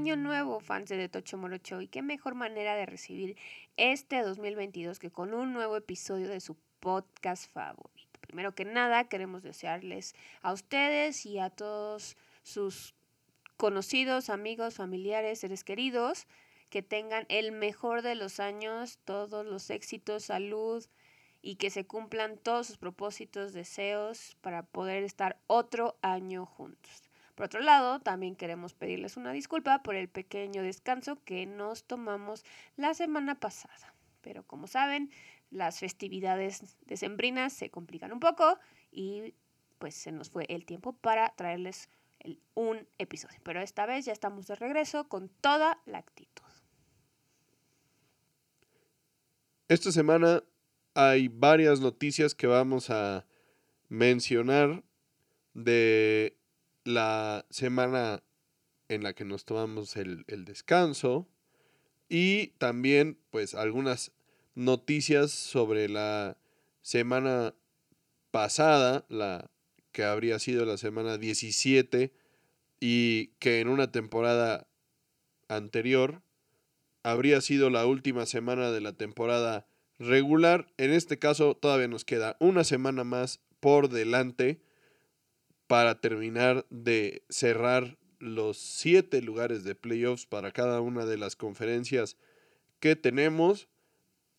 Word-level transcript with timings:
Año 0.00 0.16
nuevo, 0.16 0.60
fans 0.60 0.88
de 0.88 1.10
Tocho 1.10 1.36
Morocho, 1.36 1.82
y 1.82 1.86
qué 1.86 2.00
mejor 2.00 2.34
manera 2.34 2.74
de 2.74 2.86
recibir 2.86 3.36
este 3.76 4.22
2022 4.22 4.98
que 4.98 5.10
con 5.10 5.34
un 5.34 5.52
nuevo 5.52 5.76
episodio 5.76 6.26
de 6.30 6.40
su 6.40 6.56
podcast 6.80 7.52
favorito. 7.52 8.18
Primero 8.22 8.54
que 8.54 8.64
nada, 8.64 9.10
queremos 9.10 9.42
desearles 9.42 10.14
a 10.40 10.54
ustedes 10.54 11.26
y 11.26 11.38
a 11.38 11.50
todos 11.50 12.16
sus 12.42 12.94
conocidos, 13.58 14.30
amigos, 14.30 14.76
familiares, 14.76 15.40
seres 15.40 15.64
queridos, 15.64 16.26
que 16.70 16.80
tengan 16.80 17.26
el 17.28 17.52
mejor 17.52 18.00
de 18.00 18.14
los 18.14 18.40
años, 18.40 18.98
todos 19.04 19.44
los 19.44 19.68
éxitos, 19.68 20.24
salud 20.24 20.82
y 21.42 21.56
que 21.56 21.68
se 21.68 21.84
cumplan 21.84 22.38
todos 22.38 22.68
sus 22.68 22.78
propósitos, 22.78 23.52
deseos 23.52 24.38
para 24.40 24.62
poder 24.62 25.04
estar 25.04 25.38
otro 25.46 25.98
año 26.00 26.46
juntos. 26.46 27.09
Por 27.40 27.46
otro 27.46 27.62
lado, 27.62 28.00
también 28.00 28.36
queremos 28.36 28.74
pedirles 28.74 29.16
una 29.16 29.32
disculpa 29.32 29.82
por 29.82 29.94
el 29.94 30.10
pequeño 30.10 30.62
descanso 30.62 31.24
que 31.24 31.46
nos 31.46 31.84
tomamos 31.84 32.44
la 32.76 32.92
semana 32.92 33.40
pasada. 33.40 33.94
Pero 34.20 34.46
como 34.46 34.66
saben, 34.66 35.10
las 35.50 35.78
festividades 35.78 36.76
decembrinas 36.84 37.54
se 37.54 37.70
complican 37.70 38.12
un 38.12 38.20
poco 38.20 38.58
y 38.92 39.32
pues 39.78 39.94
se 39.94 40.12
nos 40.12 40.28
fue 40.28 40.44
el 40.50 40.66
tiempo 40.66 40.92
para 40.92 41.30
traerles 41.34 41.88
un 42.52 42.86
episodio. 42.98 43.38
Pero 43.42 43.62
esta 43.62 43.86
vez 43.86 44.04
ya 44.04 44.12
estamos 44.12 44.46
de 44.46 44.56
regreso 44.56 45.08
con 45.08 45.30
toda 45.30 45.80
la 45.86 45.96
actitud. 45.96 46.44
Esta 49.66 49.92
semana 49.92 50.42
hay 50.92 51.28
varias 51.28 51.80
noticias 51.80 52.34
que 52.34 52.46
vamos 52.46 52.90
a 52.90 53.24
mencionar 53.88 54.84
de 55.54 56.36
la 56.90 57.46
semana 57.50 58.22
en 58.88 59.02
la 59.02 59.14
que 59.14 59.24
nos 59.24 59.44
tomamos 59.44 59.96
el, 59.96 60.24
descanso 60.26 61.28
y 62.08 62.48
también 62.58 63.18
pues 63.30 63.54
algunas 63.54 64.12
noticias 64.54 65.30
sobre 65.30 65.88
la 65.88 66.36
semana 66.82 67.54
pasada, 68.30 69.06
la 69.08 69.50
que 69.92 70.04
habría 70.04 70.38
sido 70.38 70.64
la 70.64 70.76
semana 70.76 71.18
17 71.18 72.12
y 72.80 73.28
que 73.38 73.60
en 73.60 73.68
una 73.68 73.92
temporada 73.92 74.66
anterior 75.48 76.22
habría 77.02 77.40
sido 77.40 77.70
la 77.70 77.86
última 77.86 78.26
semana 78.26 78.70
de 78.70 78.80
la 78.80 78.92
temporada 78.92 79.66
regular. 79.98 80.72
En 80.78 80.92
este 80.92 81.18
caso 81.18 81.54
todavía 81.54 81.88
nos 81.88 82.04
queda 82.04 82.36
una 82.40 82.64
semana 82.64 83.04
más 83.04 83.40
por 83.60 83.88
delante 83.88 84.60
para 85.70 86.00
terminar 86.00 86.66
de 86.70 87.22
cerrar 87.28 87.96
los 88.18 88.58
siete 88.58 89.22
lugares 89.22 89.62
de 89.62 89.76
playoffs 89.76 90.26
para 90.26 90.50
cada 90.50 90.80
una 90.80 91.06
de 91.06 91.16
las 91.16 91.36
conferencias 91.36 92.16
que 92.80 92.96
tenemos. 92.96 93.68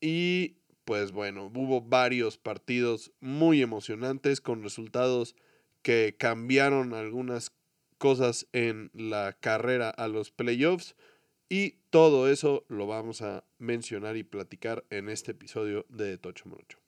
Y 0.02 0.58
pues 0.84 1.14
bueno, 1.14 1.50
hubo 1.56 1.80
varios 1.80 2.38
partidos 2.38 3.14
muy 3.22 3.62
emocionantes 3.62 4.42
con 4.42 4.62
resultados 4.62 5.38
que 5.84 6.18
cambiaron 6.20 6.94
algunas 6.94 7.54
cosas 7.98 8.46
en 8.52 8.92
la 8.94 9.32
carrera 9.32 9.90
a 9.90 10.10
los 10.10 10.32
playoffs. 10.32 10.98
Y 11.48 11.78
todo 11.92 12.30
eso 12.30 12.66
lo 12.68 12.88
vamos 12.88 13.22
a 13.22 13.46
mencionar 13.58 14.18
y 14.18 14.24
platicar 14.24 14.84
en 14.90 15.08
este 15.08 15.32
episodio 15.32 15.86
de 15.88 16.18
Tocho 16.18 16.50
Morocho. 16.50 16.81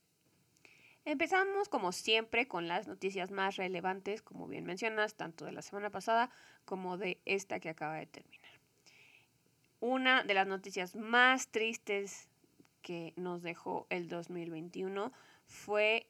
Empezamos 1.06 1.68
como 1.68 1.92
siempre 1.92 2.48
con 2.48 2.70
las 2.70 2.88
noticias 2.88 3.30
más 3.30 3.58
relevantes, 3.58 4.22
como 4.22 4.48
bien 4.48 4.64
mencionas, 4.64 5.16
tanto 5.16 5.44
de 5.44 5.52
la 5.52 5.62
semana 5.62 5.90
pasada 5.90 6.30
como 6.64 6.98
de 6.98 7.20
esta 7.26 7.60
que 7.60 7.70
acaba 7.70 7.96
de 7.96 8.06
terminar. 8.06 8.52
Una 9.82 10.24
de 10.24 10.34
las 10.34 10.48
noticias 10.48 10.96
más 10.96 11.50
tristes 11.50 12.30
que 12.82 13.14
nos 13.18 13.44
dejó 13.44 13.86
el 13.90 14.08
2021 14.08 15.12
fue 15.46 16.08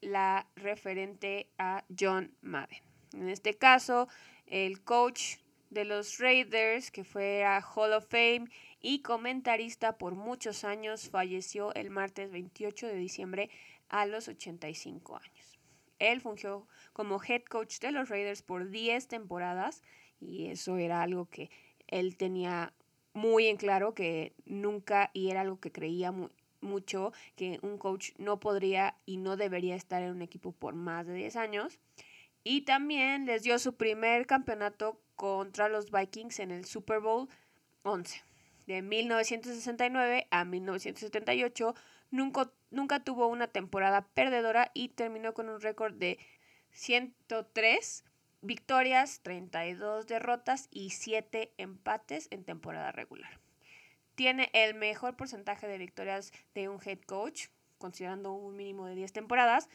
la 0.00 0.46
referente 0.54 1.48
a 1.58 1.84
John 1.98 2.32
Madden. 2.40 2.82
En 3.12 3.28
este 3.28 3.54
caso, 3.54 4.06
el 4.46 4.82
coach 4.84 5.38
de 5.70 5.84
los 5.84 6.18
Raiders, 6.18 6.92
que 6.92 7.02
fue 7.02 7.44
a 7.44 7.60
Hall 7.60 7.92
of 7.92 8.06
Fame 8.08 8.46
y 8.80 9.02
comentarista 9.02 9.98
por 9.98 10.14
muchos 10.14 10.62
años, 10.62 11.10
falleció 11.10 11.74
el 11.74 11.90
martes 11.90 12.30
28 12.30 12.86
de 12.86 12.94
diciembre 12.94 13.50
a 13.90 14.06
los 14.06 14.28
85 14.28 15.16
años. 15.16 15.58
Él 15.98 16.20
fungió 16.20 16.66
como 16.94 17.22
head 17.22 17.42
coach 17.42 17.78
de 17.80 17.92
los 17.92 18.08
Raiders 18.08 18.42
por 18.42 18.70
10 18.70 19.06
temporadas 19.06 19.82
y 20.20 20.46
eso 20.46 20.78
era 20.78 21.02
algo 21.02 21.26
que 21.26 21.50
él 21.88 22.16
tenía 22.16 22.72
muy 23.12 23.46
en 23.46 23.56
claro 23.56 23.94
que 23.94 24.32
nunca 24.46 25.10
y 25.12 25.30
era 25.30 25.42
algo 25.42 25.60
que 25.60 25.72
creía 25.72 26.14
mucho 26.60 27.12
que 27.36 27.58
un 27.62 27.78
coach 27.78 28.12
no 28.18 28.40
podría 28.40 28.96
y 29.04 29.16
no 29.16 29.36
debería 29.36 29.74
estar 29.74 30.02
en 30.02 30.12
un 30.12 30.22
equipo 30.22 30.52
por 30.52 30.74
más 30.74 31.06
de 31.06 31.14
10 31.14 31.36
años. 31.36 31.78
Y 32.42 32.62
también 32.62 33.26
les 33.26 33.42
dio 33.42 33.58
su 33.58 33.74
primer 33.74 34.26
campeonato 34.26 35.00
contra 35.16 35.68
los 35.68 35.90
Vikings 35.90 36.40
en 36.40 36.50
el 36.50 36.64
Super 36.64 37.00
Bowl 37.00 37.28
11. 37.82 38.22
De 38.66 38.82
1969 38.82 40.26
a 40.30 40.44
1978 40.44 41.74
nunca, 42.10 42.50
nunca 42.70 43.00
tuvo 43.00 43.28
una 43.28 43.48
temporada 43.48 44.06
perdedora 44.14 44.70
y 44.74 44.88
terminó 44.88 45.34
con 45.34 45.48
un 45.48 45.60
récord 45.60 45.94
de 45.94 46.18
103 46.72 48.04
victorias, 48.42 49.20
32 49.22 50.06
derrotas 50.06 50.68
y 50.70 50.90
7 50.90 51.52
empates 51.58 52.28
en 52.30 52.44
temporada 52.44 52.92
regular. 52.92 53.40
Tiene 54.14 54.50
el 54.52 54.74
mejor 54.74 55.16
porcentaje 55.16 55.66
de 55.66 55.78
victorias 55.78 56.32
de 56.54 56.68
un 56.68 56.80
head 56.84 57.00
coach, 57.06 57.48
considerando 57.78 58.32
un 58.32 58.56
mínimo 58.56 58.86
de 58.86 58.94
10 58.94 59.12
temporadas, 59.12 59.68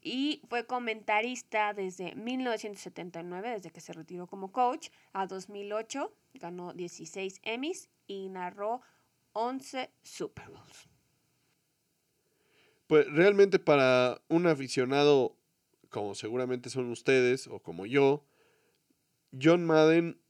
y 0.00 0.42
fue 0.48 0.66
comentarista 0.66 1.72
desde 1.72 2.14
1979, 2.14 3.50
desde 3.50 3.70
que 3.70 3.80
se 3.80 3.94
retiró 3.94 4.26
como 4.26 4.52
coach, 4.52 4.90
a 5.12 5.26
2008, 5.26 6.14
ganó 6.34 6.74
16 6.74 7.40
Emmys 7.42 7.88
y 8.06 8.28
narró 8.28 8.82
11 9.32 9.90
Super 10.02 10.50
Bowls. 10.50 10.93
Pues 12.86 13.10
realmente 13.10 13.58
para 13.58 14.20
un 14.28 14.46
aficionado 14.46 15.36
como 15.94 16.16
seguramente 16.16 16.70
son 16.70 16.90
ustedes 16.90 17.46
o 17.46 17.60
como 17.60 17.86
yo, 17.86 18.26
John 19.40 19.64
Madden 19.64 20.20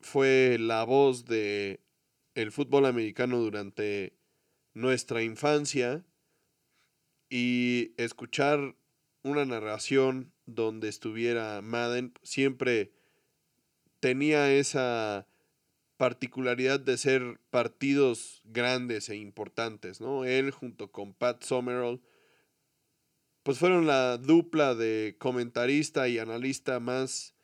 fue 0.00 0.58
la 0.60 0.84
voz 0.84 1.24
de 1.24 1.80
el 2.34 2.52
fútbol 2.52 2.86
americano 2.86 3.38
durante 3.38 4.16
nuestra 4.74 5.22
infancia 5.24 6.04
y 7.28 7.94
escuchar 7.96 8.76
una 9.22 9.44
narración 9.44 10.32
donde 10.46 10.88
estuviera 10.88 11.60
Madden 11.62 12.14
siempre 12.22 12.92
tenía 13.98 14.52
esa 14.52 15.26
particularidad 15.98 16.80
de 16.80 16.96
ser 16.96 17.40
partidos 17.50 18.40
grandes 18.44 19.10
e 19.10 19.16
importantes, 19.16 20.00
¿no? 20.00 20.24
Él 20.24 20.52
junto 20.52 20.90
con 20.90 21.12
Pat 21.12 21.42
Summerall, 21.42 22.00
pues 23.42 23.58
fueron 23.58 23.86
la 23.86 24.16
dupla 24.16 24.74
de 24.74 25.16
comentarista 25.18 26.08
y 26.08 26.18
analista 26.18 26.80
más 26.80 27.34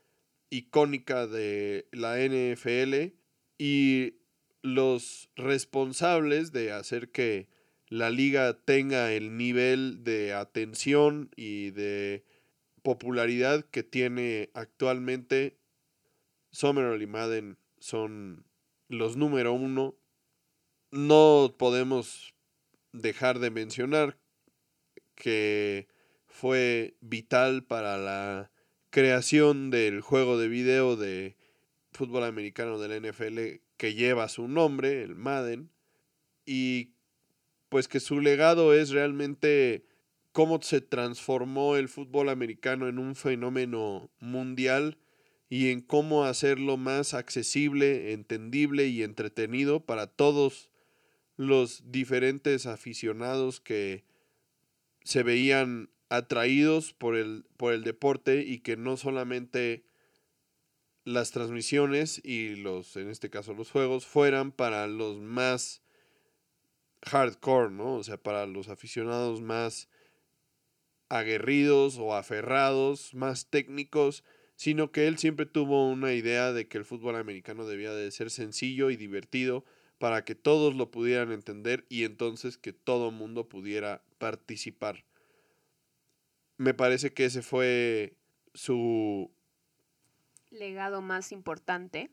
icónica 0.50 1.26
de 1.26 1.88
la 1.90 2.16
NFL 2.18 3.16
y 3.58 4.14
los 4.62 5.30
responsables 5.34 6.52
de 6.52 6.72
hacer 6.72 7.10
que 7.10 7.48
la 7.88 8.10
liga 8.10 8.60
tenga 8.64 9.12
el 9.12 9.36
nivel 9.36 10.04
de 10.04 10.32
atención 10.32 11.30
y 11.36 11.70
de 11.70 12.24
popularidad 12.82 13.64
que 13.64 13.82
tiene 13.82 14.50
actualmente, 14.54 15.58
Summerall 16.52 17.02
y 17.02 17.06
Madden 17.08 17.58
son 17.84 18.46
los 18.88 19.18
número 19.18 19.52
uno. 19.52 19.94
No 20.90 21.54
podemos 21.58 22.34
dejar 22.92 23.40
de 23.40 23.50
mencionar 23.50 24.18
que 25.14 25.88
fue 26.26 26.96
vital 27.02 27.62
para 27.62 27.98
la 27.98 28.50
creación 28.88 29.68
del 29.68 30.00
juego 30.00 30.38
de 30.38 30.48
video 30.48 30.96
de 30.96 31.36
fútbol 31.92 32.24
americano 32.24 32.78
del 32.78 33.02
NFL 33.02 33.60
que 33.76 33.92
lleva 33.92 34.30
su 34.30 34.48
nombre, 34.48 35.02
el 35.02 35.14
Madden, 35.14 35.70
y 36.46 36.94
pues 37.68 37.86
que 37.86 38.00
su 38.00 38.20
legado 38.20 38.72
es 38.72 38.90
realmente 38.90 39.84
cómo 40.32 40.62
se 40.62 40.80
transformó 40.80 41.76
el 41.76 41.90
fútbol 41.90 42.30
americano 42.30 42.88
en 42.88 42.98
un 42.98 43.14
fenómeno 43.14 44.10
mundial 44.20 44.96
y 45.48 45.70
en 45.70 45.80
cómo 45.80 46.24
hacerlo 46.24 46.76
más 46.76 47.14
accesible, 47.14 48.12
entendible 48.12 48.86
y 48.86 49.02
entretenido 49.02 49.84
para 49.84 50.06
todos 50.06 50.70
los 51.36 51.90
diferentes 51.90 52.66
aficionados 52.66 53.60
que 53.60 54.04
se 55.02 55.22
veían 55.22 55.90
atraídos 56.08 56.92
por 56.92 57.16
el, 57.16 57.44
por 57.56 57.72
el 57.72 57.84
deporte 57.84 58.42
y 58.42 58.60
que 58.60 58.76
no 58.76 58.96
solamente 58.96 59.84
las 61.04 61.32
transmisiones 61.32 62.20
y 62.24 62.56
los, 62.56 62.96
en 62.96 63.10
este 63.10 63.30
caso 63.30 63.52
los 63.52 63.70
juegos, 63.70 64.06
fueran 64.06 64.52
para 64.52 64.86
los 64.86 65.20
más 65.20 65.82
hardcore, 67.02 67.70
¿no? 67.70 67.96
O 67.96 68.04
sea, 68.04 68.16
para 68.16 68.46
los 68.46 68.68
aficionados 68.68 69.42
más 69.42 69.88
aguerridos 71.10 71.98
o 71.98 72.14
aferrados, 72.14 73.14
más 73.14 73.50
técnicos, 73.50 74.24
sino 74.56 74.92
que 74.92 75.06
él 75.06 75.18
siempre 75.18 75.46
tuvo 75.46 75.88
una 75.88 76.12
idea 76.12 76.52
de 76.52 76.68
que 76.68 76.78
el 76.78 76.84
fútbol 76.84 77.16
americano 77.16 77.66
debía 77.66 77.92
de 77.92 78.10
ser 78.10 78.30
sencillo 78.30 78.90
y 78.90 78.96
divertido 78.96 79.64
para 79.98 80.24
que 80.24 80.34
todos 80.34 80.74
lo 80.74 80.90
pudieran 80.90 81.32
entender 81.32 81.86
y 81.88 82.04
entonces 82.04 82.58
que 82.58 82.72
todo 82.72 83.10
mundo 83.10 83.48
pudiera 83.48 84.02
participar. 84.18 85.04
Me 86.56 86.74
parece 86.74 87.12
que 87.12 87.24
ese 87.24 87.42
fue 87.42 88.16
su 88.54 89.32
legado 90.50 91.02
más 91.02 91.32
importante. 91.32 92.10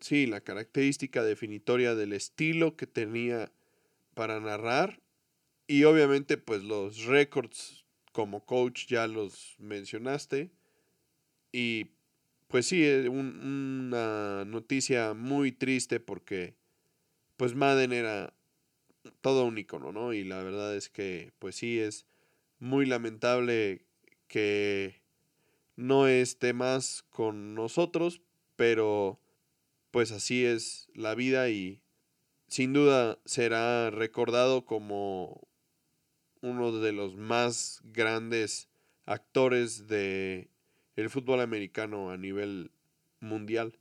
Sí, 0.00 0.26
la 0.26 0.40
característica 0.40 1.22
definitoria 1.22 1.94
del 1.94 2.12
estilo 2.12 2.76
que 2.76 2.86
tenía 2.86 3.52
para 4.14 4.40
narrar 4.40 5.00
y 5.66 5.84
obviamente 5.84 6.38
pues 6.38 6.62
los 6.62 7.04
récords 7.04 7.84
como 8.12 8.44
coach 8.44 8.86
ya 8.86 9.06
los 9.06 9.56
mencionaste 9.58 10.50
y 11.52 11.90
pues 12.48 12.66
sí, 12.66 12.84
eh, 12.84 13.08
una 13.08 14.44
noticia 14.44 15.14
muy 15.14 15.52
triste 15.52 16.00
porque 16.00 16.54
pues 17.36 17.54
Madden 17.54 17.92
era 17.92 18.32
todo 19.20 19.44
un 19.44 19.58
icono, 19.58 19.92
¿no? 19.92 20.12
Y 20.12 20.24
la 20.24 20.42
verdad 20.42 20.76
es 20.76 20.88
que 20.88 21.32
pues 21.38 21.56
sí 21.56 21.78
es 21.78 22.06
muy 22.58 22.86
lamentable 22.86 23.86
que 24.26 25.02
no 25.76 26.08
esté 26.08 26.52
más 26.52 27.04
con 27.10 27.54
nosotros, 27.54 28.20
pero 28.56 29.20
pues 29.90 30.10
así 30.12 30.44
es 30.44 30.88
la 30.94 31.14
vida 31.14 31.48
y 31.50 31.80
sin 32.48 32.72
duda 32.72 33.18
será 33.24 33.90
recordado 33.90 34.64
como 34.64 35.48
uno 36.40 36.72
de 36.72 36.92
los 36.92 37.16
más 37.16 37.80
grandes 37.84 38.68
actores 39.06 39.86
de 39.86 40.48
el 40.98 41.10
fútbol 41.10 41.40
americano 41.40 42.10
a 42.10 42.16
nivel 42.16 42.72
mundial. 43.20 43.78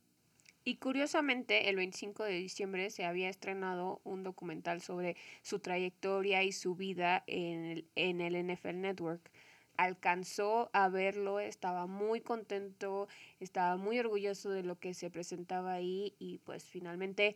Y 0.64 0.75
curiosamente, 0.75 1.69
el 1.69 1.75
25 1.78 2.24
de 2.24 2.34
diciembre 2.34 2.92
se 2.92 3.06
había 3.06 3.28
estrenado 3.28 4.02
un 4.04 4.22
documental 4.22 4.81
sobre 4.81 5.16
su 5.42 5.60
trayectoria 5.60 6.44
y 6.44 6.52
su 6.52 6.75
vida 6.75 7.24
en 7.25 7.66
el, 7.66 7.86
en 7.96 8.22
el 8.22 8.36
NFL 8.36 8.81
Network 8.81 9.31
alcanzó 9.78 10.69
a 10.74 10.90
verlo, 10.90 11.40
estaba 11.40 11.88
muy 11.88 12.22
contento, 12.22 13.08
estaba 13.40 13.78
muy 13.78 13.98
orgulloso 13.98 14.52
de 14.52 14.63
lo 14.63 14.78
que 14.80 14.94
se 14.94 15.10
presentaba 15.10 15.74
ahí 15.74 16.13
y 16.20 16.40
pues 16.40 16.66
finalmente 16.66 17.36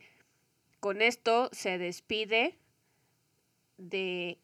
con 0.78 1.02
esto 1.02 1.48
se 1.52 1.78
despide 1.78 2.56
de 3.78 4.38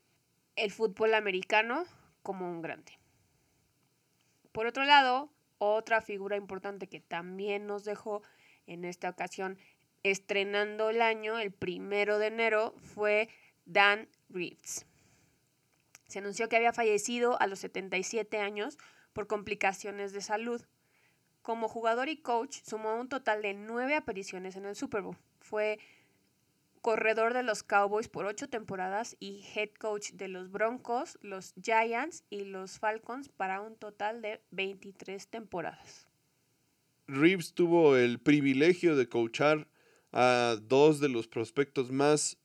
el 0.56 0.72
fútbol 0.72 1.14
americano 1.14 1.84
como 2.22 2.50
un 2.50 2.62
grande. 2.62 2.97
Por 4.52 4.66
otro 4.66 4.84
lado, 4.84 5.30
otra 5.58 6.00
figura 6.00 6.36
importante 6.36 6.86
que 6.86 7.00
también 7.00 7.66
nos 7.66 7.84
dejó 7.84 8.22
en 8.66 8.84
esta 8.84 9.08
ocasión 9.10 9.58
estrenando 10.02 10.90
el 10.90 11.02
año, 11.02 11.38
el 11.38 11.52
primero 11.52 12.18
de 12.18 12.28
enero, 12.28 12.74
fue 12.78 13.28
Dan 13.64 14.08
Reeves. 14.28 14.86
Se 16.06 16.20
anunció 16.20 16.48
que 16.48 16.56
había 16.56 16.72
fallecido 16.72 17.40
a 17.40 17.46
los 17.46 17.58
77 17.58 18.38
años 18.38 18.78
por 19.12 19.26
complicaciones 19.26 20.12
de 20.12 20.22
salud. 20.22 20.64
Como 21.42 21.68
jugador 21.68 22.08
y 22.08 22.16
coach, 22.16 22.60
sumó 22.62 22.96
un 22.96 23.08
total 23.08 23.42
de 23.42 23.54
nueve 23.54 23.94
apariciones 23.94 24.56
en 24.56 24.64
el 24.64 24.76
Super 24.76 25.02
Bowl. 25.02 25.16
Fue 25.40 25.78
corredor 26.80 27.34
de 27.34 27.42
los 27.42 27.62
Cowboys 27.62 28.08
por 28.08 28.26
ocho 28.26 28.48
temporadas 28.48 29.16
y 29.20 29.44
head 29.54 29.70
coach 29.78 30.12
de 30.12 30.28
los 30.28 30.50
Broncos, 30.50 31.18
los 31.22 31.54
Giants 31.62 32.24
y 32.30 32.44
los 32.44 32.78
Falcons 32.78 33.28
para 33.28 33.60
un 33.60 33.76
total 33.76 34.22
de 34.22 34.40
23 34.50 35.28
temporadas. 35.28 36.06
Reeves 37.06 37.54
tuvo 37.54 37.96
el 37.96 38.20
privilegio 38.20 38.96
de 38.96 39.08
coachar 39.08 39.66
a 40.12 40.56
dos 40.60 41.00
de 41.00 41.08
los 41.08 41.28
prospectos 41.28 41.90
más 41.90 42.38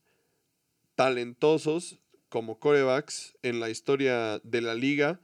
talentosos 0.96 2.00
como 2.30 2.60
corebacks 2.60 3.38
en 3.42 3.60
la 3.60 3.70
historia 3.70 4.40
de 4.44 4.62
la 4.62 4.74
liga, 4.74 5.20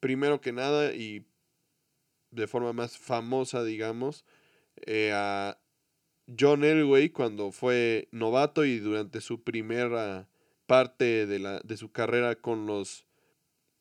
primero 0.00 0.40
que 0.40 0.52
nada 0.52 0.94
y 0.94 1.26
de 2.30 2.46
forma 2.46 2.72
más 2.72 2.96
famosa, 2.96 3.62
digamos, 3.64 4.24
eh, 4.86 5.12
a 5.14 5.58
John 6.38 6.64
Elway 6.64 7.10
cuando 7.10 7.52
fue 7.52 8.08
novato 8.10 8.64
y 8.64 8.78
durante 8.78 9.20
su 9.20 9.42
primera 9.42 10.28
parte 10.66 11.26
de, 11.26 11.38
la, 11.38 11.60
de 11.60 11.76
su 11.76 11.90
carrera 11.90 12.36
con 12.36 12.66
los 12.66 13.06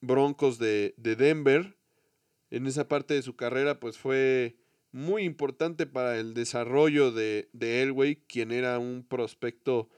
Broncos 0.02 0.58
de, 0.58 0.94
de 0.98 1.16
Denver. 1.16 1.78
En 2.50 2.68
esa 2.68 2.88
parte 2.88 3.14
de 3.14 3.22
su 3.22 3.36
carrera 3.36 3.80
pues 3.80 3.98
fue 3.98 4.58
muy 4.92 5.24
importante 5.24 5.86
para 5.86 6.18
el 6.18 6.34
desarrollo 6.34 7.12
de, 7.12 7.50
de 7.54 7.82
Elway, 7.82 8.18
quien 8.28 8.52
era 8.52 8.78
un 8.80 9.06
prospecto 9.08 9.90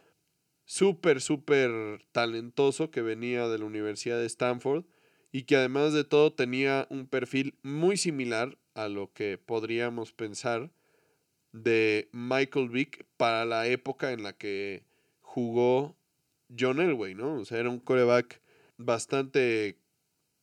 súper, 0.66 1.22
súper 1.22 2.06
talentoso 2.12 2.92
que 2.92 3.02
venía 3.02 3.48
de 3.48 3.60
la 3.60 3.66
Universidad 3.66 4.20
de 4.20 4.28
Stanford 4.28 4.86
y 5.32 5.44
que 5.44 5.56
además 5.56 5.94
de 5.94 6.04
todo 6.04 6.34
tenía 6.34 6.88
un 6.90 7.08
perfil 7.08 7.58
muy 7.64 7.98
similar 7.98 8.58
a 8.76 8.88
lo 8.88 9.12
que 9.14 9.38
podríamos 9.38 10.14
pensar 10.14 10.72
de 11.54 12.10
Michael 12.12 12.70
Vick 12.70 13.06
para 13.16 13.46
la 13.46 13.68
época 13.68 14.12
en 14.12 14.24
la 14.24 14.34
que 14.34 14.84
jugó 15.22 15.96
John 16.58 16.82
Elway, 16.82 17.16
¿no? 17.16 17.36
O 17.36 17.46
sea, 17.46 17.60
era 17.60 17.70
un 17.70 17.80
coreback 17.80 18.42
bastante 18.78 19.78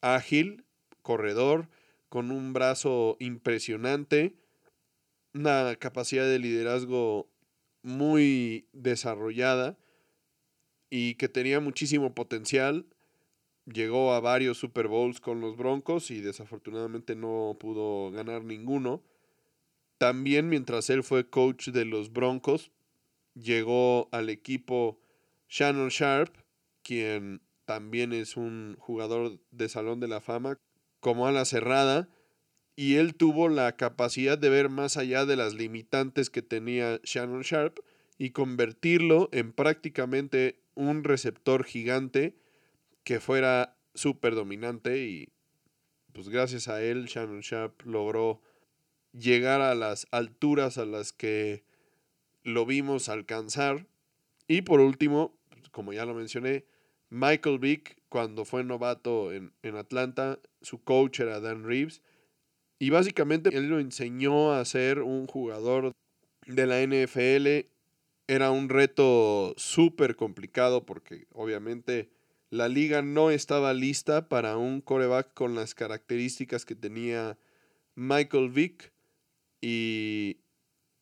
ágil, 0.00 0.64
corredor, 1.02 1.68
con 2.08 2.30
un 2.30 2.52
brazo 2.52 3.16
impresionante, 3.20 4.34
una 5.34 5.76
capacidad 5.76 6.24
de 6.24 6.38
liderazgo 6.38 7.28
muy 7.82 8.66
desarrollada 8.72 9.78
y 10.90 11.14
que 11.14 11.28
tenía 11.28 11.60
muchísimo 11.60 12.14
potencial. 12.14 12.86
Llegó 13.66 14.12
a 14.12 14.20
varios 14.20 14.58
Super 14.58 14.88
Bowls 14.88 15.20
con 15.20 15.40
los 15.40 15.56
Broncos 15.56 16.10
y 16.10 16.20
desafortunadamente 16.20 17.14
no 17.14 17.56
pudo 17.60 18.10
ganar 18.10 18.42
ninguno. 18.42 19.02
También 20.00 20.48
mientras 20.48 20.88
él 20.88 21.04
fue 21.04 21.28
coach 21.28 21.68
de 21.68 21.84
los 21.84 22.10
Broncos, 22.10 22.72
llegó 23.34 24.08
al 24.12 24.30
equipo 24.30 24.98
Shannon 25.50 25.90
Sharp, 25.90 26.34
quien 26.82 27.42
también 27.66 28.14
es 28.14 28.38
un 28.38 28.76
jugador 28.78 29.42
de 29.50 29.68
Salón 29.68 30.00
de 30.00 30.08
la 30.08 30.22
Fama, 30.22 30.56
como 31.00 31.26
a 31.26 31.32
la 31.32 31.44
cerrada, 31.44 32.08
y 32.76 32.94
él 32.94 33.14
tuvo 33.14 33.50
la 33.50 33.76
capacidad 33.76 34.38
de 34.38 34.48
ver 34.48 34.70
más 34.70 34.96
allá 34.96 35.26
de 35.26 35.36
las 35.36 35.52
limitantes 35.52 36.30
que 36.30 36.40
tenía 36.40 36.98
Shannon 37.04 37.42
Sharp 37.42 37.80
y 38.16 38.30
convertirlo 38.30 39.28
en 39.32 39.52
prácticamente 39.52 40.62
un 40.74 41.04
receptor 41.04 41.62
gigante 41.62 42.38
que 43.04 43.20
fuera 43.20 43.76
súper 43.94 44.34
dominante 44.34 45.04
y 45.04 45.28
pues 46.14 46.30
gracias 46.30 46.68
a 46.68 46.82
él 46.82 47.04
Shannon 47.04 47.40
Sharp 47.40 47.82
logró 47.84 48.40
llegar 49.12 49.60
a 49.60 49.74
las 49.74 50.06
alturas 50.10 50.78
a 50.78 50.84
las 50.84 51.12
que 51.12 51.64
lo 52.42 52.66
vimos 52.66 53.08
alcanzar. 53.08 53.86
Y 54.46 54.62
por 54.62 54.80
último, 54.80 55.38
como 55.70 55.92
ya 55.92 56.04
lo 56.04 56.14
mencioné, 56.14 56.64
Michael 57.08 57.58
Vick, 57.58 57.96
cuando 58.08 58.44
fue 58.44 58.64
novato 58.64 59.32
en, 59.32 59.52
en, 59.62 59.76
Atlanta, 59.76 60.38
su 60.62 60.82
coach 60.82 61.20
era 61.20 61.40
Dan 61.40 61.64
Reeves. 61.64 62.02
Y 62.78 62.90
básicamente 62.90 63.50
él 63.56 63.68
lo 63.68 63.78
enseñó 63.78 64.52
a 64.52 64.64
ser 64.64 65.02
un 65.02 65.26
jugador 65.26 65.92
de 66.46 66.66
la 66.66 66.80
NFL 66.80 67.68
era 68.30 68.52
un 68.52 68.68
reto 68.68 69.54
súper 69.56 70.14
complicado 70.14 70.86
porque 70.86 71.26
obviamente 71.32 72.10
la 72.48 72.68
liga 72.68 73.02
no 73.02 73.32
estaba 73.32 73.74
lista 73.74 74.28
para 74.28 74.56
un 74.56 74.80
coreback 74.80 75.34
con 75.34 75.56
las 75.56 75.74
características 75.74 76.64
que 76.64 76.76
tenía 76.76 77.38
Michael 77.96 78.50
Vick 78.50 78.92
y 79.60 80.40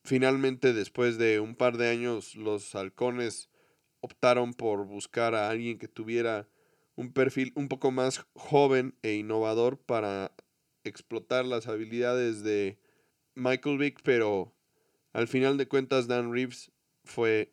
finalmente 0.04 0.72
después 0.72 1.18
de 1.18 1.40
un 1.40 1.54
par 1.54 1.76
de 1.76 1.88
años 1.88 2.34
los 2.34 2.74
halcones 2.74 3.50
optaron 4.00 4.54
por 4.54 4.86
buscar 4.86 5.34
a 5.34 5.50
alguien 5.50 5.78
que 5.78 5.88
tuviera 5.88 6.48
un 6.96 7.12
perfil 7.12 7.52
un 7.54 7.68
poco 7.68 7.90
más 7.90 8.26
joven 8.34 8.96
e 9.02 9.14
innovador 9.14 9.78
para 9.78 10.32
explotar 10.84 11.44
las 11.44 11.68
habilidades 11.68 12.42
de 12.42 12.78
Michael 13.34 13.78
Vick, 13.78 14.00
pero 14.02 14.54
al 15.12 15.28
final 15.28 15.56
de 15.56 15.68
cuentas 15.68 16.08
Dan 16.08 16.32
Reeves 16.32 16.72
fue 17.04 17.52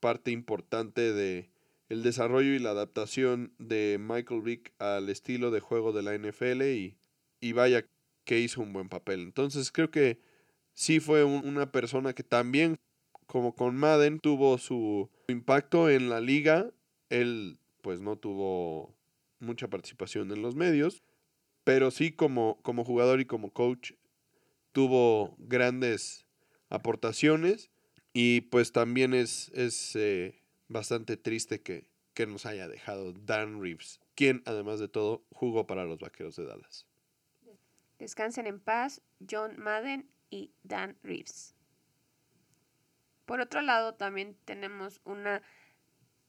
parte 0.00 0.30
importante 0.30 1.12
de 1.12 1.50
el 1.88 2.02
desarrollo 2.02 2.52
y 2.52 2.58
la 2.58 2.70
adaptación 2.70 3.54
de 3.58 3.98
Michael 4.00 4.42
Vick 4.42 4.72
al 4.78 5.08
estilo 5.08 5.50
de 5.50 5.60
juego 5.60 5.92
de 5.92 6.02
la 6.02 6.14
NFL 6.14 6.62
y, 6.62 6.96
y 7.40 7.52
vaya 7.52 7.86
que 8.24 8.40
hizo 8.40 8.62
un 8.62 8.72
buen 8.72 8.88
papel. 8.88 9.20
Entonces 9.20 9.70
creo 9.70 9.90
que 9.90 10.20
sí 10.74 11.00
fue 11.00 11.24
una 11.24 11.72
persona 11.72 12.12
que 12.12 12.22
también, 12.22 12.78
como 13.26 13.54
con 13.54 13.76
Madden, 13.76 14.20
tuvo 14.20 14.58
su 14.58 15.10
impacto 15.28 15.88
en 15.88 16.10
la 16.10 16.20
liga. 16.20 16.70
Él, 17.08 17.58
pues, 17.80 18.00
no 18.00 18.16
tuvo 18.16 18.94
mucha 19.40 19.68
participación 19.68 20.30
en 20.32 20.42
los 20.42 20.54
medios, 20.54 21.02
pero 21.64 21.90
sí 21.90 22.12
como, 22.12 22.60
como 22.62 22.84
jugador 22.84 23.20
y 23.20 23.26
como 23.26 23.52
coach 23.52 23.92
tuvo 24.72 25.36
grandes 25.38 26.26
aportaciones 26.68 27.70
y 28.12 28.42
pues 28.42 28.72
también 28.72 29.14
es, 29.14 29.50
es 29.54 29.94
eh, 29.96 30.42
bastante 30.68 31.16
triste 31.16 31.62
que, 31.62 31.86
que 32.14 32.26
nos 32.26 32.46
haya 32.46 32.68
dejado 32.68 33.12
Dan 33.12 33.60
Reeves, 33.60 34.00
quien 34.14 34.42
además 34.46 34.80
de 34.80 34.88
todo 34.88 35.24
jugó 35.30 35.66
para 35.66 35.84
los 35.84 35.98
Vaqueros 35.98 36.36
de 36.36 36.46
Dallas. 36.46 36.86
Descansen 37.98 38.46
en 38.46 38.60
paz 38.60 39.00
John 39.28 39.54
Madden 39.58 40.08
Dan 40.62 40.96
Reeves. 41.02 41.54
Por 43.24 43.40
otro 43.40 43.62
lado, 43.62 43.94
también 43.94 44.36
tenemos 44.44 45.00
una 45.04 45.42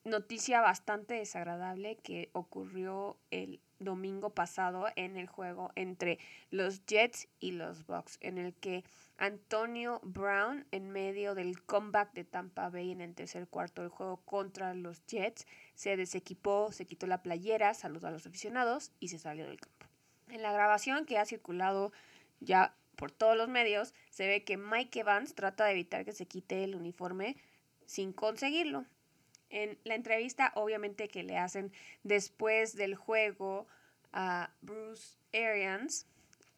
noticia 0.05 0.61
bastante 0.61 1.15
desagradable 1.15 1.97
que 1.97 2.29
ocurrió 2.33 3.17
el 3.31 3.59
domingo 3.79 4.29
pasado 4.29 4.87
en 4.95 5.17
el 5.17 5.27
juego 5.27 5.71
entre 5.75 6.19
los 6.51 6.85
Jets 6.85 7.27
y 7.39 7.51
los 7.51 7.85
Bucks, 7.85 8.17
en 8.21 8.37
el 8.37 8.53
que 8.53 8.83
Antonio 9.17 9.99
Brown, 10.03 10.65
en 10.71 10.91
medio 10.91 11.35
del 11.35 11.61
comeback 11.63 12.13
de 12.13 12.23
Tampa 12.23 12.69
Bay 12.69 12.91
en 12.91 13.01
el 13.01 13.15
tercer 13.15 13.47
cuarto 13.47 13.81
del 13.81 13.89
juego 13.89 14.17
contra 14.17 14.73
los 14.73 15.05
Jets, 15.07 15.45
se 15.73 15.97
desequipó, 15.97 16.71
se 16.71 16.85
quitó 16.85 17.07
la 17.07 17.21
playera, 17.21 17.73
saludó 17.73 18.07
a 18.07 18.11
los 18.11 18.25
aficionados 18.25 18.91
y 18.99 19.09
se 19.09 19.19
salió 19.19 19.47
del 19.47 19.59
campo. 19.59 19.87
En 20.29 20.41
la 20.41 20.53
grabación 20.53 21.05
que 21.05 21.17
ha 21.17 21.25
circulado 21.25 21.91
ya 22.39 22.75
por 22.95 23.11
todos 23.11 23.37
los 23.37 23.47
medios, 23.47 23.93
se 24.09 24.27
ve 24.27 24.43
que 24.43 24.57
Mike 24.57 25.01
Evans 25.01 25.35
trata 25.35 25.65
de 25.65 25.71
evitar 25.71 26.05
que 26.05 26.13
se 26.13 26.25
quite 26.25 26.63
el 26.63 26.75
uniforme 26.75 27.35
sin 27.85 28.13
conseguirlo. 28.13 28.85
En 29.49 29.77
la 29.83 29.95
entrevista, 29.95 30.51
obviamente, 30.55 31.07
que 31.07 31.23
le 31.23 31.37
hacen 31.37 31.71
después 32.03 32.75
del 32.75 32.95
juego 32.95 33.67
a 34.11 34.49
Bruce 34.61 35.17
Arians, 35.33 36.07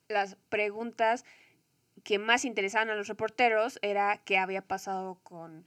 las 0.08 0.36
preguntas 0.50 1.25
que 2.03 2.20
más 2.20 2.46
interesaban 2.46 2.89
a 2.89 2.96
los 2.96 3.08
reporteros 3.08 3.79
era 3.82 4.22
qué 4.24 4.38
había 4.38 4.62
pasado 4.62 5.20
con 5.24 5.65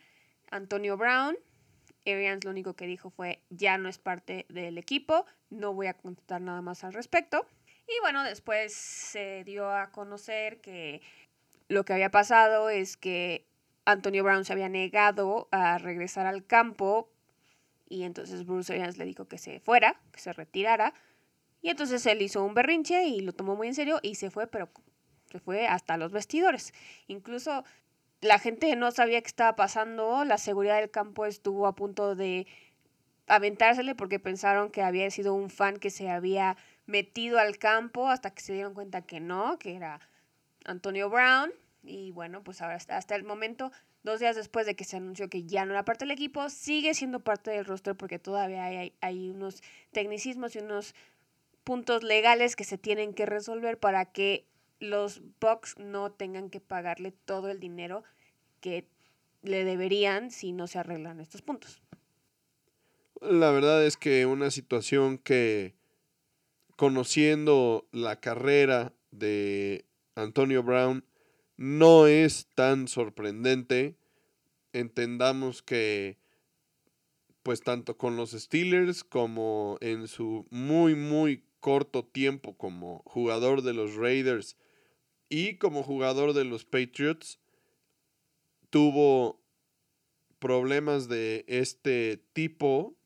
Antonio 0.50 0.96
Brown. 0.96 1.36
Arians 2.06 2.44
lo 2.44 2.50
único 2.50 2.74
que 2.74 2.86
dijo 2.86 3.10
fue 3.10 3.42
ya 3.50 3.76
no 3.76 3.88
es 3.88 3.98
parte 3.98 4.46
del 4.48 4.78
equipo, 4.78 5.26
no 5.50 5.74
voy 5.74 5.88
a 5.88 5.94
contestar 5.94 6.40
nada 6.40 6.62
más 6.62 6.82
al 6.84 6.94
respecto. 6.94 7.46
Y 7.90 8.00
bueno, 8.02 8.22
después 8.22 8.72
se 8.72 9.42
dio 9.42 9.68
a 9.68 9.90
conocer 9.90 10.60
que 10.60 11.02
lo 11.66 11.84
que 11.84 11.92
había 11.92 12.10
pasado 12.10 12.70
es 12.70 12.96
que 12.96 13.44
Antonio 13.84 14.22
Brown 14.22 14.44
se 14.44 14.52
había 14.52 14.68
negado 14.68 15.48
a 15.50 15.76
regresar 15.78 16.26
al 16.26 16.46
campo 16.46 17.10
y 17.88 18.04
entonces 18.04 18.46
Bruce 18.46 18.72
Arians 18.72 18.96
le 18.96 19.04
dijo 19.04 19.26
que 19.26 19.38
se 19.38 19.58
fuera, 19.58 20.00
que 20.12 20.20
se 20.20 20.32
retirara. 20.32 20.94
Y 21.62 21.70
entonces 21.70 22.06
él 22.06 22.22
hizo 22.22 22.44
un 22.44 22.54
berrinche 22.54 23.06
y 23.06 23.20
lo 23.20 23.32
tomó 23.32 23.56
muy 23.56 23.66
en 23.66 23.74
serio 23.74 23.98
y 24.02 24.14
se 24.14 24.30
fue, 24.30 24.46
pero 24.46 24.70
se 25.30 25.40
fue 25.40 25.66
hasta 25.66 25.96
los 25.96 26.12
vestidores. 26.12 26.72
Incluso 27.08 27.64
la 28.20 28.38
gente 28.38 28.74
no 28.76 28.92
sabía 28.92 29.20
qué 29.20 29.26
estaba 29.26 29.56
pasando, 29.56 30.24
la 30.24 30.38
seguridad 30.38 30.78
del 30.78 30.90
campo 30.90 31.26
estuvo 31.26 31.66
a 31.66 31.74
punto 31.74 32.14
de 32.14 32.46
aventársele 33.26 33.94
porque 33.94 34.20
pensaron 34.20 34.70
que 34.70 34.82
había 34.82 35.10
sido 35.10 35.34
un 35.34 35.50
fan 35.50 35.76
que 35.76 35.90
se 35.90 36.10
había 36.10 36.56
metido 36.90 37.38
al 37.38 37.56
campo 37.56 38.08
hasta 38.08 38.30
que 38.32 38.42
se 38.42 38.52
dieron 38.52 38.74
cuenta 38.74 39.02
que 39.02 39.20
no, 39.20 39.58
que 39.58 39.76
era 39.76 40.00
Antonio 40.64 41.08
Brown. 41.08 41.52
Y 41.82 42.10
bueno, 42.10 42.42
pues 42.42 42.60
ahora 42.60 42.76
hasta 42.76 43.14
el 43.14 43.24
momento 43.24 43.72
dos 44.02 44.20
días 44.20 44.36
después 44.36 44.66
de 44.66 44.76
que 44.76 44.84
se 44.84 44.96
anunció 44.96 45.30
que 45.30 45.44
ya 45.44 45.64
no 45.64 45.72
era 45.72 45.84
parte 45.84 46.04
del 46.04 46.12
equipo, 46.12 46.50
sigue 46.50 46.92
siendo 46.94 47.20
parte 47.20 47.50
del 47.50 47.64
roster 47.64 47.94
porque 47.94 48.18
todavía 48.18 48.64
hay, 48.64 48.92
hay, 49.00 49.30
unos 49.30 49.62
tecnicismos 49.92 50.56
y 50.56 50.58
unos 50.58 50.94
puntos 51.64 52.02
legales 52.02 52.56
que 52.56 52.64
se 52.64 52.78
tienen 52.78 53.14
que 53.14 53.26
resolver 53.26 53.78
para 53.78 54.06
que 54.06 54.44
los 54.78 55.22
Bucks 55.40 55.78
no 55.78 56.10
tengan 56.10 56.50
que 56.50 56.60
pagarle 56.60 57.12
todo 57.12 57.48
el 57.48 57.60
dinero 57.60 58.02
que 58.60 58.86
le 59.42 59.64
deberían 59.64 60.30
si 60.30 60.52
no 60.52 60.66
se 60.66 60.78
arreglan 60.78 61.20
estos 61.20 61.42
puntos. 61.42 61.80
La 63.20 63.50
verdad 63.50 63.84
es 63.84 63.98
que 63.98 64.24
una 64.24 64.50
situación 64.50 65.18
que 65.18 65.74
conociendo 66.80 67.86
la 67.92 68.20
carrera 68.20 68.94
de 69.10 69.84
Antonio 70.14 70.62
Brown 70.62 71.04
no 71.58 72.06
es 72.06 72.46
tan 72.54 72.88
sorprendente. 72.88 73.98
Entendamos 74.72 75.60
que, 75.60 76.16
pues 77.42 77.60
tanto 77.60 77.98
con 77.98 78.16
los 78.16 78.30
Steelers 78.30 79.04
como 79.04 79.76
en 79.82 80.08
su 80.08 80.46
muy, 80.48 80.94
muy 80.94 81.44
corto 81.60 82.02
tiempo 82.02 82.56
como 82.56 83.02
jugador 83.04 83.60
de 83.60 83.74
los 83.74 83.96
Raiders 83.96 84.56
y 85.28 85.58
como 85.58 85.82
jugador 85.82 86.32
de 86.32 86.46
los 86.46 86.64
Patriots, 86.64 87.40
tuvo 88.70 89.38
problemas 90.38 91.10
de 91.10 91.44
este 91.46 92.24
tipo, 92.32 92.96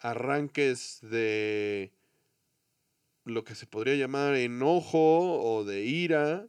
arranques 0.00 1.00
de 1.02 1.92
lo 3.24 3.44
que 3.44 3.54
se 3.54 3.66
podría 3.66 3.94
llamar 3.94 4.34
enojo 4.36 5.40
o 5.42 5.64
de 5.64 5.84
ira, 5.84 6.48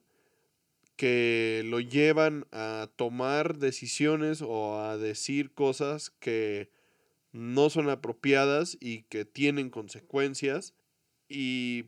que 0.95 1.63
lo 1.65 1.79
llevan 1.79 2.45
a 2.51 2.89
tomar 2.95 3.57
decisiones 3.57 4.41
o 4.41 4.79
a 4.79 4.97
decir 4.97 5.51
cosas 5.53 6.11
que 6.19 6.69
no 7.31 7.69
son 7.69 7.89
apropiadas 7.89 8.77
y 8.79 9.03
que 9.03 9.25
tienen 9.25 9.69
consecuencias. 9.69 10.73
Y 11.27 11.85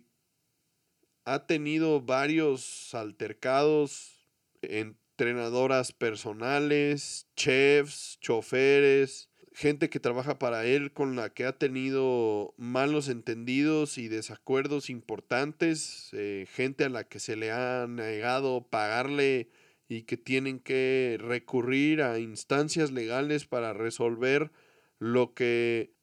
ha 1.23 1.45
tenido 1.45 2.01
varios 2.01 2.93
altercados, 2.93 4.27
entrenadoras 4.61 5.91
personales, 5.91 7.27
chefs, 7.35 8.17
choferes, 8.21 9.29
gente 9.55 9.89
que 9.89 10.01
trabaja 10.01 10.37
para 10.37 10.65
él 10.65 10.91
con 10.91 11.15
la 11.15 11.29
que 11.29 11.45
ha 11.45 11.57
tenido 11.57 12.53
malos 12.57 13.07
entendidos 13.07 13.97
y 13.97 14.09
desacuerdos 14.09 14.89
importantes, 14.89 16.09
eh, 16.11 16.45
gente 16.51 16.83
a 16.83 16.89
la 16.89 17.05
que 17.05 17.19
se 17.19 17.37
le 17.37 17.51
ha 17.51 17.87
negado 17.87 18.67
pagarle 18.69 19.47
y 19.87 20.01
que 20.01 20.17
tienen 20.17 20.59
que 20.59 21.17
recurrir 21.21 22.01
a 22.01 22.19
instancias 22.19 22.91
legales 22.91 23.45
para 23.45 23.71
resolver 23.71 24.51
lo 24.99 25.33
que 25.33 25.93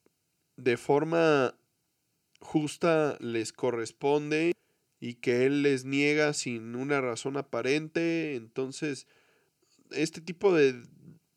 de 0.56 0.78
forma 0.78 1.54
justa 2.40 3.18
les 3.20 3.52
corresponde 3.52 4.52
y 4.98 5.14
que 5.16 5.44
él 5.44 5.62
les 5.62 5.84
niega 5.84 6.32
sin 6.32 6.74
una 6.74 7.02
razón 7.02 7.36
aparente. 7.36 8.34
Entonces, 8.34 9.06
este 9.90 10.22
tipo 10.22 10.54
de 10.54 10.80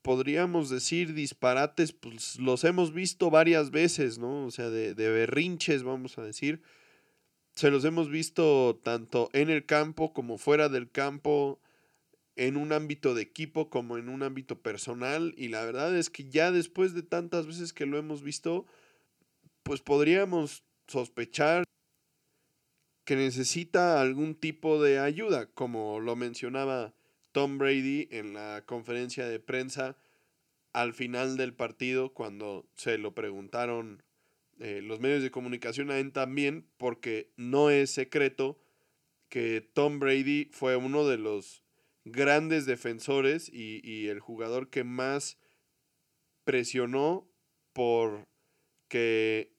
podríamos 0.06 0.70
decir 0.70 1.16
disparates, 1.16 1.92
pues 1.92 2.38
los 2.38 2.64
hemos 2.64 2.94
visto 2.94 3.32
varias 3.32 3.72
veces, 3.72 4.20
¿no? 4.20 4.46
O 4.46 4.52
sea, 4.52 4.70
de, 4.70 4.94
de, 4.94 5.10
berrinches, 5.10 5.82
vamos 5.82 6.20
a 6.20 6.24
decir. 6.24 6.62
Se 7.56 7.72
los 7.72 7.84
hemos 7.86 8.08
visto 8.12 8.80
tanto 8.84 9.32
en 9.34 9.50
el 9.50 9.66
campo 9.66 10.14
como 10.14 10.38
fuera 10.38 10.70
del 10.70 10.92
campo, 10.92 11.60
en 12.36 12.56
un 12.56 12.72
ámbito 12.72 13.16
de 13.16 13.24
equipo 13.24 13.72
como 13.72 13.98
en 13.98 14.10
un 14.10 14.22
ámbito 14.22 14.62
personal. 14.62 15.34
Y 15.38 15.48
la 15.48 15.66
verdad 15.66 15.98
es 15.98 16.12
que 16.12 16.30
ya 16.30 16.52
después 16.52 16.94
de 16.94 17.02
tantas 17.02 17.48
veces 17.48 17.74
que 17.74 17.88
lo 17.88 17.98
hemos 17.98 18.22
visto, 18.22 18.68
pues 19.64 19.82
podríamos 19.82 20.64
sospechar 20.88 21.64
que 23.06 23.16
necesita 23.16 24.02
algún 24.02 24.36
tipo 24.36 24.80
de 24.84 25.00
ayuda, 25.00 25.48
como 25.48 26.00
lo 26.00 26.16
mencionaba 26.16 26.95
Tom 27.36 27.58
Brady 27.58 28.08
en 28.12 28.34
la 28.34 28.64
conferencia 28.66 29.28
de 29.28 29.42
prensa 29.42 29.98
al 30.72 30.94
final 30.94 31.36
del 31.36 31.54
partido 31.54 32.14
cuando 32.14 32.66
se 32.78 32.98
lo 32.98 33.14
preguntaron 33.14 34.04
eh, 34.62 34.80
los 34.82 35.02
medios 35.02 35.22
de 35.22 35.32
comunicación 35.32 35.92
a 35.92 35.98
él 35.98 36.14
también, 36.14 36.66
porque 36.78 37.34
no 37.36 37.72
es 37.72 37.92
secreto 37.92 38.58
que 39.28 39.60
Tom 39.60 40.00
Brady 40.00 40.48
fue 40.54 40.78
uno 40.78 41.06
de 41.06 41.18
los 41.18 41.62
grandes 42.06 42.66
defensores 42.66 43.50
y, 43.50 43.82
y 43.84 44.08
el 44.08 44.22
jugador 44.22 44.70
que 44.70 44.86
más 44.86 45.38
presionó 46.46 47.30
por 47.74 48.30
que 48.88 49.52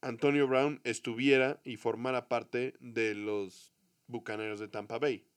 Antonio 0.00 0.48
Brown 0.48 0.80
estuviera 0.84 1.60
y 1.64 1.76
formara 1.76 2.28
parte 2.28 2.76
de 2.80 3.14
los 3.14 3.74
Bucaneros 4.06 4.58
de 4.58 4.68
Tampa 4.68 4.98
Bay. 4.98 5.29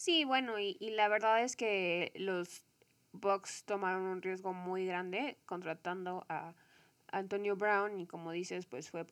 Sí, 0.00 0.24
bueno, 0.24 0.58
y, 0.58 0.78
la 0.80 1.08
verdad 1.08 1.44
es 1.44 1.56
que 1.56 2.10
los 2.14 2.64
Bucks 3.12 3.64
tomaron 3.66 4.04
un 4.04 4.22
riesgo 4.22 4.54
muy 4.54 4.86
grande 4.86 5.36
contratando 5.44 6.24
a 6.30 6.54
Antonio 7.12 7.54
Brown 7.54 8.00
y 8.00 8.06
como 8.06 8.32
dices, 8.32 8.64
pues 8.64 8.90
fue 8.90 9.04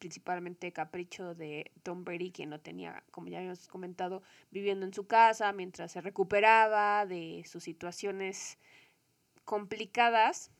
principalmente 0.00 0.72
capricho 0.72 1.36
de 1.36 1.70
Tom 1.84 2.02
Brady, 2.02 2.32
quien 2.32 2.50
no 2.50 2.58
tenía, 2.58 3.04
como 3.12 3.28
ya 3.28 3.38
habíamos 3.38 3.68
comentado, 3.68 4.24
viviendo 4.50 4.84
en 4.84 4.92
su 4.92 5.06
casa 5.06 5.52
mientras 5.52 5.92
se 5.92 6.00
recuperaba 6.00 7.06
de 7.06 7.44
sus 7.46 7.62
situaciones 7.62 8.58
complicadas. 9.44 10.50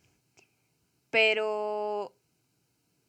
Pero, 1.10 2.14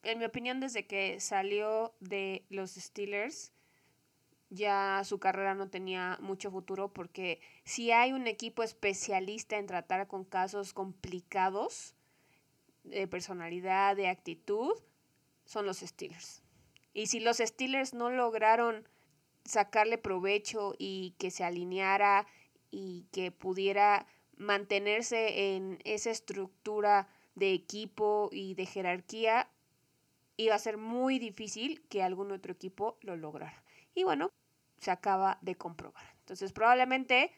en 0.01 0.17
mi 0.17 0.25
opinión, 0.25 0.59
desde 0.59 0.87
que 0.87 1.19
salió 1.19 1.93
de 1.99 2.45
los 2.49 2.71
Steelers, 2.71 3.53
ya 4.53 5.01
su 5.03 5.19
carrera 5.19 5.55
no 5.55 5.69
tenía 5.69 6.17
mucho 6.21 6.51
futuro 6.51 6.93
porque 6.93 7.41
si 7.63 7.91
hay 7.91 8.13
un 8.13 8.27
equipo 8.27 8.61
especialista 8.61 9.57
en 9.57 9.65
tratar 9.65 10.07
con 10.07 10.23
casos 10.23 10.73
complicados 10.73 11.95
de 12.83 13.07
personalidad, 13.07 13.95
de 13.95 14.07
actitud, 14.07 14.73
son 15.45 15.65
los 15.65 15.79
Steelers. 15.79 16.43
Y 16.93 17.07
si 17.07 17.19
los 17.19 17.37
Steelers 17.37 17.93
no 17.93 18.11
lograron 18.11 18.87
sacarle 19.43 19.97
provecho 19.97 20.75
y 20.77 21.15
que 21.17 21.31
se 21.31 21.43
alineara 21.43 22.27
y 22.69 23.07
que 23.11 23.31
pudiera 23.31 24.05
mantenerse 24.37 25.55
en 25.55 25.79
esa 25.83 26.11
estructura 26.11 27.07
de 27.35 27.53
equipo 27.53 28.29
y 28.31 28.53
de 28.53 28.67
jerarquía, 28.67 29.49
iba 30.37 30.55
a 30.55 30.59
ser 30.59 30.77
muy 30.77 31.17
difícil 31.17 31.81
que 31.89 32.03
algún 32.03 32.31
otro 32.31 32.53
equipo 32.53 32.97
lo 33.01 33.15
lograra. 33.15 33.63
Y 33.95 34.03
bueno, 34.03 34.31
se 34.83 34.91
acaba 34.91 35.39
de 35.41 35.55
comprobar. 35.55 36.03
Entonces 36.19 36.51
probablemente 36.51 37.31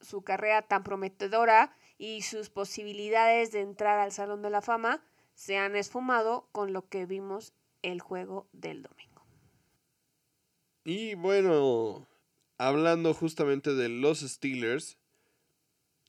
su 0.00 0.22
carrera 0.22 0.62
tan 0.62 0.84
prometedora 0.84 1.76
y 1.96 2.22
sus 2.22 2.50
posibilidades 2.50 3.52
de 3.52 3.60
entrar 3.60 3.98
al 3.98 4.12
Salón 4.12 4.42
de 4.42 4.50
la 4.50 4.62
Fama 4.62 5.02
se 5.34 5.56
han 5.56 5.76
esfumado 5.76 6.48
con 6.52 6.72
lo 6.72 6.88
que 6.88 7.06
vimos 7.06 7.52
el 7.82 8.00
juego 8.00 8.48
del 8.52 8.82
domingo. 8.82 9.24
Y 10.84 11.14
bueno, 11.14 12.06
hablando 12.56 13.14
justamente 13.14 13.74
de 13.74 13.88
los 13.88 14.20
Steelers, 14.20 14.98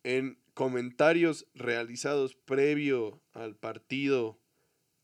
en 0.03 0.39
comentarios 0.53 1.47
realizados 1.53 2.35
previo 2.35 3.21
al 3.33 3.55
partido 3.55 4.39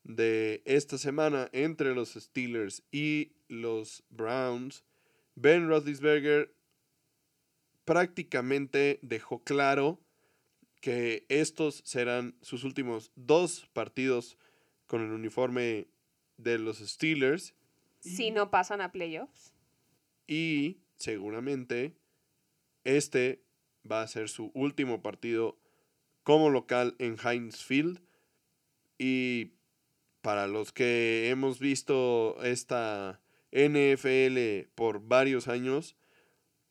de 0.04 0.62
esta 0.66 0.98
semana 0.98 1.50
entre 1.52 1.94
los 1.96 2.14
Steelers 2.14 2.84
y 2.92 3.34
los 3.48 4.04
Browns, 4.10 4.84
Ben 5.36 5.68
Roethlisberger 5.68 6.56
prácticamente 7.84 9.00
dejó 9.02 9.44
claro 9.44 10.00
que 10.82 11.26
estos 11.30 11.82
serán 11.86 12.36
sus 12.42 12.64
últimos 12.64 13.12
dos 13.16 13.68
partidos 13.74 14.38
con 14.88 15.02
el 15.02 15.12
uniforme 15.12 15.88
de 16.38 16.58
los 16.58 16.78
Steelers. 16.80 17.54
Si 18.00 18.32
no 18.32 18.52
pasan 18.52 18.82
a 18.82 18.92
playoffs. 18.92 19.54
Y 20.28 20.80
seguramente 20.96 21.96
este 22.84 23.44
va 23.90 24.02
a 24.02 24.08
ser 24.08 24.30
su 24.30 24.52
último 24.54 25.02
partido 25.02 25.58
como 26.24 26.50
local 26.50 26.96
en 27.00 27.18
Heinz 27.24 27.64
Field. 27.64 28.02
Y 28.98 29.54
para 30.22 30.48
los 30.48 30.72
que 30.72 31.30
hemos 31.30 31.60
visto 31.60 32.42
esta 32.44 33.22
NFL 33.56 34.68
por 34.76 35.00
varios 35.00 35.48
años, 35.48 35.96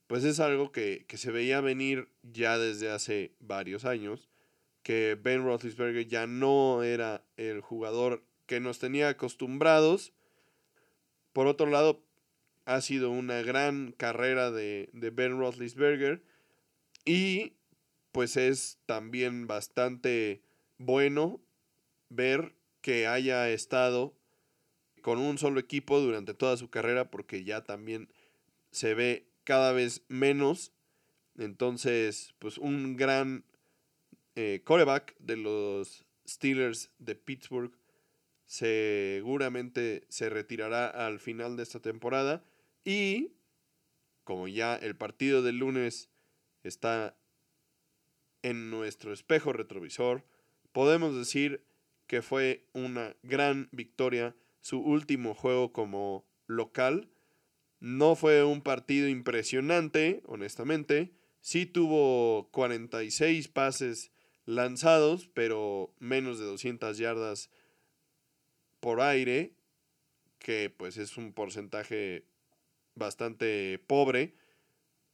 pues 0.07 0.23
es 0.25 0.38
algo 0.38 0.71
que, 0.71 1.07
se 1.09 1.33
veía 1.33 1.62
venir 1.62 2.09
ya 2.23 2.59
desde 2.59 2.90
hace 2.90 3.33
varios 3.40 3.87
años, 3.87 4.29
que 4.83 5.18
Ben 5.20 5.42
Roethlisberger 5.42 6.07
ya 6.07 6.27
no 6.27 6.83
era 6.83 7.25
el 7.38 7.62
jugador 7.62 8.23
que 8.47 8.61
nos 8.61 8.79
tenía 8.79 9.09
acostumbrados. 9.09 10.12
Por 11.33 11.47
otro 11.47 11.66
lado, 11.70 12.05
ha 12.66 12.83
sido 12.83 13.11
una 13.11 13.40
gran 13.40 13.92
carrera 13.92 14.51
de, 14.51 14.90
de 14.92 15.11
Ben 15.11 15.38
Roethlisberger 15.38 16.23
y 17.07 17.55
pues 18.12 18.37
es 18.37 18.79
también 18.87 19.47
bastante 19.47 20.42
bueno 20.79 21.40
ver 22.11 22.55
que 22.83 23.07
haya 23.07 23.49
estado 23.51 24.14
con 25.05 25.19
un 25.19 25.37
solo 25.37 25.61
equipo 25.61 26.01
durante 26.01 26.33
toda 26.33 26.57
su 26.57 26.71
carrera 26.71 27.11
porque 27.11 27.45
ya 27.45 27.62
también 27.62 28.09
se 28.71 28.95
ve 28.95 29.29
cada 29.45 29.73
vez 29.73 30.03
menos. 30.09 30.73
Entonces, 31.37 32.35
pues 32.38 32.57
un 32.57 32.97
gran 32.97 33.45
eh, 34.35 34.62
coreback 34.64 35.14
de 35.19 35.37
los 35.37 36.07
Steelers 36.27 36.90
de 36.97 37.17
Pittsburgh 37.17 37.77
seguramente 38.47 40.07
se 40.09 40.31
retirará 40.31 40.87
al 40.87 41.21
final 41.21 41.59
de 41.59 41.64
esta 41.64 41.81
temporada 41.81 42.43
y 42.83 43.35
como 44.25 44.49
ya 44.49 44.75
el 44.75 44.97
partido 44.97 45.43
del 45.43 45.59
lunes 45.59 46.09
está 46.62 47.14
en 48.40 48.71
nuestro 48.71 49.12
espejo 49.12 49.53
retrovisor, 49.53 50.25
podemos 50.73 51.14
decir 51.14 51.62
que 52.07 52.23
fue 52.23 52.64
una 52.73 53.14
gran 53.23 53.69
victoria 53.71 54.35
su 54.64 54.79
último 54.79 55.35
juego 55.35 55.74
como 55.74 56.27
local. 56.46 57.11
No 57.81 58.16
fue 58.16 58.44
un 58.44 58.62
partido 58.62 59.09
impresionante, 59.09 60.22
honestamente. 60.24 61.12
Sí 61.40 61.66
tuvo 61.66 62.48
46 62.50 63.48
pases 63.48 64.11
lanzados, 64.46 65.29
pero 65.35 65.94
menos 65.98 66.38
de 66.38 66.46
200 66.46 66.96
yardas 66.96 67.50
por 68.81 69.03
aire, 69.03 69.53
que 70.38 70.70
pues 70.74 70.96
es 70.96 71.18
un 71.18 71.35
porcentaje 71.35 72.24
bastante 72.94 73.79
pobre. 73.87 74.35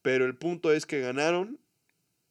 Pero 0.00 0.26
el 0.26 0.36
punto 0.36 0.72
es 0.72 0.86
que 0.86 1.00
ganaron. 1.00 1.58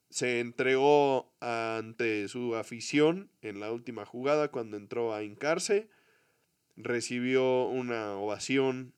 Se 0.10 0.40
entregó 0.40 1.36
ante 1.42 2.30
su 2.30 2.56
afición 2.56 3.30
en 3.42 3.60
la 3.60 3.74
última 3.74 4.06
jugada 4.06 4.52
cuando 4.52 4.78
entró 4.78 5.14
a 5.14 5.22
hincarse 5.22 5.90
recibió 6.80 7.68
una 7.68 8.16
ovación 8.16 8.94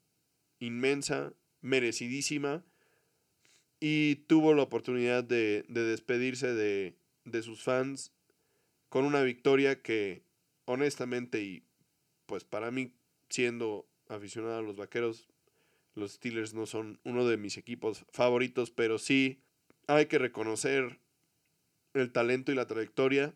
inmensa, 0.60 1.34
merecidísima, 1.62 2.63
y 3.80 4.15
tuvo 4.28 4.54
la 4.54 4.63
oportunidad 4.63 5.24
de, 5.24 5.65
despedirse 5.67 6.54
de, 6.54 6.96
de, 7.26 7.41
sus 7.41 7.63
fans 7.63 8.13
con 8.89 9.06
una 9.06 9.24
victoria 9.24 9.82
que 9.82 10.24
honestamente 10.65 11.41
y 11.41 11.63
pues 12.28 12.44
para 12.44 12.70
mí 12.70 12.94
siendo 13.30 13.88
aficionado 14.08 14.60
a 14.60 14.62
los 14.62 14.76
Vaqueros, 14.76 15.28
los 15.96 16.13
Steelers 16.13 16.54
no 16.54 16.67
son 16.67 17.00
uno 17.04 17.28
de 17.28 17.38
mis 17.38 17.58
equipos 17.58 18.06
favoritos, 18.12 18.70
pero 18.70 19.00
sí 19.00 19.41
hay 19.88 20.06
que 20.06 20.20
reconocer 20.20 21.00
el 21.94 22.12
talento 22.12 22.52
y 22.52 22.56
la 22.56 22.67
trayectoria 22.67 23.34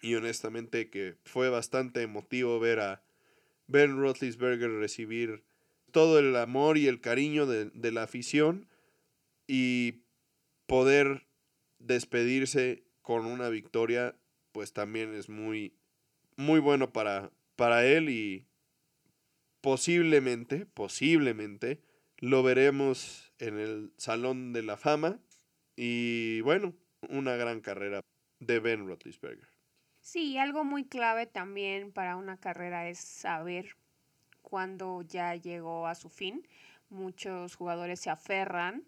y 0.00 0.14
honestamente 0.14 0.88
que 0.88 1.16
fue 1.24 1.50
bastante 1.50 2.02
emotivo 2.02 2.58
ver 2.58 2.80
a 2.80 3.05
Ben 3.66 3.96
Roethlisberger 3.96 4.70
recibir 4.70 5.44
todo 5.90 6.18
el 6.18 6.36
amor 6.36 6.78
y 6.78 6.88
el 6.88 7.00
cariño 7.00 7.46
de, 7.46 7.92
la 7.92 8.02
afición 8.02 8.68
y 9.46 10.04
poder 10.66 11.26
despedirse 11.78 12.84
con 13.02 13.26
una 13.26 13.48
victoria, 13.48 14.16
pues 14.52 14.72
también 14.72 15.14
es 15.14 15.28
muy, 15.28 15.74
muy 16.36 16.60
bueno 16.60 16.92
para, 16.92 17.30
para 17.54 17.86
él 17.86 18.10
y 18.10 18.46
posiblemente, 19.60 20.66
posiblemente, 20.66 21.80
lo 22.18 22.42
veremos 22.42 23.32
en 23.38 23.58
el 23.58 23.92
Salón 23.96 24.52
de 24.52 24.62
la 24.62 24.76
Fama 24.76 25.20
y 25.76 26.40
bueno, 26.40 26.74
una 27.08 27.36
gran 27.36 27.60
carrera 27.60 28.00
de 28.40 28.60
Ben 28.60 28.86
Roethlisberger. 28.86 29.55
Sí, 30.06 30.38
algo 30.38 30.62
muy 30.62 30.84
clave 30.84 31.26
también 31.26 31.90
para 31.90 32.14
una 32.14 32.36
carrera 32.36 32.88
es 32.88 33.00
saber 33.00 33.76
cuándo 34.40 35.02
ya 35.02 35.34
llegó 35.34 35.88
a 35.88 35.96
su 35.96 36.10
fin. 36.10 36.46
Muchos 36.90 37.56
jugadores 37.56 37.98
se 37.98 38.10
aferran 38.10 38.84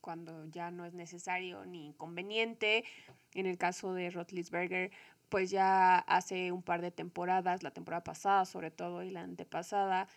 cuando 0.00 0.44
ya 0.46 0.72
no 0.72 0.86
es 0.86 0.92
necesario 0.92 1.64
ni 1.66 1.94
conveniente. 1.94 2.84
En 3.34 3.46
el 3.46 3.58
caso 3.58 3.94
de 3.94 4.10
Rotlisberger, 4.10 4.90
pues 5.28 5.50
ya 5.50 5.98
hace 5.98 6.50
un 6.50 6.64
par 6.64 6.82
de 6.82 6.90
temporadas, 6.90 7.62
la 7.62 7.70
temporada 7.70 8.02
pasada 8.02 8.44
sobre 8.44 8.72
todo 8.72 9.04
y 9.04 9.10
la 9.10 9.20
antepasada, 9.20 10.08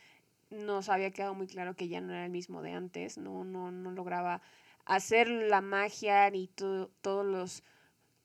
nos 0.49 0.89
había 0.89 1.11
quedado 1.11 1.35
muy 1.35 1.45
claro 1.45 1.75
que 1.75 1.89
ya 1.89 2.01
no 2.01 2.13
era 2.13 2.25
el 2.25 2.31
mismo 2.31 2.63
de 2.63 2.73
antes, 2.73 3.19
no, 3.19 3.43
no, 3.43 3.69
no 3.69 3.91
lograba 3.91 4.41
hacer 4.83 5.27
la 5.29 5.61
magia 5.61 6.27
ni 6.31 6.47
todos 6.47 7.25
los 7.25 7.63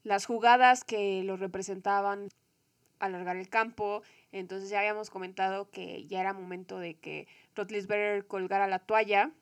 las 0.04 0.26
jugadas 0.26 0.84
que 0.84 1.22
lo 1.24 1.36
representaban 1.36 2.28
alargar 2.98 3.36
el 3.36 3.48
campo. 3.48 4.02
Entonces 4.30 4.70
ya 4.70 4.78
habíamos 4.78 5.10
comentado 5.10 5.70
que 5.70 6.06
ya 6.06 6.20
era 6.20 6.32
momento 6.32 6.78
de 6.78 6.94
que 6.94 7.26
Rotlisberger 7.54 8.26
colgara 8.26 8.66
la 8.66 8.78
toalla. 8.78 9.32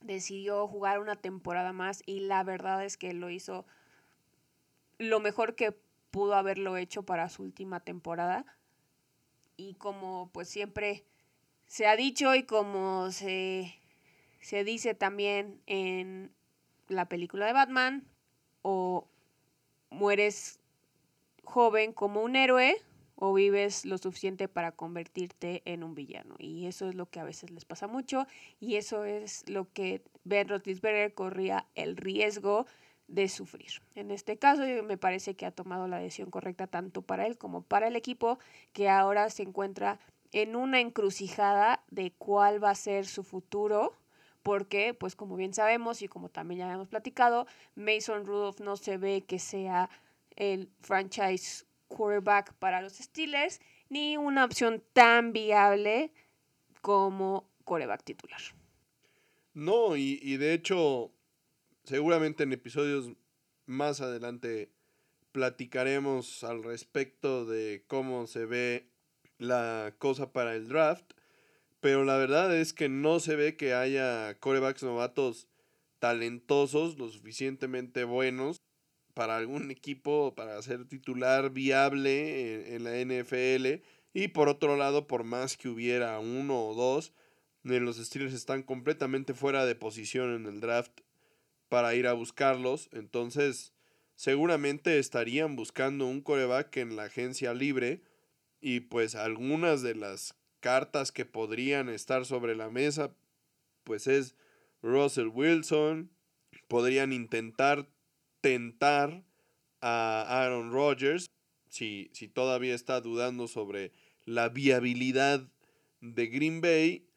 Decidió 0.00 0.66
jugar 0.68 1.00
una 1.00 1.16
temporada 1.16 1.72
más 1.72 2.02
y 2.06 2.20
la 2.20 2.42
verdad 2.44 2.84
es 2.84 2.96
que 2.96 3.12
lo 3.12 3.30
hizo 3.30 3.66
lo 4.98 5.20
mejor 5.20 5.54
que 5.54 5.76
pudo 6.10 6.34
haberlo 6.34 6.76
hecho 6.76 7.02
para 7.02 7.28
su 7.28 7.42
última 7.42 7.80
temporada. 7.80 8.44
y 9.56 9.74
como 9.74 10.30
pues 10.32 10.48
siempre 10.48 11.04
se 11.66 11.86
ha 11.86 11.96
dicho 11.96 12.34
y 12.34 12.44
como 12.44 13.10
se, 13.10 13.74
se 14.40 14.64
dice 14.64 14.94
también 14.94 15.60
en 15.66 16.32
la 16.88 17.08
película 17.08 17.46
de 17.46 17.52
Batman, 17.52 18.06
o 18.62 19.08
mueres 19.90 20.60
joven 21.44 21.92
como 21.92 22.22
un 22.22 22.36
héroe 22.36 22.76
o 23.16 23.32
vives 23.32 23.84
lo 23.84 23.98
suficiente 23.98 24.46
para 24.46 24.72
convertirte 24.72 25.62
en 25.64 25.82
un 25.82 25.94
villano. 25.94 26.36
Y 26.38 26.66
eso 26.66 26.88
es 26.88 26.94
lo 26.94 27.06
que 27.06 27.20
a 27.20 27.24
veces 27.24 27.50
les 27.50 27.64
pasa 27.64 27.88
mucho 27.88 28.26
y 28.60 28.76
eso 28.76 29.04
es 29.04 29.48
lo 29.48 29.72
que 29.72 30.02
Ben 30.24 30.48
Roethlisberger 30.48 31.14
corría 31.14 31.66
el 31.74 31.96
riesgo 31.96 32.66
de 33.08 33.28
sufrir. 33.28 33.82
En 33.94 34.10
este 34.10 34.36
caso 34.36 34.62
me 34.84 34.98
parece 34.98 35.34
que 35.34 35.46
ha 35.46 35.50
tomado 35.50 35.88
la 35.88 35.98
decisión 35.98 36.30
correcta 36.30 36.66
tanto 36.66 37.02
para 37.02 37.26
él 37.26 37.38
como 37.38 37.62
para 37.62 37.88
el 37.88 37.96
equipo 37.96 38.38
que 38.72 38.88
ahora 38.88 39.30
se 39.30 39.42
encuentra 39.42 39.98
en 40.30 40.54
una 40.54 40.80
encrucijada 40.80 41.82
de 41.90 42.12
cuál 42.12 42.62
va 42.62 42.70
a 42.70 42.74
ser 42.74 43.06
su 43.06 43.24
futuro 43.24 43.94
porque, 44.42 44.94
pues 44.94 45.16
como 45.16 45.36
bien 45.36 45.54
sabemos 45.54 46.02
y 46.02 46.08
como 46.08 46.28
también 46.28 46.60
ya 46.60 46.64
habíamos 46.66 46.88
platicado, 46.88 47.46
Mason 47.74 48.24
Rudolph 48.24 48.60
no 48.60 48.76
se 48.76 48.96
ve 48.96 49.24
que 49.26 49.38
sea 49.38 49.90
el 50.36 50.70
franchise 50.80 51.66
quarterback 51.88 52.54
para 52.54 52.80
los 52.80 52.94
Steelers, 52.94 53.60
ni 53.88 54.16
una 54.16 54.44
opción 54.44 54.82
tan 54.92 55.32
viable 55.32 56.12
como 56.80 57.48
quarterback 57.64 58.04
titular. 58.04 58.40
No, 59.54 59.96
y, 59.96 60.20
y 60.22 60.36
de 60.36 60.54
hecho, 60.54 61.10
seguramente 61.84 62.44
en 62.44 62.52
episodios 62.52 63.10
más 63.66 64.00
adelante 64.00 64.70
platicaremos 65.32 66.44
al 66.44 66.62
respecto 66.62 67.44
de 67.44 67.84
cómo 67.86 68.26
se 68.26 68.46
ve 68.46 68.88
la 69.38 69.94
cosa 69.98 70.32
para 70.32 70.54
el 70.54 70.68
draft. 70.68 71.12
Pero 71.80 72.04
la 72.04 72.16
verdad 72.16 72.56
es 72.56 72.72
que 72.72 72.88
no 72.88 73.20
se 73.20 73.36
ve 73.36 73.56
que 73.56 73.74
haya 73.74 74.36
corebacks 74.40 74.82
novatos 74.82 75.48
talentosos, 75.98 76.98
lo 76.98 77.08
suficientemente 77.08 78.04
buenos 78.04 78.60
para 79.18 79.36
algún 79.36 79.70
equipo, 79.72 80.34
para 80.36 80.62
ser 80.62 80.86
titular 80.86 81.50
viable 81.50 82.74
en, 82.74 82.84
la 82.84 83.00
NFL. 83.00 83.82
Y 84.12 84.28
por 84.28 84.48
otro 84.48 84.76
lado, 84.76 85.08
por 85.08 85.24
más 85.24 85.56
que 85.56 85.68
hubiera 85.68 86.18
uno 86.20 86.66
o 86.66 86.74
dos, 86.74 87.12
los 87.64 87.96
Steelers 87.96 88.32
están 88.32 88.62
completamente 88.62 89.34
fuera 89.34 89.66
de 89.66 89.74
posición 89.74 90.34
en 90.34 90.46
el 90.46 90.60
draft 90.60 91.00
para 91.68 91.96
ir 91.96 92.06
a 92.06 92.12
buscarlos. 92.12 92.88
Entonces, 92.92 93.74
seguramente 94.14 95.00
estarían 95.00 95.56
buscando 95.56 96.06
un 96.06 96.20
coreback 96.20 96.76
en 96.76 96.94
la 96.94 97.04
agencia 97.04 97.54
libre. 97.54 98.02
Y 98.60 98.80
pues 98.80 99.16
algunas 99.16 99.82
de 99.82 99.96
las 99.96 100.37
cartas 100.60 101.12
que 101.12 101.24
podrían 101.24 101.88
estar 101.88 102.24
sobre 102.24 102.54
la 102.56 102.70
mesa, 102.70 103.14
pues 103.84 104.06
es 104.06 104.34
Russell 104.82 105.28
Wilson, 105.28 106.10
podrían 106.68 107.12
intentar 107.12 107.88
tentar 108.40 109.24
a 109.80 110.24
Aaron 110.28 110.72
Rodgers, 110.72 111.30
si, 111.68 112.10
si 112.12 112.28
todavía 112.28 112.74
está 112.74 113.00
dudando 113.00 113.48
sobre 113.48 113.92
la 114.24 114.48
viabilidad 114.48 115.48
de 116.00 116.26
Green 116.26 116.60
Bay, 116.60 117.08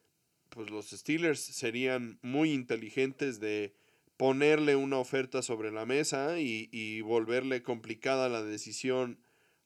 pues 0.49 0.69
los 0.69 0.89
Steelers 0.89 1.39
serían 1.39 2.19
muy 2.21 2.51
inteligentes 2.51 3.39
de 3.39 3.73
ponerle 4.17 4.75
una 4.75 4.97
oferta 4.97 5.41
sobre 5.41 5.71
la 5.71 5.85
mesa 5.85 6.39
y, 6.39 6.69
y 6.71 7.01
volverle 7.01 7.63
complicada 7.63 8.29
la 8.29 8.43
decisión 8.43 9.19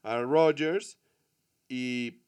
a 0.03 0.21
Rodgers. 0.21 0.97
Y 1.67 2.24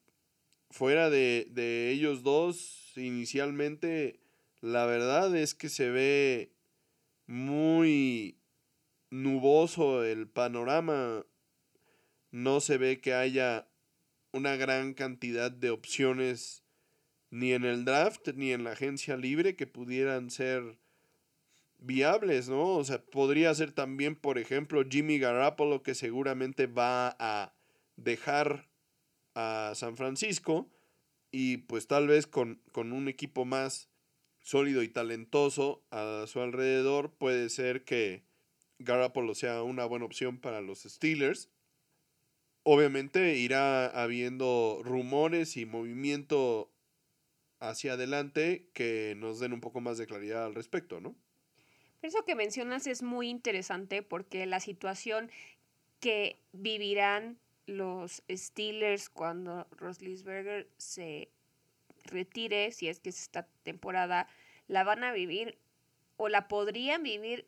fuera 0.77 1.09
de, 1.09 1.89
ellos 1.91 2.21
dos, 2.21 2.93
inicialmente, 2.95 4.19
la 4.61 4.85
verdad 4.85 5.35
es 5.35 5.55
que 5.55 5.69
se 5.69 5.89
ve 5.89 6.53
muy 7.25 8.37
nuboso 9.09 10.03
el 10.03 10.27
panorama. 10.27 11.25
No 12.29 12.59
se 12.61 12.77
ve 12.77 13.01
que 13.01 13.15
haya 13.15 13.67
una 14.31 14.55
gran 14.55 14.93
cantidad 14.93 15.49
de 15.49 15.71
opciones 15.71 16.63
ni 17.31 17.53
en 17.53 17.65
el 17.65 17.83
draft 17.83 18.27
ni 18.35 18.51
en 18.53 18.63
la 18.63 18.73
agencia 18.73 19.17
libre 19.17 19.55
que 19.55 19.65
pudieran 19.65 20.29
ser 20.29 20.77
viables, 21.79 22.49
¿no? 22.49 22.75
O 22.75 22.83
sea, 22.83 23.03
podría 23.03 23.53
ser 23.55 23.71
también, 23.71 24.15
por 24.15 24.37
ejemplo, 24.37 24.83
Jimmy 24.87 25.17
Garoppolo 25.17 25.81
que 25.81 25.95
seguramente 25.95 26.67
va 26.67 27.15
a 27.19 27.55
dejar 27.95 28.67
a 29.37 29.73
San 29.75 29.97
Francisco 29.97 30.67
y 31.29 31.57
pues 31.57 31.85
tal 31.85 32.07
vez 32.07 32.25
con, 32.25 32.59
con 32.71 32.91
un 32.91 33.07
equipo 33.07 33.45
más 33.45 33.87
sólido 34.39 34.81
y 34.81 34.89
talentoso 34.89 35.85
a 35.91 36.25
su 36.25 36.41
alrededor 36.41 37.11
puede 37.11 37.49
ser 37.49 37.83
que 37.83 38.23
Garoppolo 38.79 39.35
sea 39.35 39.61
una 39.61 39.85
buena 39.85 40.05
opción 40.05 40.39
para 40.39 40.61
los 40.61 40.79
Steelers. 40.83 41.51
Obviamente 42.63 43.35
irá 43.35 43.85
habiendo 43.85 44.81
rumores 44.83 45.55
y 45.55 45.67
movimiento 45.67 46.71
hacia 47.59 47.93
adelante 47.93 48.71
que 48.73 49.13
nos 49.17 49.39
den 49.39 49.53
un 49.53 49.61
poco 49.61 49.81
más 49.81 49.99
de 49.99 50.07
claridad 50.07 50.45
al 50.45 50.55
respecto, 50.55 50.99
¿no? 50.99 51.15
Eso 52.01 52.25
que 52.25 52.35
mencionas 52.35 52.87
es 52.87 53.03
muy 53.03 53.29
interesante 53.29 54.01
porque 54.01 54.47
la 54.47 54.59
situación 54.59 55.29
que 55.99 56.39
vivirán 56.53 57.39
los 57.67 58.23
Steelers 58.29 59.09
cuando 59.09 59.67
Roslisberger 59.71 60.67
se 60.77 61.29
retire, 62.05 62.71
si 62.71 62.87
es 62.87 62.99
que 62.99 63.09
es 63.09 63.21
esta 63.21 63.47
temporada, 63.63 64.27
la 64.67 64.83
van 64.83 65.03
a 65.03 65.11
vivir 65.11 65.59
o 66.15 66.29
la 66.29 66.47
podrían 66.47 67.03
vivir 67.03 67.47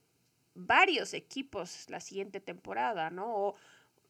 varios 0.54 1.14
equipos 1.14 1.90
la 1.90 2.02
siguiente 2.02 2.40
temporada, 2.42 3.10
¿no? 3.10 3.34
O 3.34 3.56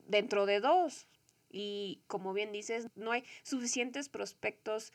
dentro 0.07 0.45
de 0.45 0.59
dos. 0.59 1.07
Y 1.51 2.01
como 2.07 2.33
bien 2.33 2.51
dices, 2.51 2.89
no 2.95 3.11
hay 3.11 3.23
suficientes 3.43 4.09
prospectos 4.09 4.91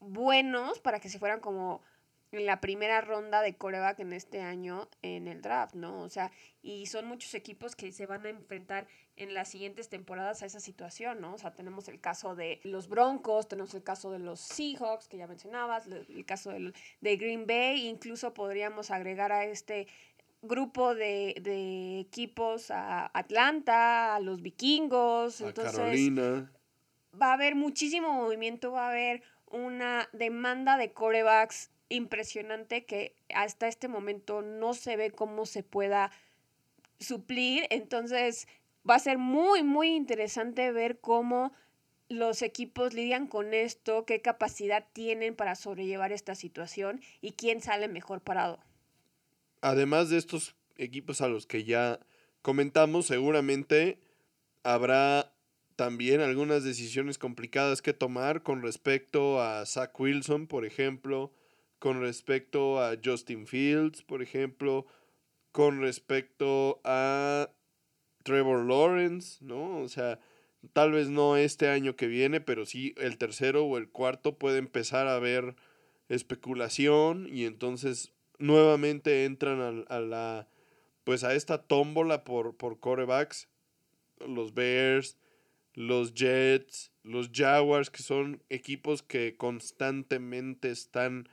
buenos 0.00 0.78
para 0.80 1.00
que 1.00 1.08
se 1.08 1.18
fueran 1.18 1.40
como 1.40 1.82
en 2.30 2.46
la 2.46 2.60
primera 2.60 3.00
ronda 3.00 3.42
de 3.42 3.56
coreback 3.56 4.00
en 4.00 4.12
este 4.12 4.40
año 4.40 4.88
en 5.02 5.28
el 5.28 5.40
draft, 5.40 5.74
¿no? 5.74 6.02
O 6.02 6.08
sea, 6.08 6.30
y 6.62 6.86
son 6.86 7.06
muchos 7.06 7.34
equipos 7.34 7.74
que 7.74 7.90
se 7.92 8.06
van 8.06 8.26
a 8.26 8.30
enfrentar 8.30 8.86
en 9.18 9.34
las 9.34 9.48
siguientes 9.48 9.88
temporadas 9.88 10.42
a 10.42 10.46
esa 10.46 10.60
situación, 10.60 11.20
¿no? 11.20 11.34
O 11.34 11.38
sea, 11.38 11.52
tenemos 11.52 11.88
el 11.88 12.00
caso 12.00 12.34
de 12.34 12.60
los 12.62 12.88
Broncos, 12.88 13.48
tenemos 13.48 13.74
el 13.74 13.82
caso 13.82 14.10
de 14.10 14.20
los 14.20 14.40
Seahawks, 14.40 15.08
que 15.08 15.18
ya 15.18 15.26
mencionabas, 15.26 15.86
el 15.86 16.24
caso 16.24 16.50
de, 16.50 16.72
de 17.00 17.16
Green 17.16 17.46
Bay, 17.46 17.88
incluso 17.88 18.32
podríamos 18.32 18.90
agregar 18.90 19.32
a 19.32 19.44
este 19.44 19.88
grupo 20.40 20.94
de, 20.94 21.34
de 21.42 21.98
equipos 21.98 22.70
a 22.70 23.10
Atlanta, 23.12 24.14
a 24.14 24.20
los 24.20 24.40
vikingos, 24.40 25.42
a 25.42 25.52
Carolina. 25.52 26.52
Va 27.20 27.30
a 27.30 27.32
haber 27.32 27.56
muchísimo 27.56 28.12
movimiento, 28.12 28.70
va 28.70 28.86
a 28.86 28.90
haber 28.90 29.22
una 29.50 30.08
demanda 30.12 30.76
de 30.76 30.92
corebacks 30.92 31.70
impresionante 31.88 32.84
que 32.84 33.16
hasta 33.34 33.66
este 33.66 33.88
momento 33.88 34.42
no 34.42 34.74
se 34.74 34.96
ve 34.96 35.10
cómo 35.10 35.46
se 35.46 35.64
pueda 35.64 36.12
suplir. 37.00 37.66
Entonces 37.70 38.46
va 38.88 38.96
a 38.96 38.98
ser 38.98 39.18
muy, 39.18 39.62
muy 39.62 39.94
interesante 39.94 40.72
ver 40.72 41.00
cómo 41.00 41.52
los 42.08 42.42
equipos 42.42 42.94
lidian 42.94 43.26
con 43.26 43.52
esto, 43.52 44.04
qué 44.06 44.22
capacidad 44.22 44.86
tienen 44.92 45.34
para 45.36 45.54
sobrellevar 45.54 46.12
esta 46.12 46.34
situación 46.34 47.00
y 47.20 47.32
quién 47.32 47.60
sale 47.60 47.88
mejor 47.88 48.22
parado. 48.22 48.60
Además 49.60 50.08
de 50.08 50.18
estos 50.18 50.54
equipos 50.76 51.20
a 51.20 51.28
los 51.28 51.46
que 51.46 51.64
ya 51.64 52.00
comentamos, 52.42 53.06
seguramente 53.06 54.00
habrá 54.62 55.32
también 55.76 56.20
algunas 56.20 56.64
decisiones 56.64 57.18
complicadas 57.18 57.82
que 57.82 57.92
tomar 57.92 58.42
con 58.42 58.62
respecto 58.62 59.40
a 59.40 59.64
Zach 59.66 59.98
Wilson, 59.98 60.46
por 60.46 60.64
ejemplo, 60.64 61.32
con 61.78 62.00
respecto 62.00 62.82
a 62.82 62.96
Justin 63.02 63.46
Fields, 63.46 64.02
por 64.02 64.22
ejemplo, 64.22 64.86
con 65.52 65.80
respecto 65.80 66.80
a 66.84 67.50
Trevor 68.28 68.66
Lawrence, 68.66 69.42
¿no? 69.42 69.78
O 69.78 69.88
sea, 69.88 70.20
tal 70.74 70.92
vez 70.92 71.08
no 71.08 71.38
este 71.38 71.68
año 71.68 71.96
que 71.96 72.06
viene, 72.06 72.42
pero 72.42 72.66
sí 72.66 72.94
el 72.98 73.16
tercero 73.16 73.64
o 73.64 73.78
el 73.78 73.88
cuarto 73.88 74.36
puede 74.36 74.58
empezar 74.58 75.06
a 75.06 75.16
haber 75.16 75.56
especulación 76.10 77.26
y 77.32 77.46
entonces 77.46 78.12
nuevamente 78.38 79.24
entran 79.24 79.86
a, 79.88 80.00
la 80.00 80.46
pues 81.04 81.24
a 81.24 81.34
esta 81.34 81.62
tómbola 81.62 82.22
por, 82.24 82.54
por 82.54 82.80
corebacks, 82.80 83.48
los 84.20 84.52
Bears, 84.52 85.16
los 85.72 86.12
Jets, 86.12 86.92
los 87.02 87.30
Jaguars, 87.32 87.88
que 87.88 88.02
son 88.02 88.42
equipos 88.50 89.02
que 89.02 89.38
constantemente 89.38 90.70
están 90.70 91.30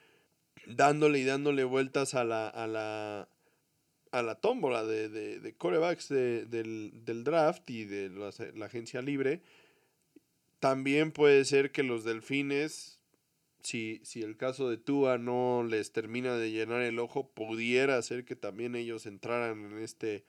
dándole 0.65 1.19
y 1.19 1.25
dándole 1.25 1.65
vueltas 1.65 2.13
a 2.13 2.23
la, 2.23 2.47
a 2.47 2.67
la, 2.67 3.27
a 4.15 4.21
la 4.21 4.35
tómbola 4.35 4.85
de, 4.85 5.09
de, 5.09 5.53
corebacks 5.55 6.07
del, 6.07 7.23
draft 7.25 7.69
y 7.69 7.83
de 7.83 8.09
la, 8.09 8.65
agencia 8.65 9.01
libre. 9.01 9.41
también 10.61 11.11
puede 11.11 11.43
ser 11.43 11.73
que 11.73 11.83
los 11.83 12.05
delfines, 12.05 13.01
si, 13.61 13.99
si 14.03 14.21
el 14.21 14.37
caso 14.37 14.69
de 14.69 14.77
Tua 14.77 15.17
no 15.17 15.65
les 15.69 15.91
termina 15.91 16.37
de 16.37 16.51
llenar 16.51 16.81
el 16.81 16.99
ojo, 16.99 17.29
pudiera 17.29 18.01
ser 18.01 18.23
que 18.23 18.37
también 18.37 18.77
ellos 18.77 19.05
entraran 19.05 19.65
en 19.65 19.79
este, 19.79 20.23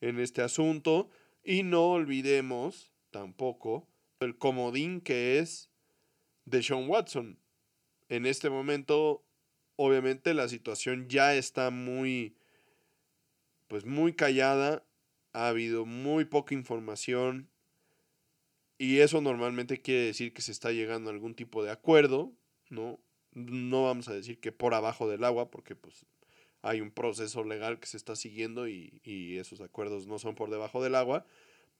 en 0.00 0.18
este 0.18 0.42
asunto. 0.42 1.08
Y 1.44 1.62
no 1.62 1.92
olvidemos 1.92 2.90
tampoco 3.12 3.86
el 4.18 4.36
comodín 4.38 5.00
que 5.00 5.38
es 5.38 5.70
de 6.46 6.64
Sean 6.64 6.88
Watson. 6.88 7.38
En 8.08 8.26
este 8.26 8.50
momento, 8.50 9.24
obviamente, 9.76 10.34
la 10.34 10.48
situación 10.48 11.08
ya 11.08 11.36
está 11.36 11.70
muy, 11.70 12.34
pues 13.70 13.86
muy 13.86 14.14
callada. 14.14 14.84
Ha 15.32 15.46
habido 15.46 15.86
muy 15.86 16.24
poca 16.24 16.54
información. 16.54 17.48
Y 18.78 18.98
eso 18.98 19.20
normalmente 19.20 19.80
quiere 19.80 20.06
decir 20.06 20.32
que 20.32 20.42
se 20.42 20.50
está 20.50 20.72
llegando 20.72 21.08
a 21.08 21.12
algún 21.12 21.36
tipo 21.36 21.62
de 21.62 21.70
acuerdo, 21.70 22.32
¿no? 22.68 22.98
No 23.32 23.84
vamos 23.84 24.08
a 24.08 24.14
decir 24.14 24.40
que 24.40 24.50
por 24.50 24.74
abajo 24.74 25.08
del 25.08 25.22
agua, 25.22 25.52
porque 25.52 25.76
pues 25.76 26.04
hay 26.62 26.80
un 26.80 26.90
proceso 26.90 27.44
legal 27.44 27.78
que 27.78 27.86
se 27.86 27.96
está 27.96 28.16
siguiendo 28.16 28.66
y, 28.66 29.00
y 29.04 29.36
esos 29.38 29.60
acuerdos 29.60 30.08
no 30.08 30.18
son 30.18 30.34
por 30.34 30.50
debajo 30.50 30.82
del 30.82 30.96
agua, 30.96 31.24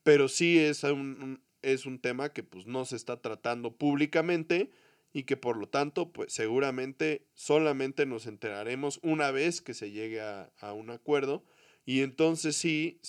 pero 0.04 0.28
sí 0.28 0.60
es 0.60 0.84
un, 0.84 1.42
es 1.62 1.86
un 1.86 1.98
tema 1.98 2.32
que 2.32 2.44
pues 2.44 2.66
no 2.66 2.84
se 2.84 2.94
está 2.94 3.20
tratando 3.20 3.72
públicamente 3.76 4.70
y 5.12 5.24
que 5.24 5.36
por 5.36 5.56
lo 5.56 5.68
tanto 5.68 6.12
pues 6.12 6.32
seguramente 6.32 7.26
solamente 7.34 8.06
nos 8.06 8.26
enteraremos 8.26 9.00
una 9.02 9.32
vez 9.32 9.60
que 9.60 9.74
se 9.74 9.90
llegue 9.90 10.20
a, 10.20 10.52
a 10.60 10.72
un 10.72 10.90
acuerdo 10.90 11.42
y 11.84 12.02
entonces 12.02 12.56
sí 12.56 13.00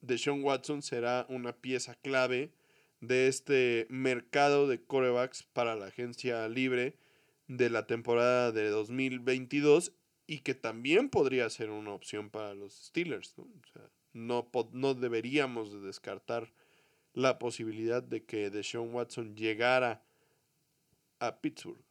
Deshaun 0.00 0.44
Watson 0.44 0.82
será 0.82 1.26
una 1.28 1.52
pieza 1.52 1.94
clave 1.96 2.52
de 3.00 3.28
este 3.28 3.86
mercado 3.90 4.66
de 4.66 4.82
corebacks 4.82 5.42
para 5.42 5.76
la 5.76 5.86
agencia 5.86 6.48
libre 6.48 6.96
de 7.46 7.70
la 7.70 7.86
temporada 7.86 8.52
de 8.52 8.68
2022 8.68 9.92
y 10.26 10.40
que 10.40 10.54
también 10.54 11.08
podría 11.08 11.48
ser 11.50 11.70
una 11.70 11.92
opción 11.92 12.30
para 12.30 12.54
los 12.54 12.74
Steelers. 12.74 13.34
¿no? 14.12 14.48
No, 14.72 14.94
deberíamos 14.94 15.72
de 15.72 15.80
descartar 15.80 16.52
la 17.14 17.38
posibilidad 17.38 18.02
de 18.02 18.24
que 18.24 18.50
Deshaun 18.50 18.94
Watson 18.94 19.34
llegara 19.34 20.02
a 21.18 21.40
Pittsburgh. 21.40 21.82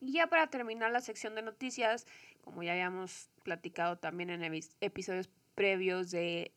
Y 0.00 0.12
ya 0.12 0.26
para 0.28 0.48
terminar 0.50 0.90
la 0.90 1.00
sección 1.00 1.34
de 1.34 1.42
noticias, 1.42 2.06
como 2.42 2.62
ya 2.62 2.72
habíamos 2.72 3.30
platicado 3.42 3.96
también 3.98 4.30
en 4.30 4.44
episodios 4.80 5.30
previos 5.54 6.10
de 6.10 6.52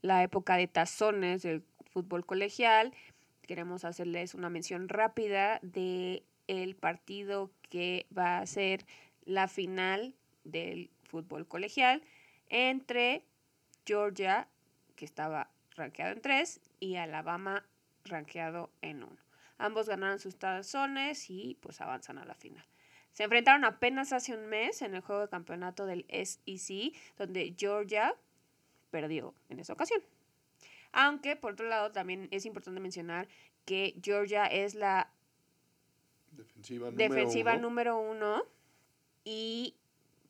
la 0.00 0.22
época 0.22 0.56
de 0.56 0.66
tazones 0.66 1.42
del 1.42 1.62
fútbol 1.90 2.26
colegial, 2.26 2.92
queremos 3.42 3.84
hacerles 3.84 4.34
una 4.34 4.50
mención 4.50 4.88
rápida 4.88 5.60
de 5.62 6.24
el 6.48 6.74
partido 6.74 7.50
que 7.68 8.06
va 8.16 8.38
a 8.38 8.46
ser 8.46 8.86
la 9.24 9.48
final 9.48 10.14
del 10.44 10.90
fútbol 11.04 11.46
colegial 11.46 12.02
entre 12.48 13.24
Georgia, 13.86 14.48
que 14.96 15.04
estaba 15.04 15.50
rankeado 15.76 16.12
en 16.12 16.20
3, 16.20 16.60
y 16.80 16.96
Alabama 16.96 17.64
rankeado 18.04 18.70
en 18.80 19.02
1. 19.02 19.16
Ambos 19.58 19.88
ganaron 19.88 20.18
sus 20.18 20.36
tazones 20.36 21.30
y 21.30 21.56
pues 21.60 21.80
avanzan 21.80 22.18
a 22.18 22.24
la 22.24 22.34
final. 22.34 22.64
Se 23.12 23.24
enfrentaron 23.24 23.64
apenas 23.64 24.12
hace 24.12 24.34
un 24.34 24.46
mes 24.46 24.82
en 24.82 24.94
el 24.94 25.02
juego 25.02 25.22
de 25.22 25.28
campeonato 25.28 25.86
del 25.86 26.06
SEC, 26.08 26.94
donde 27.16 27.54
Georgia 27.58 28.14
perdió 28.90 29.34
en 29.48 29.60
esa 29.60 29.74
ocasión. 29.74 30.02
Aunque, 30.92 31.36
por 31.36 31.52
otro 31.52 31.68
lado, 31.68 31.92
también 31.92 32.28
es 32.30 32.46
importante 32.46 32.80
mencionar 32.80 33.28
que 33.64 33.94
Georgia 34.02 34.46
es 34.46 34.74
la 34.74 35.10
defensiva 36.92 37.56
número, 37.56 37.98
uno. 37.98 38.08
número 38.08 38.36
uno 38.38 38.44
y 39.24 39.74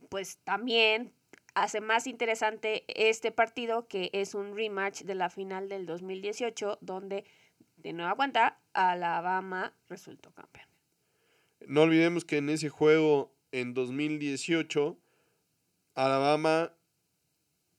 pues 0.09 0.39
también 0.39 1.13
hace 1.55 1.81
más 1.81 2.07
interesante 2.07 2.85
este 2.89 3.31
partido 3.31 3.87
que 3.87 4.11
es 4.13 4.35
un 4.35 4.57
rematch 4.57 5.03
de 5.03 5.15
la 5.15 5.31
final 5.31 5.69
del 5.69 5.87
2018 5.87 6.79
donde 6.81 7.25
de 7.77 7.93
nueva 7.93 8.15
cuenta 8.15 8.59
Alabama 8.73 9.73
resultó 9.89 10.33
campeón. 10.33 10.72
No 11.69 11.83
olvidemos 11.83 12.25
que 12.25 12.39
en 12.39 12.49
ese 12.49 12.69
juego 12.69 13.35
en 13.53 13.75
2018 13.75 14.99
Alabama 15.95 16.75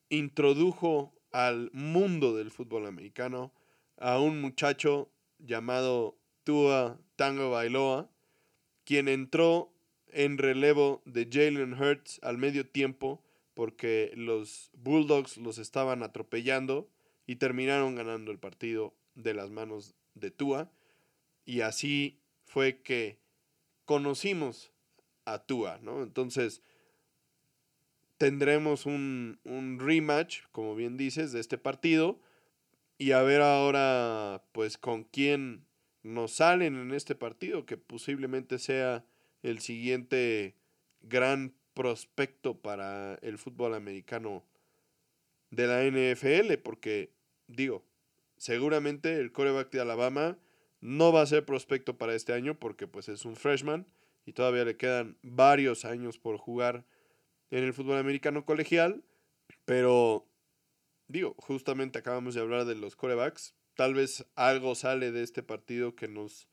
introdujo 0.09 1.13
al 1.31 1.71
mundo 1.73 2.35
del 2.35 2.51
fútbol 2.51 2.85
americano 2.85 3.51
a 3.97 4.19
un 4.19 4.39
muchacho 4.39 5.11
llamado 5.39 6.17
Tua 6.43 6.99
Tango 7.15 7.49
Bailoa, 7.49 8.09
quien 8.83 9.07
entró 9.07 9.73
en 10.07 10.37
relevo 10.37 11.01
de 11.05 11.27
Jalen 11.31 11.73
Hurts 11.73 12.19
al 12.21 12.37
medio 12.37 12.67
tiempo 12.67 13.23
porque 13.53 14.11
los 14.15 14.71
Bulldogs 14.73 15.37
los 15.37 15.57
estaban 15.57 16.03
atropellando 16.03 16.89
y 17.25 17.37
terminaron 17.37 17.95
ganando 17.95 18.31
el 18.31 18.39
partido 18.39 18.95
de 19.15 19.33
las 19.33 19.49
manos 19.49 19.95
de 20.13 20.31
Tua. 20.31 20.71
Y 21.45 21.61
así 21.61 22.19
fue 22.45 22.81
que 22.81 23.22
conocimos 23.85 24.71
a 25.25 25.39
Tua, 25.39 25.79
¿no? 25.81 26.03
Entonces, 26.03 26.61
tendremos 28.17 28.85
un, 28.85 29.39
un, 29.43 29.79
rematch, 29.79 30.41
como 30.51 30.75
bien 30.75 30.97
dices, 30.97 31.31
de 31.31 31.39
este 31.39 31.57
partido. 31.57 32.19
Y 32.97 33.11
a 33.11 33.21
ver 33.21 33.41
ahora, 33.41 34.43
pues, 34.51 34.77
con 34.77 35.03
quién 35.03 35.65
nos 36.03 36.33
salen 36.33 36.75
en 36.75 36.93
este 36.93 37.15
partido, 37.15 37.65
que 37.65 37.77
posiblemente 37.77 38.59
sea 38.59 39.05
el 39.41 39.59
siguiente 39.59 40.55
gran 41.01 41.53
prospecto 41.73 42.59
para 42.61 43.15
el 43.15 43.37
fútbol 43.37 43.73
americano 43.73 44.43
de 45.49 45.67
la 45.67 45.83
NFL, 45.83 46.55
porque 46.63 47.11
digo, 47.47 47.83
seguramente 48.37 49.17
el 49.19 49.31
coreback 49.31 49.71
de 49.71 49.81
Alabama 49.81 50.37
no 50.83 51.13
va 51.13 51.21
a 51.21 51.25
ser 51.25 51.45
prospecto 51.45 51.97
para 51.97 52.13
este 52.13 52.33
año 52.33 52.59
porque 52.59 52.87
pues 52.87 53.07
es 53.07 53.23
un 53.23 53.37
freshman 53.37 53.87
y 54.25 54.33
todavía 54.33 54.65
le 54.65 54.75
quedan 54.75 55.17
varios 55.21 55.85
años 55.85 56.17
por 56.17 56.37
jugar 56.37 56.83
en 57.51 57.63
el 57.63 57.73
fútbol 57.73 57.97
americano 57.97 58.43
colegial, 58.43 59.01
pero 59.63 60.27
digo, 61.07 61.35
justamente 61.37 61.99
acabamos 61.99 62.35
de 62.35 62.41
hablar 62.41 62.65
de 62.65 62.75
los 62.75 62.97
corebacks, 62.97 63.55
tal 63.75 63.93
vez 63.93 64.25
algo 64.35 64.75
sale 64.75 65.13
de 65.13 65.23
este 65.23 65.41
partido 65.41 65.95
que 65.95 66.09
nos 66.09 66.49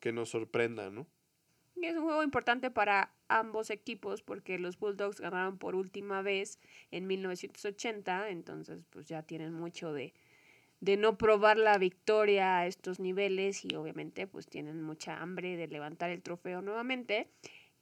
que 0.00 0.12
nos 0.12 0.30
sorprenda, 0.30 0.90
¿no? 0.90 1.06
Es 1.80 1.96
un 1.96 2.02
juego 2.02 2.24
importante 2.24 2.72
para 2.72 3.14
ambos 3.28 3.70
equipos 3.70 4.22
porque 4.22 4.58
los 4.58 4.78
Bulldogs 4.78 5.20
ganaron 5.20 5.58
por 5.58 5.76
última 5.76 6.22
vez 6.22 6.58
en 6.90 7.06
1980, 7.06 8.30
entonces 8.30 8.84
pues 8.90 9.06
ya 9.06 9.22
tienen 9.22 9.52
mucho 9.52 9.92
de, 9.92 10.14
de 10.80 10.96
no 10.96 11.18
probar 11.18 11.58
la 11.58 11.76
victoria 11.78 12.58
a 12.58 12.66
estos 12.66 13.00
niveles 13.00 13.64
y 13.64 13.74
obviamente 13.74 14.26
pues 14.26 14.46
tienen 14.46 14.82
mucha 14.82 15.20
hambre 15.20 15.56
de 15.56 15.68
levantar 15.68 16.10
el 16.10 16.22
trofeo 16.22 16.62
nuevamente. 16.62 17.30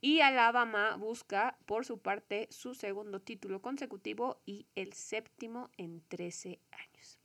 Y 0.01 0.21
Alabama 0.21 0.97
busca 0.97 1.59
por 1.67 1.85
su 1.85 1.99
parte 1.99 2.49
su 2.51 2.75
segundo 2.75 3.21
título 3.21 3.61
consecutivo 3.61 4.41
y 4.47 4.67
el 4.75 4.93
séptimo 4.93 5.71
en 5.79 6.03
13 6.09 6.61
años. 6.71 7.19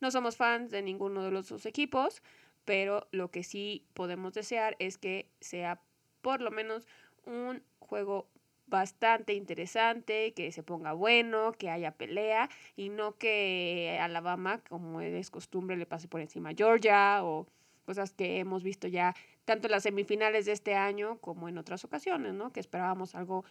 No 0.00 0.10
somos 0.10 0.36
fans 0.36 0.70
de 0.70 0.82
ninguno 0.82 1.22
de 1.22 1.30
los 1.30 1.48
dos 1.48 1.66
equipos, 1.66 2.22
pero 2.64 3.08
lo 3.12 3.30
que 3.30 3.42
sí 3.42 3.86
podemos 3.94 4.32
desear 4.34 4.76
es 4.78 4.98
que 4.98 5.30
sea 5.40 5.80
por 6.20 6.40
lo 6.40 6.50
menos 6.50 6.86
un 7.24 7.62
juego 7.78 8.28
bastante 8.68 9.34
interesante, 9.34 10.32
que 10.34 10.52
se 10.52 10.62
ponga 10.62 10.92
bueno, 10.92 11.52
que 11.52 11.70
haya 11.70 11.92
pelea 11.92 12.48
y 12.76 12.90
no 12.90 13.16
que 13.16 13.98
Alabama, 14.00 14.62
como 14.68 15.00
es 15.00 15.30
costumbre, 15.30 15.76
le 15.76 15.86
pase 15.86 16.08
por 16.08 16.20
encima 16.20 16.50
a 16.50 16.54
Georgia 16.54 17.24
o 17.24 17.46
cosas 17.84 18.12
que 18.12 18.38
hemos 18.38 18.62
visto 18.62 18.86
ya 18.86 19.14
tanto 19.44 19.66
en 19.66 19.72
las 19.72 19.84
semifinales 19.84 20.44
de 20.44 20.52
este 20.52 20.74
año 20.74 21.18
como 21.20 21.48
en 21.48 21.56
otras 21.56 21.84
ocasiones, 21.84 22.34
¿no? 22.34 22.52
Que 22.52 22.60
esperábamos 22.60 23.14
algo 23.14 23.44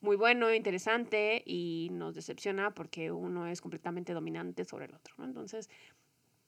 muy 0.00 0.16
bueno, 0.16 0.52
interesante 0.52 1.42
y 1.44 1.88
nos 1.90 2.14
decepciona 2.14 2.72
porque 2.72 3.10
uno 3.10 3.48
es 3.48 3.60
completamente 3.60 4.12
dominante 4.12 4.64
sobre 4.64 4.84
el 4.84 4.94
otro, 4.94 5.14
¿no? 5.18 5.24
Entonces, 5.24 5.70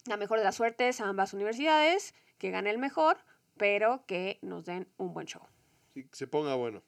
la 0.04 0.16
mejor 0.16 0.38
de 0.38 0.44
las 0.44 0.54
suertes 0.54 1.00
a 1.00 1.08
ambas 1.08 1.34
universidades, 1.34 2.14
que 2.38 2.50
gane 2.50 2.70
el 2.70 2.78
mejor, 2.78 3.16
pero 3.56 4.04
que 4.06 4.38
nos 4.42 4.66
den 4.66 4.86
un 4.98 5.12
buen 5.14 5.26
show. 5.26 5.42
Sí, 5.94 6.04
que 6.04 6.14
se 6.14 6.26
ponga 6.26 6.54
bueno. 6.54 6.82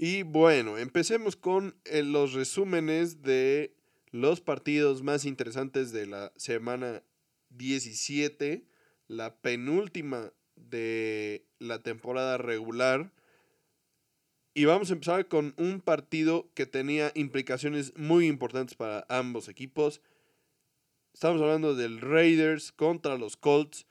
Y 0.00 0.22
bueno, 0.22 0.78
empecemos 0.78 1.34
con 1.34 1.74
eh, 1.84 2.04
los 2.04 2.32
resúmenes 2.32 3.20
de 3.20 3.74
los 4.12 4.40
partidos 4.40 5.02
más 5.02 5.24
interesantes 5.24 5.90
de 5.90 6.06
la 6.06 6.32
semana 6.36 7.02
17, 7.50 8.64
la 9.08 9.40
penúltima 9.40 10.32
de 10.54 11.44
la 11.58 11.82
temporada 11.82 12.38
regular. 12.38 13.12
Y 14.54 14.66
vamos 14.66 14.90
a 14.90 14.92
empezar 14.92 15.26
con 15.26 15.52
un 15.58 15.80
partido 15.80 16.48
que 16.54 16.66
tenía 16.66 17.10
implicaciones 17.16 17.92
muy 17.96 18.28
importantes 18.28 18.76
para 18.76 19.04
ambos 19.08 19.48
equipos. 19.48 20.00
Estamos 21.12 21.42
hablando 21.42 21.74
del 21.74 22.00
Raiders 22.00 22.70
contra 22.70 23.18
los 23.18 23.36
Colts, 23.36 23.88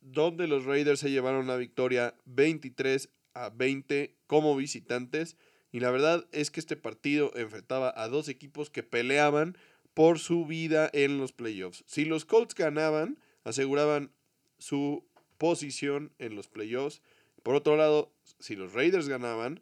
donde 0.00 0.46
los 0.46 0.66
Raiders 0.66 1.00
se 1.00 1.10
llevaron 1.10 1.48
la 1.48 1.56
victoria 1.56 2.14
23 2.26 3.08
a 3.34 3.50
20 3.50 4.16
como 4.28 4.54
visitantes. 4.54 5.36
Y 5.70 5.80
la 5.80 5.90
verdad 5.90 6.26
es 6.32 6.50
que 6.50 6.60
este 6.60 6.76
partido 6.76 7.30
enfrentaba 7.36 7.92
a 7.96 8.08
dos 8.08 8.28
equipos 8.28 8.70
que 8.70 8.82
peleaban 8.82 9.56
por 9.94 10.18
su 10.18 10.46
vida 10.46 10.88
en 10.92 11.18
los 11.18 11.32
playoffs. 11.32 11.84
Si 11.86 12.04
los 12.04 12.24
Colts 12.24 12.54
ganaban, 12.54 13.18
aseguraban 13.44 14.12
su 14.58 15.04
posición 15.38 16.12
en 16.18 16.36
los 16.36 16.48
playoffs. 16.48 17.02
Por 17.42 17.54
otro 17.54 17.76
lado, 17.76 18.12
si 18.38 18.56
los 18.56 18.72
Raiders 18.72 19.08
ganaban, 19.08 19.60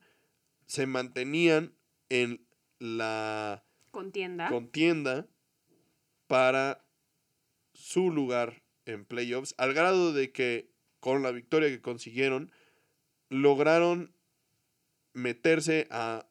se 0.67 0.87
mantenían 0.87 1.75
en 2.09 2.47
la 2.79 3.65
contienda, 3.91 4.49
contienda 4.49 5.27
para 6.27 6.85
su 7.75 8.11
lugar 8.11 8.63
en 8.85 9.05
playoffs, 9.05 9.55
al 9.59 9.75
grado 9.75 10.13
de 10.13 10.33
que 10.33 10.71
con 11.01 11.23
la 11.23 11.31
victoria 11.31 11.69
que 11.69 11.81
consiguieron, 11.81 12.51
lograron 13.29 14.16
meterse 15.17 15.89
a, 15.91 16.29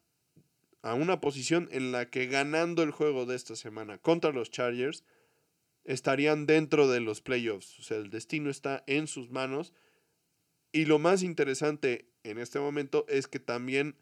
a 0.82 0.94
una 0.94 1.20
posición 1.20 1.68
en 1.72 1.92
la 1.92 2.08
que 2.08 2.26
ganando 2.26 2.82
el 2.82 2.92
juego 2.92 3.26
de 3.26 3.36
esta 3.36 3.56
semana 3.56 3.98
contra 3.98 4.32
los 4.32 4.50
Chargers, 4.50 5.04
estarían 5.84 6.46
dentro 6.46 6.88
de 6.88 7.00
los 7.00 7.20
playoffs. 7.20 7.78
O 7.78 7.82
sea, 7.82 7.98
el 7.98 8.10
destino 8.10 8.50
está 8.50 8.84
en 8.86 9.06
sus 9.06 9.30
manos. 9.30 9.72
Y 10.72 10.84
lo 10.84 10.98
más 10.98 11.22
interesante 11.22 12.10
en 12.22 12.38
este 12.38 12.58
momento 12.58 13.06
es 13.08 13.28
que 13.28 13.38
también 13.38 13.96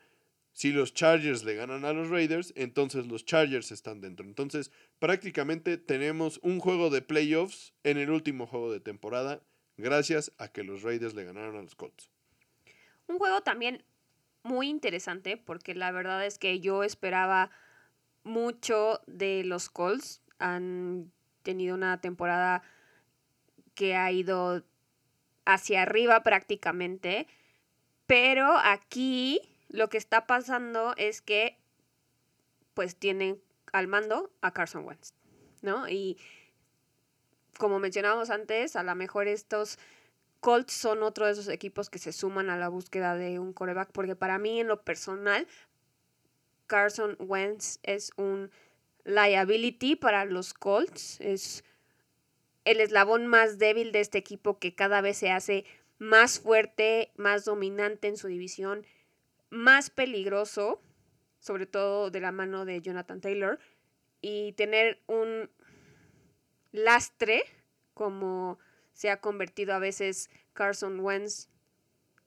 si 0.53 0.73
los 0.73 0.95
Chargers 0.95 1.45
le 1.45 1.57
ganan 1.57 1.85
a 1.85 1.93
los 1.93 2.11
Raiders, 2.11 2.53
entonces 2.57 3.07
los 3.07 3.25
Chargers 3.25 3.73
están 3.73 4.01
dentro. 4.01 4.25
Entonces, 4.25 4.71
prácticamente 4.99 5.79
tenemos 5.79 6.39
un 6.43 6.61
juego 6.61 6.91
de 6.91 7.03
playoffs 7.03 7.75
en 7.83 7.99
el 7.99 8.11
último 8.11 8.47
juego 8.47 8.73
de 8.73 8.81
temporada, 8.81 9.43
gracias 9.77 10.33
a 10.39 10.49
que 10.49 10.63
los 10.63 10.83
Raiders 10.83 11.15
le 11.15 11.25
ganaron 11.25 11.57
a 11.57 11.63
los 11.63 11.75
Colts. 11.75 12.11
Un 13.09 13.19
juego 13.19 13.43
también 13.43 13.85
muy 14.45 14.69
interesante, 14.69 15.37
porque 15.37 15.75
la 15.75 15.91
verdad 15.91 16.25
es 16.25 16.39
que 16.39 16.61
yo 16.61 16.85
esperaba 16.85 17.51
mucho 18.23 19.01
de 19.07 19.43
los 19.43 19.71
Colts. 19.71 20.23
Han 20.39 21.11
tenido 21.43 21.75
una 21.75 22.01
temporada 22.01 22.63
que 23.75 23.97
ha 23.97 24.13
ido 24.13 24.63
hacia 25.45 25.83
arriba 25.83 26.23
prácticamente, 26.23 27.27
pero 28.07 28.53
aquí 28.57 29.41
lo 29.69 29.89
que 29.89 29.99
está 29.99 30.27
pasando 30.27 30.95
es 30.97 31.21
que 31.21 31.59
pues 32.75 32.97
tienen 32.97 33.41
al 33.73 33.89
mando 33.89 34.31
a 34.41 34.53
Carson 34.53 34.85
Wentz, 34.85 35.15
¿no? 35.63 35.89
Y 35.89 36.19
como 37.59 37.79
mencionábamos 37.79 38.31
antes, 38.31 38.77
a 38.77 38.83
lo 38.83 38.95
mejor 38.95 39.27
estos 39.27 39.79
Colts 40.45 40.75
son 40.75 41.03
otro 41.03 41.25
de 41.25 41.33
esos 41.33 41.49
equipos 41.49 41.89
que 41.89 41.99
se 41.99 42.13
suman 42.13 42.51
a 42.51 42.59
la 42.59 42.69
búsqueda 42.69 43.17
de 43.17 43.39
un 43.39 43.55
coreback, 43.55 43.93
porque 43.93 44.15
para 44.15 44.39
mí 44.39 44.61
en 44.61 44.67
lo 44.67 44.83
personal, 44.83 45.49
Carson 46.67 47.17
Wentz 47.19 47.79
es 47.83 48.13
un 48.19 48.51
liability 49.05 49.97
para 49.97 50.27
los 50.27 50.53
Colts. 50.53 51.19
Es 51.23 51.65
el 52.67 52.83
eslabón 52.83 53.27
más 53.27 53.57
débil 53.57 53.91
de 53.91 54.01
este 54.01 54.19
equipo 54.19 54.59
que 54.59 54.75
cada 54.75 55.01
vez 55.01 55.17
se 55.17 55.31
hace 55.31 55.65
más 55.97 56.41
fuerte, 56.41 57.11
más 57.17 57.47
dominante 57.47 58.09
en 58.09 58.19
su 58.19 58.29
división, 58.29 58.85
más 59.49 59.89
peligroso, 59.89 60.83
sobre 61.39 61.65
todo 61.65 62.11
de 62.11 62.21
la 62.21 62.33
mano 62.33 62.67
de 62.67 62.83
Jonathan 62.83 63.23
Taylor, 63.23 63.59
y 64.21 64.53
tener 64.53 65.01
un 65.07 65.49
lastre 66.71 67.45
como 67.95 68.59
se 68.95 69.11
ha 69.11 69.21
convertido 69.21 69.75
a 69.75 69.79
veces 69.79 70.31
Carson 70.55 71.01
Wentz 71.01 71.49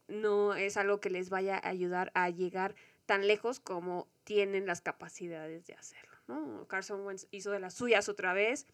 no 0.07 0.53
es 0.53 0.77
algo 0.77 0.99
que 0.99 1.09
les 1.09 1.29
vaya 1.29 1.57
a 1.57 1.69
ayudar 1.69 2.11
a 2.13 2.29
llegar 2.29 2.75
tan 3.05 3.27
lejos 3.27 3.59
como 3.59 4.07
tienen 4.23 4.67
las 4.67 4.81
capacidades 4.81 5.65
de 5.65 5.73
hacerlo. 5.73 6.67
Carson 6.67 7.05
Wentz 7.05 7.27
hizo 7.31 7.51
de 7.51 7.59
las 7.59 7.73
suyas 7.73 8.09
otra 8.09 8.33
vez. 8.33 8.67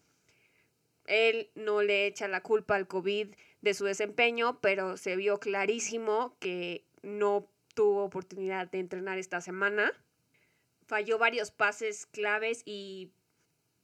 Él 1.06 1.50
no 1.54 1.82
le 1.82 2.06
echa 2.06 2.28
la 2.28 2.42
culpa 2.42 2.76
al 2.76 2.88
COVID 2.88 3.34
de 3.62 3.74
su 3.74 3.84
desempeño, 3.84 4.60
pero 4.60 4.96
se 4.96 5.16
vio 5.16 5.38
clarísimo 5.38 6.36
que 6.40 6.84
no 7.02 7.48
tuvo 7.74 8.04
oportunidad 8.04 8.70
de 8.70 8.80
entrenar 8.80 9.18
esta 9.18 9.40
semana. 9.40 9.92
Falló 10.86 11.18
varios 11.18 11.50
pases 11.50 12.06
claves 12.06 12.62
y 12.64 13.12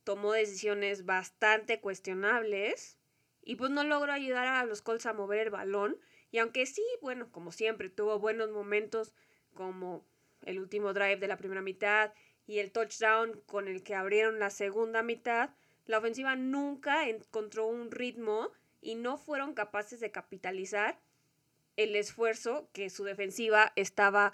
tomó 0.05 0.33
decisiones 0.33 1.05
bastante 1.05 1.81
cuestionables. 1.81 2.99
Y 3.43 3.57
pues 3.57 3.71
no 3.71 3.85
logró 3.85 4.13
ayudar 4.13 4.47
a 4.47 4.65
los 4.65 4.83
Colts 4.83 5.07
a 5.07 5.13
mover 5.13 5.41
el 5.41 5.51
balón. 5.51 5.99
Y 6.31 6.39
aunque 6.39 6.67
sí, 6.67 6.85
bueno, 7.01 7.31
como 7.33 7.53
siempre, 7.53 7.89
tuvo 7.89 8.19
buenos 8.19 8.51
momentos 8.51 9.15
como 9.55 10.05
el 10.45 10.59
último 10.59 10.93
drive 10.93 11.17
de 11.17 11.29
la 11.29 11.37
primera 11.37 11.63
mitad 11.63 12.13
y 12.47 12.59
el 12.59 12.73
touchdown 12.73 13.41
con 13.47 13.69
el 13.69 13.83
que 13.83 13.95
abrieron 13.95 14.39
la 14.39 14.51
segunda 14.51 15.03
mitad, 15.03 15.51
la 15.87 15.99
ofensiva 15.99 16.37
nunca 16.37 17.09
encontró 17.09 17.67
un 17.67 17.91
ritmo 17.91 18.51
y 18.81 18.95
no 18.95 19.17
fueron 19.19 19.55
capaces 19.55 20.01
de 20.01 20.11
capitalizar 20.11 20.99
el 21.77 21.97
esfuerzo 21.97 22.69
que 22.73 22.91
su 22.91 23.05
defensiva 23.05 23.73
estaba 23.77 24.33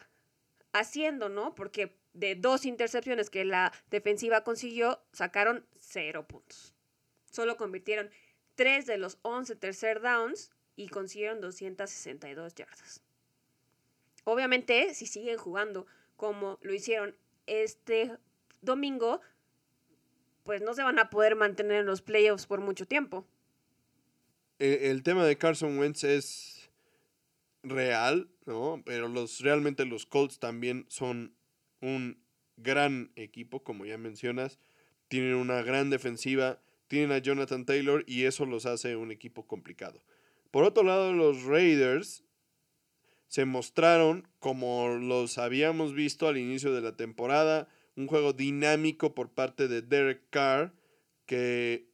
haciendo, 0.73 1.29
¿no? 1.29 1.55
Porque 1.55 1.97
de 2.13 2.35
dos 2.35 2.65
intercepciones 2.65 3.31
que 3.31 3.45
la 3.45 3.73
defensiva 3.91 4.45
consiguió, 4.45 5.01
sacaron 5.13 5.67
cero 5.79 6.27
puntos. 6.27 6.75
Solo 7.31 7.57
convirtieron 7.57 8.11
tres 8.57 8.87
de 8.87 8.99
los 8.99 9.19
11 9.23 9.55
tercer 9.57 10.01
downs 10.01 10.51
y 10.75 10.89
consiguieron 10.89 11.41
262 11.41 12.55
yardas. 12.55 13.03
Obviamente, 14.25 14.93
si 14.95 15.07
siguen 15.07 15.39
jugando 15.39 15.87
como 16.17 16.59
lo 16.63 16.75
hicieron 16.75 17.17
este 17.47 18.17
domingo, 18.61 19.21
pues 20.43 20.63
no 20.63 20.75
se 20.75 20.83
van 20.83 20.99
a 20.99 21.11
poder 21.11 21.37
mantener 21.37 21.81
en 21.81 21.87
los 21.87 22.03
playoffs 22.03 22.47
por 22.47 22.61
mucho 22.61 22.87
tiempo. 22.87 23.27
E, 24.59 24.91
el, 24.91 25.03
tema 25.03 25.25
de 25.25 25.37
Carson 25.37 25.79
Wentz 25.79 26.05
es 26.05 26.71
real, 27.63 28.29
¿no? 28.47 28.83
Pero 28.85 29.09
los, 29.09 29.41
realmente 29.41 29.85
los 29.85 30.07
Colts 30.07 30.39
también 30.39 30.87
son 30.89 31.35
un 31.81 32.19
gran 32.57 33.13
equipo, 33.17 33.63
como 33.63 33.85
ya 33.85 33.99
mencionas. 33.99 34.59
Tienen 35.09 35.35
una 35.35 35.63
gran 35.63 35.91
defensiva, 35.91 36.61
tienen 36.89 37.13
a 37.13 37.19
Jonathan 37.19 37.65
Taylor 37.65 38.05
y 38.07 38.25
eso 38.25 38.47
los 38.47 38.67
hace 38.67 38.97
un 38.97 39.11
equipo 39.11 39.47
complicado. 39.47 40.03
Por 40.51 40.65
otro 40.65 40.85
lado, 40.85 41.13
los 41.13 41.45
Raiders 41.45 42.25
se 43.29 43.45
mostraron 43.45 44.29
como 44.39 44.89
los 44.89 45.39
habíamos 45.39 45.95
visto 45.95 46.29
al 46.29 46.39
inicio 46.39 46.73
de 46.73 46.81
la 46.81 46.97
temporada, 46.97 47.69
un 47.97 48.07
juego 48.07 48.33
dinámico 48.33 49.15
por 49.15 49.31
parte 49.31 49.69
de 49.69 49.83
Derek 49.83 50.23
Carr 50.31 50.73
que 51.27 51.91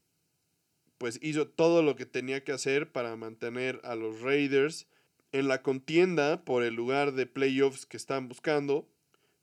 pues 0.99 1.19
hizo 1.23 1.49
todo 1.49 1.83
lo 1.83 1.97
que 1.97 2.07
tenía 2.07 2.45
que 2.45 2.53
hacer 2.53 2.93
para 2.93 3.17
mantener 3.17 3.81
a 3.83 3.97
los 3.97 4.21
Raiders 4.21 4.87
en 5.33 5.49
la 5.49 5.63
contienda 5.63 6.45
por 6.45 6.63
el 6.63 6.75
lugar 6.75 7.13
de 7.13 7.27
playoffs 7.27 7.87
que 7.87 7.97
están 7.97 8.29
buscando. 8.29 8.89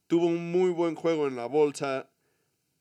Tuvo 0.07 0.27
un 0.27 0.51
muy 0.51 0.69
buen 0.69 0.95
juego 0.95 1.27
en 1.27 1.35
la 1.35 1.47
bolsa 1.47 2.09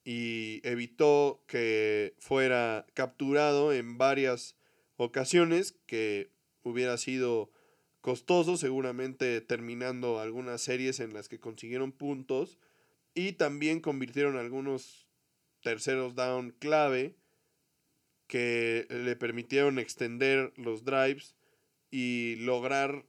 y 0.08 0.62
evitó 0.66 1.44
que 1.46 2.14
fuera 2.18 2.86
capturado 2.94 3.74
en 3.74 3.98
varias 3.98 4.56
ocasiones 4.96 5.76
que 5.84 6.30
hubiera 6.62 6.96
sido 6.96 7.50
costoso, 8.00 8.56
seguramente 8.56 9.42
terminando 9.42 10.18
algunas 10.18 10.62
series 10.62 11.00
en 11.00 11.12
las 11.12 11.28
que 11.28 11.38
consiguieron 11.38 11.92
puntos 11.92 12.58
y 13.12 13.32
también 13.32 13.80
convirtieron 13.80 14.38
algunos 14.38 15.06
terceros 15.60 16.14
down 16.14 16.56
clave 16.58 17.14
que 18.28 18.86
le 18.88 19.14
permitieron 19.14 19.78
extender 19.78 20.54
los 20.56 20.86
drives 20.86 21.36
y 21.90 22.36
lograr 22.36 23.04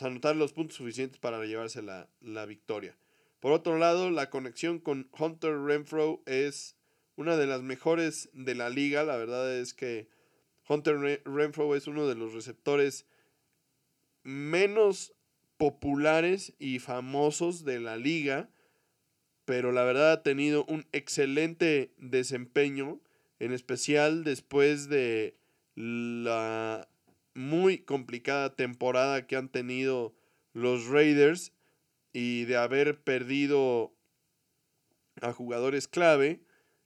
anotar 0.00 0.36
los 0.36 0.54
puntos 0.54 0.78
suficientes 0.78 1.20
para 1.20 1.44
llevarse 1.44 1.82
la, 1.82 2.08
la 2.22 2.46
victoria. 2.46 2.96
Por 3.42 3.50
otro 3.50 3.76
lado, 3.76 4.12
la 4.12 4.30
conexión 4.30 4.78
con 4.78 5.08
Hunter 5.18 5.58
Renfro 5.58 6.22
es 6.26 6.76
una 7.16 7.36
de 7.36 7.48
las 7.48 7.60
mejores 7.60 8.30
de 8.34 8.54
la 8.54 8.70
liga. 8.70 9.02
La 9.02 9.16
verdad 9.16 9.52
es 9.52 9.74
que 9.74 10.06
Hunter 10.68 11.20
Renfro 11.24 11.74
es 11.74 11.88
uno 11.88 12.06
de 12.06 12.14
los 12.14 12.34
receptores 12.34 13.04
menos 14.22 15.12
populares 15.56 16.54
y 16.60 16.78
famosos 16.78 17.64
de 17.64 17.80
la 17.80 17.96
liga, 17.96 18.48
pero 19.44 19.72
la 19.72 19.82
verdad 19.82 20.12
ha 20.12 20.22
tenido 20.22 20.64
un 20.66 20.86
excelente 20.92 21.92
desempeño, 21.96 23.00
en 23.40 23.52
especial 23.52 24.22
después 24.22 24.88
de 24.88 25.36
la 25.74 26.88
muy 27.34 27.78
complicada 27.78 28.54
temporada 28.54 29.26
que 29.26 29.34
han 29.34 29.48
tenido 29.48 30.14
los 30.52 30.86
Raiders 30.86 31.52
y 32.12 32.44
de 32.44 32.56
haber 32.56 33.02
perdido 33.02 33.94
a 35.20 35.32
jugadores 35.32 35.88
clave. 35.88 36.44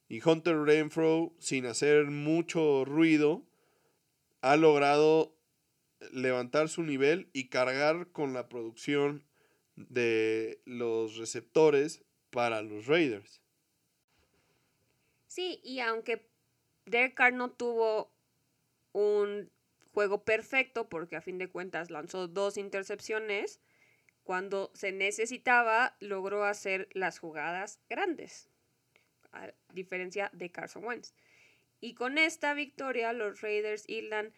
Y 0.08 0.26
Hunter 0.26 0.56
Renfro, 0.58 1.34
sin 1.38 1.66
hacer 1.66 2.06
mucho 2.06 2.84
ruido, 2.84 3.44
ha 4.40 4.56
logrado 4.56 5.36
levantar 6.12 6.68
su 6.68 6.82
nivel 6.82 7.28
y 7.32 7.48
cargar 7.48 8.12
con 8.12 8.32
la 8.32 8.48
producción 8.48 9.24
de 9.74 10.62
los 10.64 11.16
receptores 11.16 12.04
para 12.30 12.62
los 12.62 12.86
Raiders. 12.86 13.40
Sí, 15.26 15.60
y 15.64 15.80
aunque 15.80 16.30
Derek 16.86 17.18
no 17.32 17.50
tuvo 17.50 18.12
un 18.92 19.50
juego 19.92 20.24
perfecto, 20.24 20.88
porque 20.88 21.16
a 21.16 21.20
fin 21.20 21.38
de 21.38 21.48
cuentas 21.48 21.90
lanzó 21.90 22.28
dos 22.28 22.56
intercepciones, 22.56 23.60
cuando 24.26 24.72
se 24.74 24.90
necesitaba 24.90 25.96
logró 26.00 26.44
hacer 26.44 26.88
las 26.92 27.20
jugadas 27.20 27.78
grandes, 27.88 28.50
a 29.30 29.52
diferencia 29.72 30.30
de 30.32 30.50
Carson 30.50 30.84
Wentz. 30.84 31.14
Y 31.80 31.94
con 31.94 32.18
esta 32.18 32.52
victoria 32.52 33.12
los 33.12 33.40
Raiders 33.40 33.88
hilan 33.88 34.34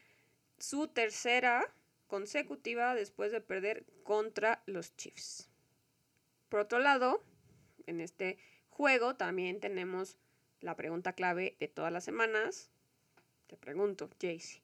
su 0.58 0.88
tercera 0.88 1.74
consecutiva 2.06 2.94
después 2.94 3.32
de 3.32 3.40
perder 3.40 3.86
contra 4.02 4.62
los 4.66 4.94
Chiefs. 4.96 5.48
Por 6.50 6.60
otro 6.60 6.80
lado, 6.80 7.24
en 7.86 8.02
este 8.02 8.36
juego 8.68 9.16
también 9.16 9.58
tenemos 9.58 10.18
la 10.60 10.76
pregunta 10.76 11.14
clave 11.14 11.56
de 11.60 11.68
todas 11.68 11.92
las 11.92 12.04
semanas. 12.04 12.68
Te 13.46 13.56
pregunto, 13.56 14.10
Jaycee, 14.20 14.60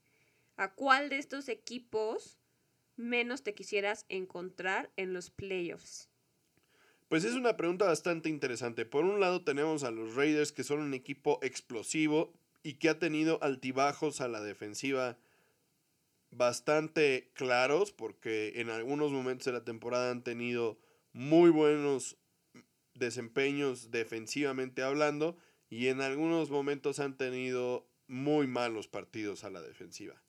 ¿a 0.58 0.74
cuál 0.74 1.08
de 1.08 1.16
estos 1.16 1.48
equipos 1.48 2.38
menos 2.96 3.42
te 3.42 3.54
quisieras 3.54 4.04
encontrar 4.08 4.90
en 4.96 5.12
los 5.12 5.30
playoffs? 5.30 6.08
Pues 7.08 7.24
es 7.24 7.34
una 7.34 7.56
pregunta 7.56 7.84
bastante 7.84 8.28
interesante. 8.28 8.86
Por 8.86 9.04
un 9.04 9.20
lado 9.20 9.44
tenemos 9.44 9.84
a 9.84 9.90
los 9.90 10.14
Raiders 10.14 10.52
que 10.52 10.64
son 10.64 10.80
un 10.80 10.94
equipo 10.94 11.38
explosivo 11.42 12.32
y 12.62 12.74
que 12.74 12.88
ha 12.88 12.98
tenido 12.98 13.38
altibajos 13.42 14.20
a 14.20 14.28
la 14.28 14.40
defensiva 14.40 15.18
bastante 16.30 17.30
claros 17.34 17.92
porque 17.92 18.54
en 18.56 18.70
algunos 18.70 19.12
momentos 19.12 19.44
de 19.44 19.52
la 19.52 19.64
temporada 19.64 20.10
han 20.10 20.24
tenido 20.24 20.78
muy 21.12 21.50
buenos 21.50 22.16
desempeños 22.94 23.90
defensivamente 23.90 24.82
hablando 24.82 25.36
y 25.68 25.88
en 25.88 26.00
algunos 26.00 26.50
momentos 26.50 27.00
han 27.00 27.16
tenido 27.16 27.86
muy 28.06 28.46
malos 28.46 28.88
partidos 28.88 29.44
a 29.44 29.50
la 29.50 29.60
defensiva. 29.60 30.20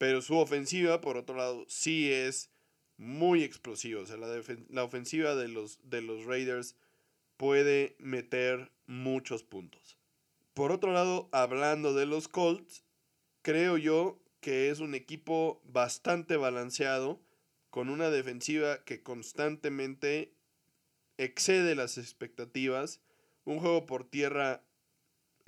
Pero 0.00 0.22
su 0.22 0.38
ofensiva, 0.38 1.02
por 1.02 1.18
otro 1.18 1.36
lado, 1.36 1.66
sí 1.68 2.10
es 2.10 2.48
muy 2.96 3.42
explosiva. 3.42 4.00
O 4.00 4.06
sea, 4.06 4.16
la, 4.16 4.28
la 4.70 4.82
ofensiva 4.82 5.34
de 5.34 5.48
los, 5.48 5.78
de 5.90 6.00
los 6.00 6.24
Raiders 6.24 6.74
puede 7.36 7.96
meter 7.98 8.72
muchos 8.86 9.42
puntos. 9.42 9.98
Por 10.54 10.72
otro 10.72 10.94
lado, 10.94 11.28
hablando 11.32 11.92
de 11.92 12.06
los 12.06 12.28
Colts, 12.28 12.82
creo 13.42 13.76
yo 13.76 14.18
que 14.40 14.70
es 14.70 14.80
un 14.80 14.94
equipo 14.94 15.60
bastante 15.64 16.38
balanceado, 16.38 17.20
con 17.68 17.90
una 17.90 18.08
defensiva 18.08 18.82
que 18.84 19.02
constantemente 19.02 20.32
excede 21.18 21.74
las 21.74 21.98
expectativas, 21.98 23.02
un 23.44 23.60
juego 23.60 23.84
por 23.84 24.08
tierra 24.08 24.62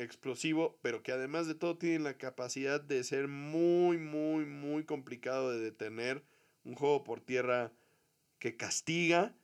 explosivo, 0.03 0.79
pero 0.83 1.03
que 1.03 1.13
además 1.13 1.47
de 1.47 1.55
todo 1.55 1.79
tiene 1.79 2.01
la 2.01 2.19
capacidad 2.19 2.81
de 2.81 3.03
ser 3.05 3.29
muy, 3.29 3.99
muy, 3.99 4.45
muy 4.45 4.85
complicado 4.85 5.51
de 5.51 5.61
detener, 5.61 6.23
un 6.65 6.75
juego 6.75 7.03
por 7.05 7.21
tierra 7.21 7.73
que 8.39 8.57
castiga 8.57 9.35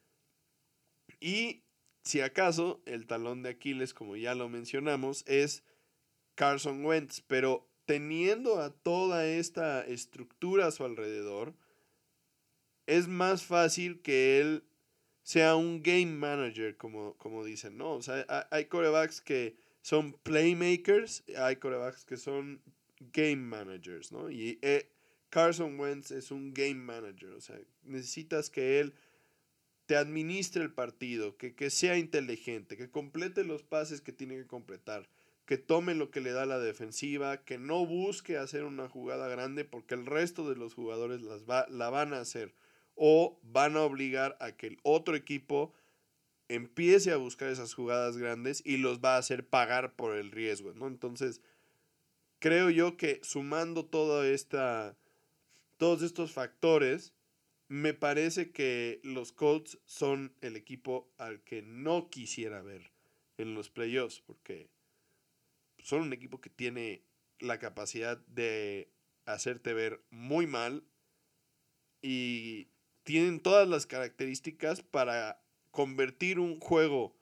y 1.21 1.63
si 2.03 2.21
acaso 2.21 2.81
el 2.87 3.07
talón 3.07 3.43
de 3.43 3.51
Aquiles, 3.51 3.93
como 3.93 4.17
ya 4.17 4.35
lo 4.35 4.49
mencionamos, 4.49 5.25
es 5.27 5.63
Carson 6.35 6.85
Wentz, 6.85 7.23
pero 7.27 7.69
teniendo 7.85 8.61
a 8.61 8.71
toda 8.71 9.27
esta 9.27 9.85
estructura 9.85 10.67
a 10.67 10.71
su 10.71 10.85
alrededor, 10.85 11.55
es 12.87 13.09
más 13.09 13.45
fácil 13.45 14.01
que 14.01 14.41
él 14.41 14.65
sea 15.23 15.57
un 15.57 15.83
game 15.83 16.07
manager, 16.07 16.77
como, 16.77 17.15
como 17.19 17.45
dicen, 17.45 17.77
¿no? 17.77 17.93
O 17.93 18.03
sea, 18.03 18.25
hay 18.51 18.65
corebacks 18.67 19.21
que 19.21 19.57
son 19.83 20.13
playmakers, 20.23 21.25
hay 21.37 21.57
corebacks 21.57 22.05
que 22.05 22.17
son 22.17 22.61
game 23.13 23.37
managers, 23.37 24.13
¿no? 24.13 24.31
Y 24.31 24.59
eh, 24.63 24.91
Carson 25.31 25.79
Wentz 25.79 26.11
es 26.11 26.31
un 26.31 26.53
game 26.53 26.75
manager, 26.75 27.31
o 27.31 27.41
sea, 27.41 27.59
necesitas 27.85 28.51
que 28.51 28.81
él 28.81 28.95
te 29.87 29.97
administre 29.97 30.63
el 30.63 30.73
partido, 30.73 31.37
que, 31.37 31.55
que 31.55 31.71
sea 31.71 31.97
inteligente, 31.97 32.77
que 32.77 32.91
complete 32.91 33.45
los 33.45 33.63
pases 33.63 34.01
que 34.01 34.13
tiene 34.13 34.37
que 34.37 34.47
completar 34.47 35.09
que 35.49 35.57
tome 35.57 35.95
lo 35.95 36.11
que 36.11 36.21
le 36.21 36.33
da 36.33 36.45
la 36.45 36.59
defensiva, 36.59 37.43
que 37.43 37.57
no 37.57 37.87
busque 37.87 38.37
hacer 38.37 38.65
una 38.65 38.87
jugada 38.87 39.29
grande 39.29 39.65
porque 39.65 39.95
el 39.95 40.05
resto 40.05 40.47
de 40.47 40.57
los 40.57 40.75
jugadores 40.75 41.23
las 41.23 41.49
va, 41.49 41.67
la 41.71 41.89
van 41.89 42.13
a 42.13 42.21
hacer 42.21 42.53
o 42.97 43.41
van 43.43 43.75
a 43.79 43.81
obligar 43.81 44.37
a 44.41 44.53
que 44.53 44.67
el 44.67 44.79
otro 44.83 45.17
equipo 45.17 45.73
empiece 46.49 47.13
a 47.13 47.17
buscar 47.17 47.51
esas 47.51 47.75
jugadas 47.75 48.17
grandes 48.17 48.63
y 48.65 48.79
los 48.79 49.01
va 49.01 49.15
a 49.15 49.19
hacer 49.19 49.47
pagar 49.47 49.95
por 49.95 50.17
el 50.17 50.31
riesgo, 50.31 50.73
¿no? 50.75 50.87
Entonces, 50.87 51.41
creo 52.39 52.71
yo 52.71 52.97
que 52.97 53.21
sumando 53.23 53.85
toda 53.85 54.27
esta, 54.29 54.97
todos 55.77 56.03
estos 56.03 56.33
factores, 56.33 57.15
me 57.69 57.93
parece 57.93 58.51
que 58.51 59.01
los 59.03 59.33
Colts 59.33 59.79
son 59.85 60.35
el 60.41 60.57
equipo 60.57 61.13
al 61.19 61.43
que 61.43 61.63
no 61.63 62.09
quisiera 62.09 62.63
ver 62.63 62.93
en 63.37 63.55
los 63.55 63.69
playoffs, 63.69 64.21
porque 64.21 64.71
son 65.79 66.03
un 66.03 66.13
equipo 66.13 66.41
que 66.41 66.51
tiene 66.51 67.03
la 67.41 67.59
capacidad 67.59 68.19
de 68.27 68.91
hacerte 69.27 69.75
ver 69.75 70.03
muy 70.11 70.47
mal 70.47 70.85
y 72.01 72.69
tienen 73.05 73.41
todas 73.41 73.69
las 73.69 73.87
características 73.87 74.83
para 74.83 75.43
convertir 75.71 76.39
un 76.39 76.61
juego 76.61 77.15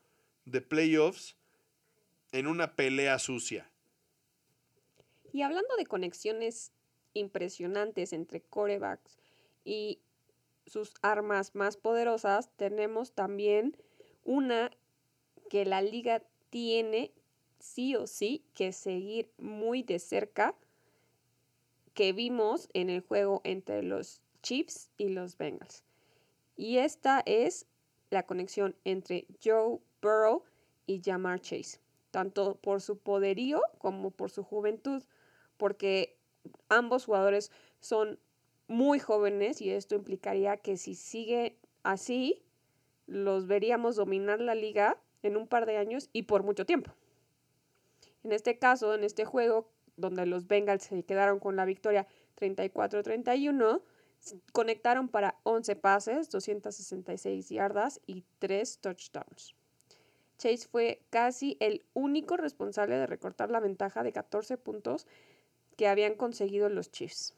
de 0.45 0.61
playoffs 0.61 1.35
en 2.31 2.47
una 2.47 2.75
pelea 2.75 3.19
sucia. 3.19 3.69
Y 5.33 5.41
hablando 5.41 5.75
de 5.75 5.85
conexiones 5.85 6.71
impresionantes 7.13 8.13
entre 8.13 8.41
corebacks 8.41 9.17
y 9.65 9.99
sus 10.65 10.93
armas 11.01 11.55
más 11.55 11.77
poderosas, 11.77 12.49
tenemos 12.55 13.13
también 13.13 13.77
una 14.23 14.71
que 15.49 15.65
la 15.65 15.81
liga 15.81 16.23
tiene 16.49 17.11
sí 17.59 17.95
o 17.95 18.07
sí 18.07 18.43
que 18.53 18.71
seguir 18.71 19.31
muy 19.37 19.83
de 19.83 19.99
cerca 19.99 20.55
que 21.93 22.13
vimos 22.13 22.69
en 22.73 22.89
el 22.89 23.01
juego 23.01 23.41
entre 23.43 23.81
los 23.81 24.21
Chiefs 24.43 24.91
y 24.97 25.09
los 25.09 25.37
Bengals. 25.37 25.83
Y 26.55 26.77
esta 26.77 27.23
es 27.25 27.65
la 28.09 28.25
conexión 28.25 28.75
entre 28.83 29.27
Joe 29.43 29.79
Burrow 30.01 30.43
y 30.85 31.01
Jamar 31.03 31.39
Chase, 31.41 31.79
tanto 32.11 32.55
por 32.55 32.81
su 32.81 32.97
poderío 32.97 33.61
como 33.77 34.11
por 34.11 34.31
su 34.31 34.43
juventud, 34.43 35.03
porque 35.57 36.17
ambos 36.69 37.05
jugadores 37.05 37.51
son 37.79 38.19
muy 38.67 38.99
jóvenes 38.99 39.61
y 39.61 39.71
esto 39.71 39.95
implicaría 39.95 40.57
que 40.57 40.77
si 40.77 40.95
sigue 40.95 41.57
así, 41.83 42.43
los 43.05 43.47
veríamos 43.47 43.95
dominar 43.95 44.39
la 44.41 44.55
liga 44.55 44.97
en 45.23 45.37
un 45.37 45.47
par 45.47 45.65
de 45.65 45.77
años 45.77 46.09
y 46.13 46.23
por 46.23 46.43
mucho 46.43 46.65
tiempo. 46.65 46.91
En 48.23 48.31
este 48.33 48.59
caso, 48.59 48.93
en 48.93 49.03
este 49.03 49.25
juego, 49.25 49.69
donde 49.95 50.25
los 50.25 50.47
Bengals 50.47 50.83
se 50.83 51.03
quedaron 51.03 51.39
con 51.39 51.55
la 51.55 51.65
victoria 51.65 52.07
34-31, 52.39 53.81
conectaron 54.51 55.07
para 55.09 55.39
11 55.43 55.75
pases, 55.75 56.29
266 56.29 57.49
yardas 57.49 58.01
y 58.05 58.23
3 58.39 58.79
touchdowns. 58.79 59.55
Chase 60.37 60.67
fue 60.67 61.01
casi 61.09 61.57
el 61.59 61.83
único 61.93 62.37
responsable 62.37 62.95
de 62.95 63.07
recortar 63.07 63.49
la 63.49 63.59
ventaja 63.59 64.03
de 64.03 64.13
14 64.13 64.57
puntos 64.57 65.07
que 65.75 65.87
habían 65.87 66.15
conseguido 66.15 66.69
los 66.69 66.91
Chiefs. 66.91 67.33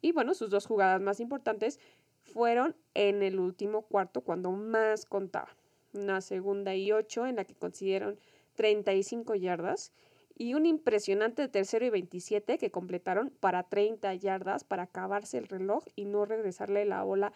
Y 0.00 0.12
bueno, 0.12 0.34
sus 0.34 0.50
dos 0.50 0.66
jugadas 0.66 1.00
más 1.00 1.20
importantes 1.20 1.80
fueron 2.22 2.76
en 2.94 3.22
el 3.22 3.40
último 3.40 3.82
cuarto 3.82 4.20
cuando 4.20 4.52
más 4.52 5.06
contaba. 5.06 5.56
Una 5.92 6.20
segunda 6.20 6.74
y 6.74 6.92
ocho 6.92 7.26
en 7.26 7.36
la 7.36 7.44
que 7.44 7.54
consiguieron 7.54 8.18
35 8.54 9.34
yardas 9.34 9.92
y 10.38 10.54
un 10.54 10.66
impresionante 10.66 11.48
tercero 11.48 11.86
y 11.86 11.90
27 11.90 12.58
que 12.58 12.70
completaron 12.70 13.30
para 13.40 13.62
30 13.62 14.14
yardas 14.14 14.64
para 14.64 14.84
acabarse 14.84 15.38
el 15.38 15.48
reloj 15.48 15.84
y 15.96 16.04
no 16.04 16.26
regresarle 16.26 16.84
la 16.84 17.02
bola 17.02 17.32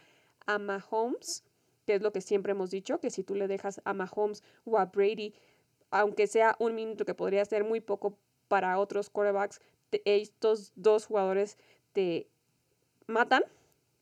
a 0.47 0.59
Mahomes, 0.59 1.45
que 1.87 1.95
es 1.95 2.03
lo 2.03 2.13
que 2.13 2.21
siempre 2.21 2.53
hemos 2.53 2.71
dicho, 2.71 3.01
que 3.01 3.11
si 3.11 3.25
tú 3.25 3.35
le 3.35 3.49
dejas 3.49 3.81
a 3.85 3.95
Mahomes 3.95 4.43
o 4.65 4.79
a 4.79 4.87
Brady, 4.87 5.35
aunque 5.91 6.27
sea 6.27 6.57
un 6.59 6.75
minuto 6.75 7.07
que 7.07 7.15
podría 7.15 7.45
ser 7.47 7.65
muy 7.65 7.81
poco 7.81 8.19
para 8.49 8.79
otros 8.79 9.09
quarterbacks, 9.09 9.61
estos 10.05 10.73
dos 10.77 11.07
jugadores 11.07 11.57
te 11.93 12.29
matan. 13.07 13.45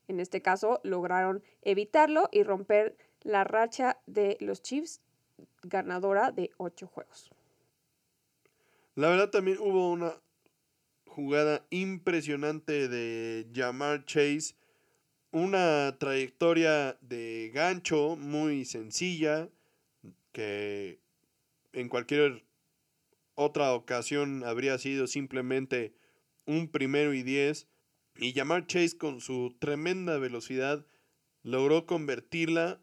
En 0.09 0.19
este 0.19 0.41
caso 0.41 0.81
lograron 0.83 1.41
evitarlo 1.61 2.27
y 2.31 2.43
romper 2.43 2.97
la 3.21 3.43
racha 3.43 3.97
de 4.07 4.37
los 4.41 4.61
Chiefs 4.61 5.01
ganadora 5.63 6.31
de 6.31 6.51
ocho 6.57 6.87
juegos. 6.87 7.31
La 8.99 9.07
verdad 9.07 9.29
también 9.29 9.59
hubo 9.61 9.91
una 9.93 10.21
jugada 11.05 11.65
impresionante 11.69 12.89
de 12.89 13.47
Jamar 13.55 14.03
Chase. 14.03 14.55
Una 15.31 15.95
trayectoria 15.97 16.97
de 16.99 17.49
gancho 17.53 18.17
muy 18.17 18.65
sencilla 18.65 19.47
que 20.33 20.99
en 21.71 21.87
cualquier 21.87 22.43
otra 23.35 23.71
ocasión 23.71 24.43
habría 24.43 24.77
sido 24.77 25.07
simplemente 25.07 25.93
un 26.45 26.67
primero 26.67 27.13
y 27.13 27.23
diez. 27.23 27.69
Y 28.17 28.33
Jamar 28.33 28.67
Chase 28.67 28.97
con 28.97 29.21
su 29.21 29.55
tremenda 29.59 30.17
velocidad 30.17 30.85
logró 31.41 31.85
convertirla 31.85 32.81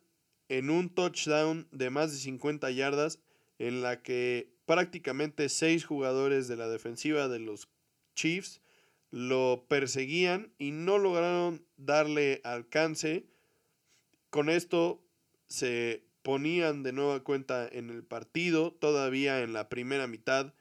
en 0.48 0.70
un 0.70 0.88
touchdown 0.88 1.68
de 1.72 1.90
más 1.90 2.10
de 2.12 2.16
50 2.20 2.70
yardas 2.70 3.20
en 3.58 3.82
la 3.82 4.02
que 4.02 4.55
prácticamente 4.66 5.48
seis 5.48 5.84
jugadores 5.84 6.48
de 6.48 6.56
la 6.56 6.68
defensiva 6.68 7.28
de 7.28 7.38
los 7.38 7.68
Chiefs 8.14 8.60
lo 9.10 9.64
perseguían 9.68 10.52
y 10.58 10.72
no 10.72 10.98
lograron 10.98 11.64
darle 11.76 12.40
alcance. 12.44 13.24
Con 14.30 14.50
esto 14.50 15.00
se 15.46 16.04
ponían 16.22 16.82
de 16.82 16.92
nueva 16.92 17.22
cuenta 17.22 17.68
en 17.70 17.88
el 17.88 18.02
partido, 18.02 18.72
todavía 18.72 19.42
en 19.42 19.52
la 19.52 19.68
primera 19.68 20.06
mitad, 20.06 20.52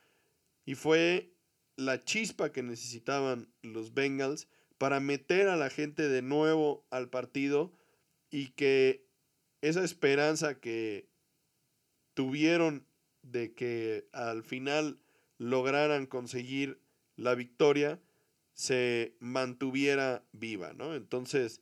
y 0.65 0.75
fue 0.75 1.33
la 1.75 2.03
chispa 2.03 2.51
que 2.51 2.63
necesitaban 2.63 3.49
los 3.63 3.93
Bengals 3.93 4.47
para 4.77 4.99
meter 4.99 5.49
a 5.49 5.55
la 5.55 5.69
gente 5.69 6.07
de 6.07 6.21
nuevo 6.21 6.85
al 6.91 7.09
partido 7.09 7.73
y 8.29 8.49
que 8.49 9.05
esa 9.61 9.83
esperanza 9.83 10.59
que 10.59 11.07
tuvieron 12.13 12.84
de 13.31 13.53
que 13.53 14.07
al 14.11 14.43
final 14.43 14.99
lograran 15.37 16.05
conseguir 16.05 16.79
la 17.15 17.35
victoria 17.35 17.99
se 18.53 19.15
mantuviera 19.19 20.23
viva, 20.31 20.73
¿no? 20.73 20.95
Entonces, 20.95 21.61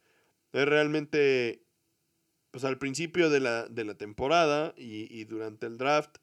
es 0.51 0.65
realmente, 0.65 1.63
pues 2.51 2.63
al 2.63 2.77
principio 2.77 3.29
de 3.29 3.39
la, 3.39 3.67
de 3.67 3.83
la 3.83 3.95
temporada 3.95 4.73
y, 4.77 5.07
y 5.09 5.23
durante 5.25 5.65
el 5.65 5.77
draft, 5.77 6.17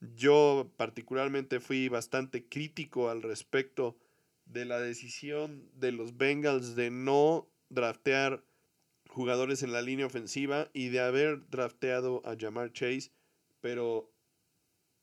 yo 0.00 0.72
particularmente 0.76 1.60
fui 1.60 1.88
bastante 1.88 2.48
crítico 2.48 3.10
al 3.10 3.22
respecto 3.22 3.96
de 4.46 4.64
la 4.64 4.80
decisión 4.80 5.70
de 5.74 5.92
los 5.92 6.16
Bengals 6.16 6.74
de 6.76 6.90
no 6.90 7.48
draftear 7.68 8.44
jugadores 9.08 9.62
en 9.62 9.72
la 9.72 9.82
línea 9.82 10.06
ofensiva 10.06 10.68
y 10.72 10.88
de 10.88 11.00
haber 11.00 11.48
drafteado 11.48 12.22
a 12.24 12.36
Jamar 12.38 12.72
Chase, 12.72 13.10
pero 13.60 14.13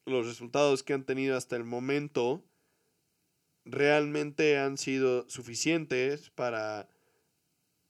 los 0.06 0.26
resultados 0.26 0.84
que 0.84 0.94
han 0.94 1.06
tenido 1.06 1.38
hasta 1.38 1.56
el 1.56 1.64
momento 1.64 2.44
realmente 3.66 4.58
han 4.58 4.78
sido 4.78 5.30
suficientes 5.30 6.30
para 6.32 6.90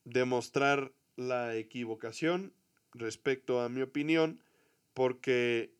demostrar 0.03 0.93
la 1.16 1.55
equivocación 1.55 2.53
respecto 2.93 3.62
a 3.62 3.70
mi 3.70 3.82
opinión, 3.82 4.43
porque 4.93 5.74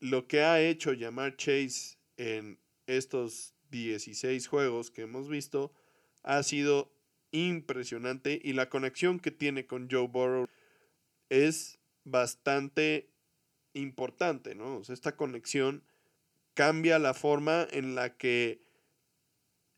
lo 0.00 0.26
que 0.26 0.40
ha 0.42 0.60
hecho 0.60 0.92
llamar 0.92 1.36
Chase 1.36 1.98
en 2.16 2.58
estos 2.86 3.54
16 3.70 4.46
juegos 4.48 4.90
que 4.90 5.02
hemos 5.02 5.28
visto 5.28 5.72
ha 6.22 6.42
sido 6.42 6.92
impresionante 7.30 8.40
y 8.42 8.54
la 8.54 8.68
conexión 8.68 9.20
que 9.20 9.30
tiene 9.30 9.66
con 9.66 9.88
Joe 9.88 10.08
Burrow 10.08 10.48
es 11.28 11.78
bastante 12.04 13.10
importante, 13.72 14.54
¿no? 14.54 14.80
esta 14.88 15.16
conexión 15.16 15.84
cambia 16.54 16.98
la 16.98 17.14
forma 17.14 17.66
en 17.70 17.94
la 17.94 18.16
que 18.16 18.62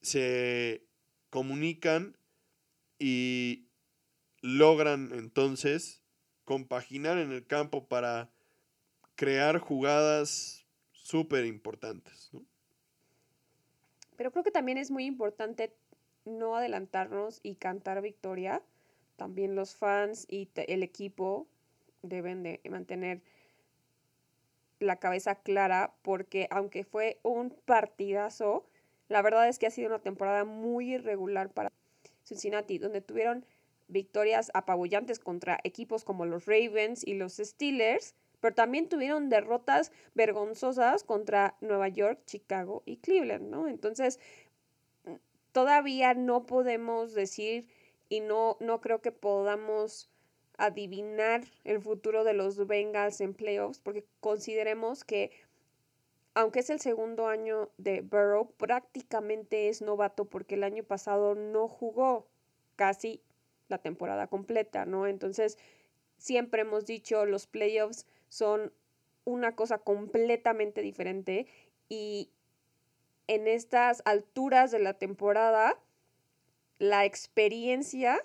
se 0.01 0.87
comunican 1.31 2.17
y 2.99 3.69
logran 4.41 5.13
entonces 5.13 6.03
compaginar 6.45 7.19
en 7.19 7.33
el 7.33 7.47
campo 7.47 7.87
para 7.87 8.31
crear 9.15 9.59
jugadas 9.59 10.67
súper 10.93 11.47
importantes. 11.47 12.31
Pero 14.17 14.31
creo 14.31 14.45
que 14.45 14.51
también 14.51 14.79
es 14.79 14.91
muy 14.91 15.05
importante 15.05 15.75
no 16.25 16.57
adelantarnos 16.57 17.41
y 17.43 17.57
cantar 17.57 18.03
victoria. 18.03 18.63
También 19.17 19.55
los 19.55 19.75
fans 19.75 20.27
y 20.29 20.49
el 20.55 20.83
equipo 20.83 21.47
deben 22.03 22.43
de 22.43 22.61
mantener 22.69 23.23
la 24.83 24.97
cabeza 24.97 25.37
clara 25.37 25.95
porque 26.03 26.49
aunque 26.51 26.85
fue 26.85 27.19
un 27.23 27.51
partidazo, 27.65 28.67
la 29.09 29.23
verdad 29.23 29.49
es 29.49 29.59
que 29.59 29.67
ha 29.67 29.71
sido 29.71 29.89
una 29.89 30.01
temporada 30.01 30.45
muy 30.45 30.95
irregular 30.95 31.51
para 31.51 31.73
Cincinnati, 32.25 32.79
donde 32.79 33.01
tuvieron 33.01 33.45
victorias 33.89 34.51
apabullantes 34.55 35.19
contra 35.19 35.59
equipos 35.65 36.05
como 36.05 36.25
los 36.25 36.47
Ravens 36.47 37.07
y 37.07 37.15
los 37.15 37.35
Steelers, 37.37 38.15
pero 38.41 38.55
también 38.55 38.89
tuvieron 38.89 39.29
derrotas 39.29 39.93
vergonzosas 40.15 41.05
contra 41.05 41.57
Nueva 41.61 41.89
York, 41.89 42.21
Chicago 42.27 42.83
y 42.87 42.97
Cleveland, 42.97 43.49
¿no? 43.49 43.69
Entonces, 43.69 44.19
todavía 45.53 46.15
no 46.15 46.47
podemos 46.47 47.15
decir 47.15 47.69
y 48.09 48.21
no, 48.21 48.57
no 48.61 48.81
creo 48.81 49.01
que 49.01 49.13
podamos 49.13 50.11
adivinar 50.59 51.45
el 51.65 51.81
futuro 51.81 52.25
de 52.25 52.35
los 52.35 52.67
Bengals 52.67 53.21
en 53.21 53.35
playoffs, 53.35 53.81
porque 53.81 54.05
consideremos 54.21 55.05
que 55.05 55.31
aunque 56.35 56.61
es 56.61 56.71
el 56.71 56.81
segundo 56.81 57.27
año 57.29 57.69
de 57.77 58.01
Burrow, 58.01 58.51
prácticamente 58.53 59.69
es 59.69 59.83
novato 59.83 60.25
porque 60.25 60.55
el 60.55 60.65
año 60.65 60.83
pasado 60.83 61.35
no 61.35 61.69
jugó 61.69 62.27
casi 62.77 63.21
la 63.69 63.79
temporada 63.79 64.27
completa, 64.29 64.87
¿no? 64.87 65.07
Entonces, 65.07 65.59
siempre 66.17 66.63
hemos 66.63 66.87
dicho, 66.87 67.27
los 67.27 67.47
playoffs 67.47 68.07
son 68.29 68.73
una 69.25 69.55
cosa 69.55 69.79
completamente 69.79 70.81
diferente 70.81 71.47
y 71.89 72.31
en 73.27 73.47
estas 73.47 74.03
alturas 74.05 74.71
de 74.71 74.79
la 74.79 74.95
temporada, 74.95 75.79
la 76.79 77.05
experiencia 77.05 78.21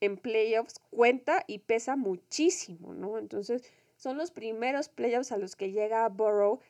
en 0.00 0.16
playoffs 0.16 0.80
cuenta 0.90 1.44
y 1.46 1.60
pesa 1.60 1.96
muchísimo, 1.96 2.94
¿no? 2.94 3.18
Entonces, 3.18 3.62
son 3.96 4.16
los 4.16 4.30
primeros 4.30 4.88
playoffs 4.88 5.32
a 5.32 5.38
los 5.38 5.56
que 5.56 5.72
llega 5.72 6.08
Burrow 6.08 6.60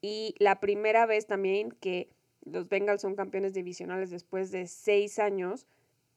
y 0.00 0.34
la 0.38 0.60
primera 0.60 1.06
vez 1.06 1.26
también 1.26 1.70
que 1.72 2.08
los 2.44 2.68
Bengals 2.68 3.00
son 3.00 3.16
campeones 3.16 3.54
divisionales 3.54 4.10
después 4.10 4.50
de 4.50 4.66
seis 4.66 5.18
años, 5.18 5.66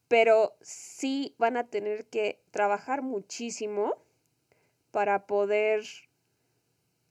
pero 0.10 0.56
sí 0.62 1.36
van 1.38 1.56
a 1.56 1.68
tener 1.68 2.06
que 2.06 2.42
trabajar 2.52 3.02
muchísimo 3.02 3.96
para 4.92 5.26
poder 5.26 5.86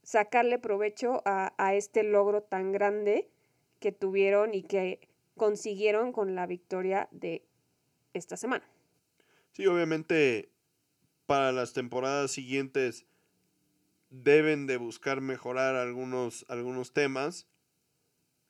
sacarle 0.02 0.59
provecho 0.59 1.22
a, 1.24 1.54
a, 1.57 1.74
este 1.74 2.02
logro 2.02 2.42
tan 2.42 2.72
grande 2.72 3.28
que 3.80 3.92
tuvieron 3.92 4.54
y 4.54 4.62
que 4.62 5.00
consiguieron 5.36 6.12
con 6.12 6.34
la 6.34 6.46
victoria 6.46 7.09
de 7.11 7.42
esta 8.12 8.36
semana. 8.36 8.66
Sí, 9.57 9.66
obviamente 9.66 10.50
para 11.24 11.50
las 11.50 11.72
temporadas 11.72 12.30
siguientes 12.30 13.07
deben 14.11 14.66
de 14.66 14.76
buscar 14.76 15.22
mejorar 15.22 15.76
algunos, 15.76 16.44
algunos 16.50 16.92
temas. 16.92 17.46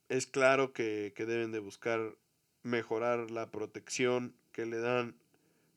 Es 0.09 0.27
claro 0.27 0.73
que, 0.73 1.15
deben 1.17 1.53
de 1.53 1.61
buscar 1.61 2.17
mejorar 2.65 3.31
la 3.31 3.53
protección 3.53 4.35
que 4.51 4.67
le 4.67 4.79
dan 4.79 5.15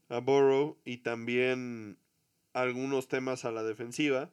a 0.07 0.17
Burrow 0.17 0.79
y 0.83 0.97
también 0.97 1.99
algunos 2.53 3.07
temas 3.07 3.45
a 3.45 3.51
la 3.51 3.61
defensiva 3.61 4.31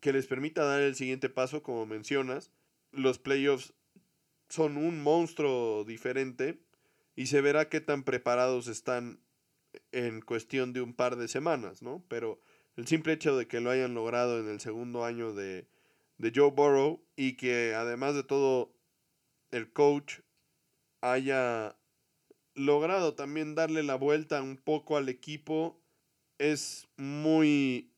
que 0.00 0.12
les 0.12 0.26
permita 0.26 0.64
dar 0.64 0.82
el 0.82 0.96
siguiente 0.96 1.30
paso, 1.30 1.62
como 1.62 1.86
mencionas. 1.86 2.50
Los 2.92 3.18
playoffs 3.18 3.72
son 4.50 4.76
un 4.76 5.02
monstruo 5.02 5.84
diferente 5.84 6.60
y 7.14 7.28
se 7.28 7.40
verá 7.40 7.70
qué 7.70 7.80
tan 7.80 8.02
preparados 8.02 8.66
están 8.66 9.18
en 9.92 10.20
cuestión 10.20 10.72
de 10.72 10.82
un 10.82 10.94
par 10.94 11.16
de 11.16 11.28
semanas, 11.28 11.82
¿no? 11.82 12.04
Pero 12.08 12.40
el 12.76 12.86
simple 12.86 13.14
hecho 13.14 13.36
de 13.36 13.48
que 13.48 13.60
lo 13.60 13.70
hayan 13.70 13.94
logrado 13.94 14.38
en 14.38 14.48
el 14.48 14.60
segundo 14.60 15.04
año 15.04 15.32
de, 15.32 15.66
Joe 16.34 16.50
Burrow 16.50 17.02
y 17.14 17.36
que 17.36 17.74
además 17.74 18.14
de 18.14 18.22
todo 18.22 18.72
el 19.50 19.72
coach 19.72 20.20
haya 21.00 21.76
logrado 22.54 23.14
también 23.14 23.54
darle 23.54 23.82
la 23.82 23.96
vuelta 23.96 24.42
un 24.42 24.56
poco 24.56 24.96
al 24.96 25.08
equipo 25.08 25.78
es 26.38 26.88
muy 26.96 27.92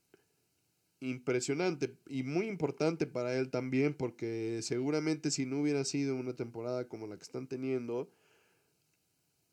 impresionante 1.00 1.96
y 2.08 2.24
muy 2.24 2.46
importante 2.46 3.06
para 3.06 3.36
él 3.36 3.50
también 3.50 3.94
porque 3.94 4.60
seguramente 4.62 5.30
si 5.30 5.46
no 5.46 5.60
hubiera 5.60 5.84
sido 5.84 6.16
una 6.16 6.34
temporada 6.34 6.88
como 6.88 7.06
la 7.06 7.16
que 7.16 7.22
están 7.22 7.46
teniendo, 7.46 8.10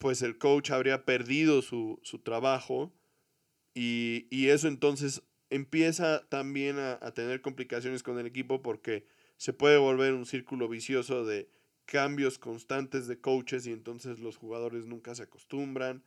pues 0.06 0.22
el 0.22 0.38
coach 0.38 0.70
habría 0.70 1.04
perdido 1.04 1.64
su, 1.64 2.00
su 2.04 2.20
trabajo 2.20 2.94
y, 3.74 4.28
eso 4.50 4.68
entonces 4.68 5.24
empieza 5.50 6.28
también 6.30 6.78
a, 6.78 7.00
tener 7.16 7.42
complicaciones 7.42 8.04
con 8.04 8.20
el 8.20 8.28
equipo 8.28 8.62
porque 8.62 9.08
se 9.38 9.52
puede 9.52 9.80
volver 9.80 10.14
un 10.14 10.28
círculo 10.28 10.70
vicioso 10.70 11.26
de 11.26 11.50
cambios 11.86 12.38
constantes 12.38 13.08
de 13.08 13.20
coaches 13.20 13.66
y 13.66 13.72
entonces 13.72 14.20
los 14.20 14.38
jugadores 14.38 14.86
nunca 14.86 15.16
se 15.16 15.24
acostumbran. 15.24 16.04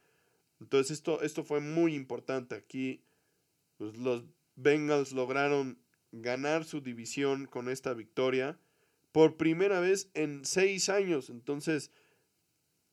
Entonces 0.60 0.92
esto, 0.92 1.20
esto 1.22 1.42
fue 1.42 1.58
muy 1.58 1.96
importante. 1.96 2.54
Aquí 2.54 3.02
pues, 3.78 3.96
los 3.96 4.26
Bengals 4.54 5.10
lograron 5.10 5.82
ganar 6.12 6.64
su 6.64 6.82
división 6.82 7.46
con 7.46 7.68
esta 7.68 7.94
victoria 7.94 8.60
por 9.10 9.36
primera 9.36 9.80
vez 9.80 10.08
en 10.14 10.44
seis 10.44 10.88
años. 10.88 11.30
Entonces, 11.30 11.90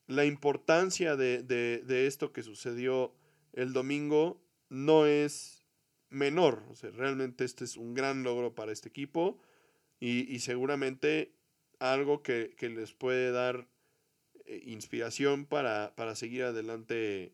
la 0.08 0.26
importancia 0.26 1.16
de, 1.16 1.42
de, 1.44 2.08
esto 2.08 2.32
que 2.32 2.44
sucedió 2.44 3.14
el 3.54 3.74
domingo 3.74 4.42
no 4.70 5.06
es 5.06 5.66
menor. 6.10 6.64
O 6.70 6.76
sea, 6.76 6.92
realmente 6.92 7.44
este 7.44 7.64
es 7.64 7.78
un 7.78 7.94
gran 7.94 8.24
logro 8.24 8.54
para 8.54 8.72
este 8.72 8.90
equipo 8.90 9.40
y, 10.00 10.32
y 10.34 10.40
seguramente 10.40 11.34
algo 11.80 12.22
que, 12.22 12.56
que, 12.58 12.70
les 12.70 12.94
puede 12.94 13.32
dar 13.32 13.68
eh, 14.46 14.62
inspiración 14.66 15.46
para, 15.46 15.94
para, 15.96 16.16
seguir 16.16 16.44
adelante 16.44 17.34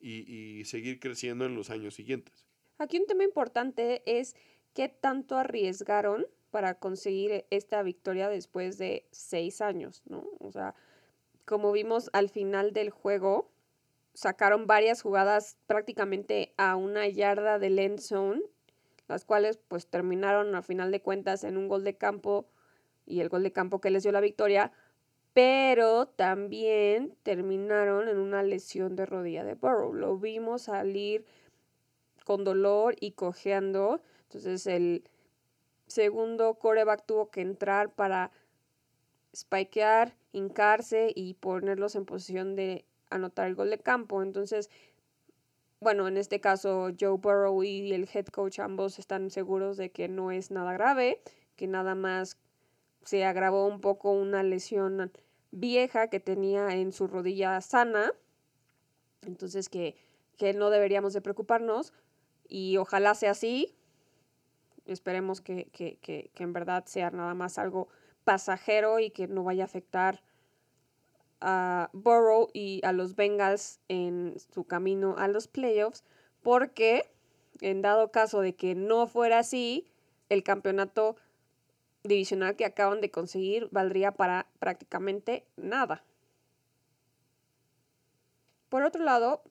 y, 0.00 0.58
y 0.58 0.64
seguir 0.64 0.98
creciendo 1.00 1.44
en 1.44 1.54
los 1.54 1.70
años 1.70 1.94
siguientes. 1.94 2.46
Aquí 2.78 2.98
un 2.98 3.06
tema 3.06 3.24
importante 3.24 4.02
es 4.06 4.34
qué 4.74 4.88
tanto 4.88 5.36
arriesgaron 5.36 6.26
para 6.50 6.78
conseguir 6.78 7.44
esta 7.50 7.82
victoria 7.82 8.28
después 8.28 8.78
de 8.78 9.06
seis 9.10 9.60
años, 9.60 10.02
¿no? 10.06 10.26
O 10.38 10.50
sea, 10.52 10.74
como 11.46 11.72
vimos 11.72 12.10
al 12.12 12.28
final 12.28 12.72
del 12.72 12.90
juego, 12.90 13.48
sacaron 14.12 14.66
varias 14.66 15.00
jugadas 15.00 15.56
prácticamente 15.66 16.52
a 16.56 16.76
una 16.76 17.06
yarda 17.06 17.58
del 17.58 17.78
end 17.78 18.00
las 19.08 19.24
cuales 19.24 19.58
pues 19.68 19.86
terminaron 19.86 20.54
a 20.56 20.62
final 20.62 20.90
de 20.90 21.00
cuentas 21.00 21.44
en 21.44 21.56
un 21.56 21.68
gol 21.68 21.84
de 21.84 21.96
campo 21.96 22.48
y 23.06 23.20
el 23.20 23.28
gol 23.28 23.44
de 23.44 23.52
campo 23.52 23.80
que 23.80 23.90
les 23.90 24.02
dio 24.02 24.10
la 24.10 24.20
victoria, 24.20 24.72
pero 25.32 26.06
también 26.06 27.16
terminaron 27.22 28.08
en 28.08 28.18
una 28.18 28.42
lesión 28.42 28.96
de 28.96 29.06
rodilla 29.06 29.44
de 29.44 29.54
Burrow. 29.54 29.94
Lo 29.94 30.18
vimos 30.18 30.62
salir 30.62 31.24
con 32.24 32.42
dolor 32.42 32.96
y 32.98 33.12
cojeando, 33.12 34.00
entonces 34.22 34.66
el 34.66 35.04
segundo 35.86 36.54
coreback 36.54 37.06
tuvo 37.06 37.30
que 37.30 37.42
entrar 37.42 37.94
para 37.94 38.32
spikear, 39.36 40.16
hincarse 40.32 41.12
y 41.14 41.34
ponerlos 41.34 41.94
en 41.94 42.06
posición 42.06 42.56
de 42.56 42.86
anotar 43.10 43.46
el 43.46 43.54
gol 43.54 43.70
de 43.70 43.78
campo. 43.78 44.22
Entonces, 44.22 44.70
bueno, 45.80 46.08
en 46.08 46.16
este 46.16 46.40
caso 46.40 46.90
Joe 46.98 47.18
Burrow 47.18 47.62
y 47.62 47.92
el 47.92 48.08
head 48.12 48.26
coach 48.26 48.60
ambos 48.60 48.98
están 48.98 49.30
seguros 49.30 49.76
de 49.76 49.90
que 49.90 50.08
no 50.08 50.30
es 50.30 50.50
nada 50.50 50.72
grave, 50.72 51.20
que 51.54 51.66
nada 51.66 51.94
más 51.94 52.38
se 53.04 53.24
agravó 53.24 53.66
un 53.66 53.80
poco 53.80 54.12
una 54.12 54.42
lesión 54.42 55.12
vieja 55.50 56.08
que 56.08 56.18
tenía 56.18 56.74
en 56.74 56.92
su 56.92 57.06
rodilla 57.06 57.60
sana. 57.60 58.12
Entonces 59.26 59.68
que, 59.68 59.96
que 60.38 60.54
no 60.54 60.70
deberíamos 60.70 61.12
de 61.12 61.20
preocuparnos 61.20 61.92
y 62.48 62.78
ojalá 62.78 63.14
sea 63.14 63.32
así. 63.32 63.74
Esperemos 64.86 65.40
que, 65.40 65.66
que, 65.72 65.98
que, 65.98 66.30
que 66.34 66.42
en 66.42 66.52
verdad 66.52 66.84
sea 66.86 67.10
nada 67.10 67.34
más 67.34 67.58
algo 67.58 67.88
pasajero 68.26 68.98
y 68.98 69.10
que 69.10 69.28
no 69.28 69.44
vaya 69.44 69.62
a 69.62 69.66
afectar 69.66 70.20
a 71.40 71.90
Burrow 71.92 72.48
y 72.52 72.80
a 72.84 72.92
los 72.92 73.14
Bengals 73.14 73.78
en 73.88 74.34
su 74.52 74.64
camino 74.64 75.14
a 75.16 75.28
los 75.28 75.46
playoffs, 75.46 76.02
porque 76.42 77.08
en 77.60 77.82
dado 77.82 78.10
caso 78.10 78.40
de 78.40 78.56
que 78.56 78.74
no 78.74 79.06
fuera 79.06 79.38
así, 79.38 79.86
el 80.28 80.42
campeonato 80.42 81.14
divisional 82.02 82.56
que 82.56 82.64
acaban 82.64 83.00
de 83.00 83.12
conseguir 83.12 83.68
valdría 83.70 84.10
para 84.10 84.48
prácticamente 84.58 85.46
nada. 85.56 86.02
Por 88.68 88.82
otro 88.82 89.04
lado, 89.04 89.44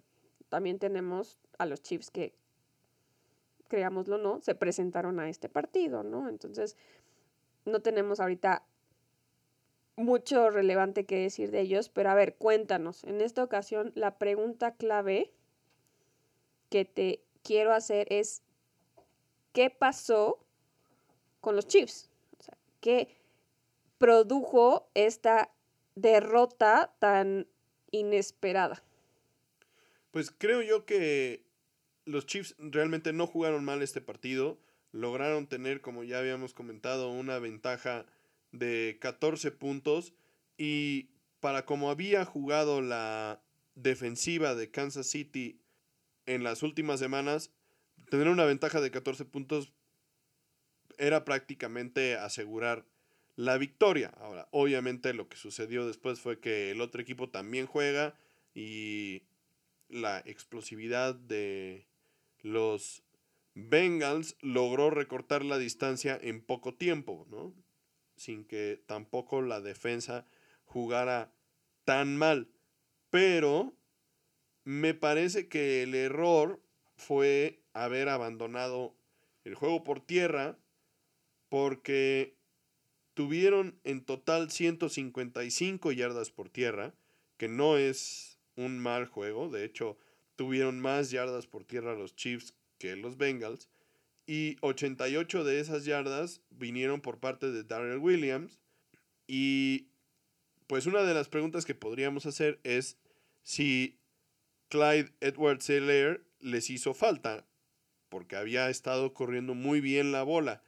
también 0.50 0.80
tenemos 0.80 1.40
a 1.58 1.66
los 1.66 1.82
Chiefs 1.82 2.12
que, 2.12 2.34
creámoslo 3.70 4.16
o 4.16 4.20
no, 4.20 4.42
se 4.42 4.54
presentaron 4.54 5.22
a 5.22 5.30
este 5.30 5.48
partido, 5.48 6.04
¿no? 6.04 6.28
Entonces, 6.28 6.76
no 7.66 7.82
tenemos 7.82 8.20
ahorita 8.20 8.64
mucho 9.96 10.50
relevante 10.50 11.06
que 11.06 11.20
decir 11.20 11.52
de 11.52 11.62
ellos, 11.62 11.90
pero 11.90 12.10
a 12.10 12.16
ver, 12.16 12.36
cuéntanos. 12.36 13.04
En 13.04 13.22
esta 13.22 13.44
ocasión, 13.44 13.92
la 13.96 14.18
pregunta 14.18 14.76
clave 14.76 15.32
que 16.70 16.86
te 16.86 17.22
quiero 17.44 17.74
hacer 17.74 18.08
es, 18.10 18.42
¿qué 19.54 19.70
pasó 19.70 20.40
con 21.42 21.56
los 21.56 21.68
Chiefs? 21.68 22.10
¿qué 22.86 23.18
produjo 23.98 24.88
esta 24.94 25.52
derrota 25.96 26.94
tan 27.00 27.48
inesperada? 27.90 28.84
Pues 30.12 30.30
creo 30.30 30.62
yo 30.62 30.86
que 30.86 31.44
los 32.06 32.28
Chiefs 32.28 32.56
realmente 32.60 33.12
no 33.12 33.26
jugaron 33.26 33.66
mal 33.66 33.82
este 33.82 34.02
partido. 34.02 34.60
Lograron 34.96 35.48
tener, 35.48 35.82
como 35.82 36.06
ya 36.06 36.20
habíamos 36.20 36.54
comentado, 36.54 37.10
una 37.10 37.38
ventaja 37.38 38.06
de 38.54 38.98
14 39.02 39.52
puntos 39.52 40.14
y 40.58 41.10
para 41.42 41.66
como 41.66 41.90
había 41.90 42.24
jugado 42.24 42.80
la 42.80 43.42
defensiva 43.76 44.56
de 44.56 44.72
Kansas 44.72 45.08
City 45.08 45.60
en 46.26 46.46
las 46.46 46.64
últimas 46.64 47.02
semanas, 47.02 47.52
tener 48.10 48.30
una 48.30 48.46
ventaja 48.46 48.80
de 48.80 48.90
14 48.90 49.26
puntos 49.26 49.74
era 50.98 51.26
prácticamente 51.26 52.16
asegurar 52.16 52.86
la 53.36 53.58
victoria. 53.58 54.14
Ahora, 54.22 54.48
obviamente 54.52 55.14
lo 55.14 55.28
que 55.28 55.36
sucedió 55.36 55.86
después 55.86 56.22
fue 56.22 56.40
que 56.40 56.72
el 56.72 56.80
otro 56.80 57.02
equipo 57.02 57.30
también 57.30 57.66
juega 57.66 58.18
y 58.54 59.24
la 59.90 60.20
explosividad 60.20 61.16
de 61.16 61.86
los 62.44 63.05
Bengals 63.56 64.38
logró 64.42 64.90
recortar 64.90 65.44
la 65.44 65.58
distancia 65.58 66.20
en 66.22 66.42
poco 66.42 66.76
tiempo, 66.76 67.26
¿no? 67.30 67.54
sin 68.16 68.46
que 68.46 68.82
tampoco 68.86 69.42
la 69.42 69.62
defensa 69.62 70.26
jugara 70.66 71.34
tan 71.84 72.18
mal. 72.18 72.50
Pero 73.10 73.74
me 74.64 74.94
parece 74.94 75.48
que 75.48 75.84
el 75.84 75.96
error 75.96 76.62
fue 76.96 77.62
haber 77.74 78.10
abandonado 78.10 78.96
el 79.44 79.56
juego 79.56 79.84
por 79.84 80.02
tierra 80.02 80.58
porque 81.50 82.38
tuvieron 83.14 83.80
en 83.84 84.04
total 84.04 84.52
155 84.52 85.92
yardas 85.92 86.32
por 86.32 86.50
tierra, 86.50 86.94
que 87.38 87.48
no 87.48 87.78
es 87.78 88.40
un 88.56 88.80
mal 88.80 89.06
juego, 89.06 89.50
de 89.50 89.66
hecho 89.66 89.98
tuvieron 90.36 90.80
más 90.80 91.12
yardas 91.12 91.48
por 91.48 91.64
tierra 91.64 91.94
los 91.94 92.16
Chiefs 92.16 92.56
que 92.78 92.96
los 92.96 93.18
Bengals, 93.18 93.70
y 94.28 94.58
88 94.62 95.44
de 95.44 95.60
esas 95.60 95.86
yardas 95.86 96.42
vinieron 96.50 97.02
por 97.02 97.20
parte 97.20 97.52
de 97.52 97.64
Darrell 97.64 98.00
Williams. 98.00 98.60
Y 99.28 99.88
pues 100.68 100.88
una 100.88 101.04
de 101.04 101.14
las 101.14 101.30
preguntas 101.30 101.66
que 101.66 101.76
podríamos 101.76 102.26
hacer 102.26 102.60
es 102.64 102.98
si 103.44 104.00
Clyde 104.70 105.14
Edwards 105.22 105.70
Helaire 105.70 106.22
les 106.40 106.70
hizo 106.70 106.94
falta, 106.94 107.46
porque 108.10 108.36
había 108.36 108.70
estado 108.70 109.14
corriendo 109.14 109.54
muy 109.54 109.80
bien 109.80 110.12
la 110.12 110.24
bola. 110.24 110.64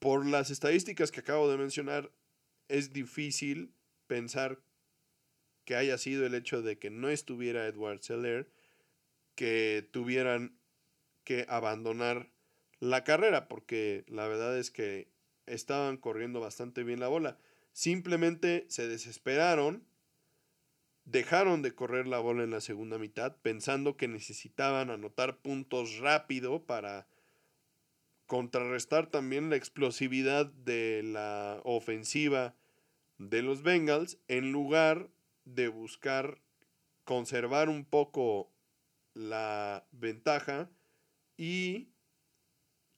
Por 0.00 0.26
las 0.26 0.50
estadísticas 0.50 1.10
que 1.10 1.20
acabo 1.20 1.50
de 1.50 1.58
mencionar, 1.58 2.10
es 2.68 2.92
difícil 2.92 3.72
pensar 4.06 4.60
que 5.64 5.76
haya 5.76 5.98
sido 5.98 6.26
el 6.26 6.34
hecho 6.34 6.62
de 6.62 6.78
que 6.78 6.90
no 6.90 7.08
estuviera 7.08 7.66
Edwards 7.66 8.08
Helaire 8.10 8.48
que 9.34 9.86
tuvieran 9.92 10.57
que 11.28 11.44
abandonar 11.50 12.30
la 12.80 13.04
carrera, 13.04 13.48
porque 13.48 14.06
la 14.08 14.26
verdad 14.26 14.56
es 14.56 14.70
que 14.70 15.10
estaban 15.44 15.98
corriendo 15.98 16.40
bastante 16.40 16.84
bien 16.84 17.00
la 17.00 17.08
bola. 17.08 17.36
Simplemente 17.74 18.64
se 18.70 18.88
desesperaron, 18.88 19.84
dejaron 21.04 21.60
de 21.60 21.74
correr 21.74 22.06
la 22.06 22.18
bola 22.18 22.44
en 22.44 22.50
la 22.50 22.62
segunda 22.62 22.96
mitad, 22.96 23.36
pensando 23.42 23.98
que 23.98 24.08
necesitaban 24.08 24.88
anotar 24.88 25.36
puntos 25.36 25.98
rápido 25.98 26.64
para 26.64 27.06
contrarrestar 28.24 29.10
también 29.10 29.50
la 29.50 29.56
explosividad 29.56 30.46
de 30.46 31.02
la 31.04 31.60
ofensiva 31.64 32.54
de 33.18 33.42
los 33.42 33.62
Bengals, 33.62 34.16
en 34.28 34.50
lugar 34.50 35.10
de 35.44 35.68
buscar 35.68 36.40
conservar 37.04 37.68
un 37.68 37.84
poco 37.84 38.50
la 39.12 39.84
ventaja 39.92 40.70
y 41.38 41.88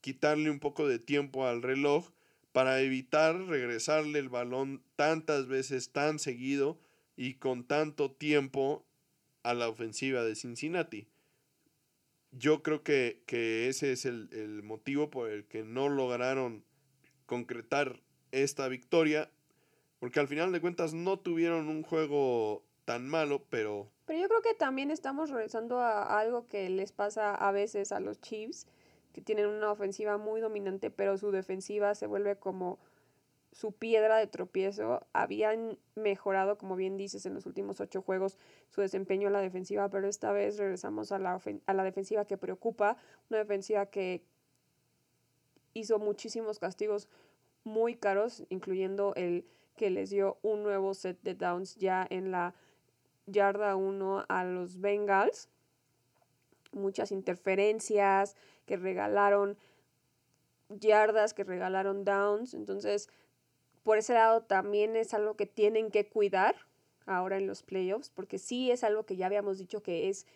quitarle 0.00 0.50
un 0.50 0.58
poco 0.58 0.88
de 0.88 0.98
tiempo 0.98 1.46
al 1.46 1.62
reloj 1.62 2.10
para 2.52 2.80
evitar 2.80 3.36
regresarle 3.46 4.18
el 4.18 4.28
balón 4.28 4.82
tantas 4.96 5.46
veces 5.46 5.92
tan 5.92 6.18
seguido 6.18 6.80
y 7.16 7.34
con 7.34 7.64
tanto 7.64 8.10
tiempo 8.10 8.84
a 9.42 9.54
la 9.54 9.68
ofensiva 9.68 10.24
de 10.24 10.34
Cincinnati. 10.34 11.06
Yo 12.32 12.62
creo 12.62 12.82
que, 12.82 13.22
ese 13.68 13.92
es 13.92 14.04
el, 14.06 14.28
el, 14.32 14.62
motivo 14.62 15.10
por 15.10 15.30
el 15.30 15.44
que 15.44 15.62
no 15.62 15.88
lograron 15.88 16.64
concretar 17.26 18.00
esta 18.32 18.68
victoria, 18.68 19.30
porque 19.98 20.20
al 20.20 20.28
final 20.28 20.52
de 20.52 20.60
cuentas 20.60 20.94
no 20.94 21.18
tuvieron 21.18 21.68
un 21.68 21.82
juego 21.82 22.64
tan 22.84 23.08
malo, 23.08 23.44
pero... 23.50 23.92
Pero 24.10 24.22
yo 24.22 24.28
creo 24.28 24.42
que 24.42 24.54
también 24.54 24.90
estamos 24.90 25.30
regresando 25.30 25.78
a 25.78 26.18
algo 26.18 26.48
que 26.48 26.68
les 26.68 26.90
pasa 26.90 27.32
a 27.32 27.52
veces 27.52 27.92
a 27.92 28.00
los 28.00 28.20
Chiefs, 28.20 28.66
que 29.12 29.20
tienen 29.20 29.46
una 29.46 29.70
ofensiva 29.70 30.18
muy 30.18 30.40
dominante, 30.40 30.90
pero 30.90 31.16
su 31.16 31.30
defensiva 31.30 31.94
se 31.94 32.08
vuelve 32.08 32.34
como 32.34 32.80
su 33.52 33.70
piedra 33.70 34.16
de 34.16 34.26
tropiezo. 34.26 35.06
Habían 35.12 35.78
mejorado, 35.94 36.58
como 36.58 36.74
bien 36.74 36.96
dices, 36.96 37.24
en 37.24 37.34
los 37.34 37.46
últimos 37.46 37.80
ocho 37.80 38.02
juegos 38.02 38.36
su 38.70 38.80
desempeño 38.80 39.28
en 39.28 39.34
la 39.34 39.40
defensiva, 39.40 39.88
pero 39.90 40.08
esta 40.08 40.32
vez 40.32 40.58
regresamos 40.58 41.12
a 41.12 41.20
la, 41.20 41.40
a 41.66 41.72
la 41.72 41.84
defensiva 41.84 42.24
que 42.24 42.36
preocupa, 42.36 42.96
una 43.28 43.38
defensiva 43.38 43.86
que 43.86 44.24
hizo 45.72 46.00
muchísimos 46.00 46.58
castigos 46.58 47.06
muy 47.62 47.94
caros, 47.94 48.42
incluyendo 48.48 49.14
el 49.14 49.46
que 49.76 49.88
les 49.88 50.10
dio 50.10 50.38
un 50.42 50.64
nuevo 50.64 50.94
set 50.94 51.22
de 51.22 51.36
downs 51.36 51.76
ya 51.76 52.04
en 52.10 52.32
la 52.32 52.56
yarda 53.26 53.76
1 53.76 54.24
a 54.28 54.44
los 54.44 54.80
Bengals. 54.80 55.48
Muchas 56.72 57.12
interferencias 57.12 58.36
que 58.66 58.76
regalaron 58.76 59.58
yardas, 60.68 61.34
que 61.34 61.44
regalaron 61.44 62.04
downs. 62.04 62.54
Entonces, 62.54 63.08
por 63.82 63.98
ese 63.98 64.14
lado 64.14 64.42
también 64.42 64.96
es 64.96 65.14
algo 65.14 65.36
que 65.36 65.46
tienen 65.46 65.90
que 65.90 66.08
cuidar 66.08 66.54
ahora 67.06 67.38
en 67.38 67.46
los 67.46 67.62
playoffs, 67.62 68.10
porque 68.10 68.38
sí 68.38 68.70
es 68.70 68.84
algo 68.84 69.04
que 69.04 69.16
ya 69.16 69.26
habíamos 69.26 69.58
dicho 69.58 69.82
que 69.82 70.08
es 70.08 70.26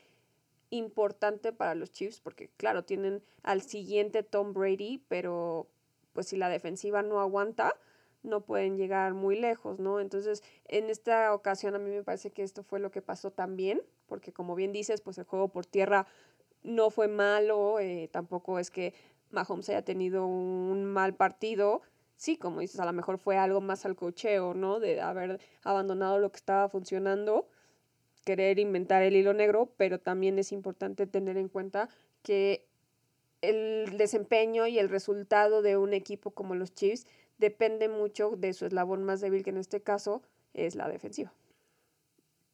importante 0.70 1.52
para 1.52 1.74
los 1.74 1.92
Chiefs, 1.92 2.20
porque 2.20 2.48
claro, 2.56 2.84
tienen 2.84 3.22
al 3.42 3.62
siguiente 3.62 4.22
Tom 4.22 4.52
Brady, 4.52 4.98
pero 5.08 5.68
pues 6.12 6.28
si 6.28 6.36
la 6.36 6.48
defensiva 6.48 7.02
no 7.02 7.20
aguanta, 7.20 7.76
no 8.24 8.40
pueden 8.40 8.76
llegar 8.76 9.14
muy 9.14 9.38
lejos, 9.38 9.78
¿no? 9.78 10.00
Entonces, 10.00 10.42
en 10.66 10.90
esta 10.90 11.32
ocasión 11.32 11.74
a 11.74 11.78
mí 11.78 11.90
me 11.90 12.02
parece 12.02 12.30
que 12.30 12.42
esto 12.42 12.62
fue 12.62 12.80
lo 12.80 12.90
que 12.90 13.02
pasó 13.02 13.30
también, 13.30 13.82
porque 14.06 14.32
como 14.32 14.54
bien 14.54 14.72
dices, 14.72 15.00
pues 15.00 15.18
el 15.18 15.24
juego 15.24 15.48
por 15.48 15.66
tierra 15.66 16.06
no 16.62 16.90
fue 16.90 17.06
malo, 17.06 17.78
eh, 17.78 18.08
tampoco 18.10 18.58
es 18.58 18.70
que 18.70 18.94
Mahomes 19.30 19.68
haya 19.68 19.82
tenido 19.82 20.26
un 20.26 20.84
mal 20.84 21.14
partido, 21.14 21.82
sí, 22.16 22.36
como 22.36 22.60
dices, 22.60 22.80
a 22.80 22.86
lo 22.86 22.92
mejor 22.92 23.18
fue 23.18 23.36
algo 23.36 23.60
más 23.60 23.84
al 23.84 23.96
cocheo, 23.96 24.54
¿no? 24.54 24.80
De 24.80 25.00
haber 25.00 25.40
abandonado 25.62 26.18
lo 26.18 26.32
que 26.32 26.38
estaba 26.38 26.68
funcionando, 26.68 27.46
querer 28.24 28.58
inventar 28.58 29.02
el 29.02 29.16
hilo 29.16 29.34
negro, 29.34 29.70
pero 29.76 30.00
también 30.00 30.38
es 30.38 30.52
importante 30.52 31.06
tener 31.06 31.36
en 31.36 31.48
cuenta 31.48 31.90
que 32.22 32.66
el 33.42 33.98
desempeño 33.98 34.66
y 34.66 34.78
el 34.78 34.88
resultado 34.88 35.60
de 35.60 35.76
un 35.76 35.92
equipo 35.92 36.30
como 36.30 36.54
los 36.54 36.72
Chiefs 36.74 37.06
depende 37.38 37.88
mucho 37.88 38.36
de 38.36 38.52
su 38.52 38.66
eslabón 38.66 39.04
más 39.04 39.20
débil, 39.20 39.42
que 39.42 39.50
en 39.50 39.58
este 39.58 39.82
caso 39.82 40.22
es 40.52 40.74
la 40.74 40.88
defensiva. 40.88 41.32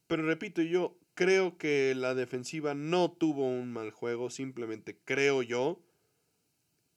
Pero 0.06 0.24
repito, 0.24 0.62
yo 0.62 0.96
creo 1.14 1.58
que 1.58 1.94
la 1.94 2.14
defensiva 2.14 2.74
no 2.74 3.12
tuvo 3.12 3.46
un 3.46 3.72
mal 3.72 3.90
juego, 3.90 4.30
simplemente 4.30 4.98
creo 5.04 5.42
yo 5.42 5.80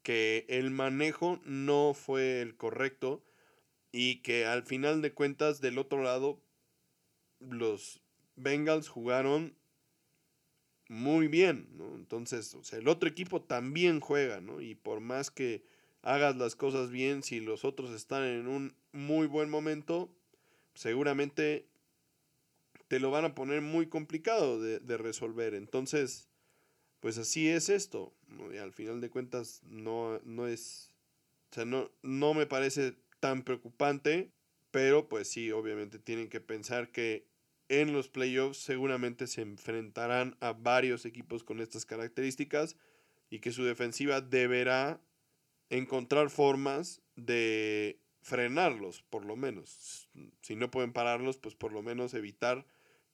que 0.01 0.45
el 0.49 0.71
manejo 0.71 1.39
no 1.45 1.93
fue 1.93 2.41
el 2.41 2.55
correcto 2.55 3.23
y 3.91 4.21
que 4.21 4.45
al 4.45 4.63
final 4.63 5.01
de 5.01 5.13
cuentas 5.13 5.61
del 5.61 5.77
otro 5.77 6.03
lado 6.03 6.41
los 7.39 8.01
Bengals 8.35 8.89
jugaron 8.89 9.55
muy 10.89 11.27
bien, 11.27 11.69
¿no? 11.77 11.95
Entonces, 11.95 12.53
o 12.55 12.63
sea, 12.63 12.79
el 12.79 12.87
otro 12.87 13.07
equipo 13.07 13.41
también 13.41 13.99
juega, 13.99 14.41
¿no? 14.41 14.61
Y 14.61 14.75
por 14.75 14.99
más 14.99 15.31
que 15.31 15.63
hagas 16.03 16.35
las 16.35 16.55
cosas 16.55 16.91
bien, 16.91 17.23
si 17.23 17.39
los 17.39 17.65
otros 17.65 17.91
están 17.91 18.23
en 18.23 18.47
un 18.47 18.75
muy 18.91 19.25
buen 19.25 19.49
momento, 19.49 20.13
seguramente 20.75 21.65
te 22.87 22.99
lo 22.99 23.09
van 23.09 23.25
a 23.25 23.33
poner 23.33 23.61
muy 23.61 23.87
complicado 23.87 24.61
de, 24.61 24.79
de 24.79 24.97
resolver. 24.97 25.55
Entonces, 25.55 26.29
pues 26.99 27.17
así 27.17 27.49
es 27.49 27.69
esto. 27.69 28.13
Al 28.61 28.73
final 28.73 29.01
de 29.01 29.09
cuentas 29.09 29.61
no, 29.63 30.19
no 30.23 30.47
es, 30.47 30.91
o 31.51 31.55
sea, 31.55 31.65
no, 31.65 31.89
no 32.01 32.33
me 32.33 32.45
parece 32.45 32.95
tan 33.19 33.43
preocupante, 33.43 34.31
pero 34.71 35.07
pues 35.07 35.29
sí, 35.29 35.51
obviamente 35.51 35.99
tienen 35.99 36.29
que 36.29 36.41
pensar 36.41 36.91
que 36.91 37.25
en 37.69 37.93
los 37.93 38.09
playoffs 38.09 38.57
seguramente 38.57 39.27
se 39.27 39.41
enfrentarán 39.41 40.35
a 40.41 40.53
varios 40.53 41.05
equipos 41.05 41.43
con 41.43 41.61
estas 41.61 41.85
características 41.85 42.75
y 43.29 43.39
que 43.39 43.51
su 43.51 43.63
defensiva 43.63 44.21
deberá 44.21 45.01
encontrar 45.77 46.29
formas 46.29 47.01
de 47.15 47.99
frenarlos, 48.21 49.01
por 49.09 49.25
lo 49.25 49.35
menos. 49.35 50.07
Si 50.41 50.55
no 50.55 50.69
pueden 50.69 50.93
pararlos, 50.93 51.37
pues 51.37 51.55
por 51.55 51.73
lo 51.73 51.81
menos 51.81 52.13
evitar 52.13 52.65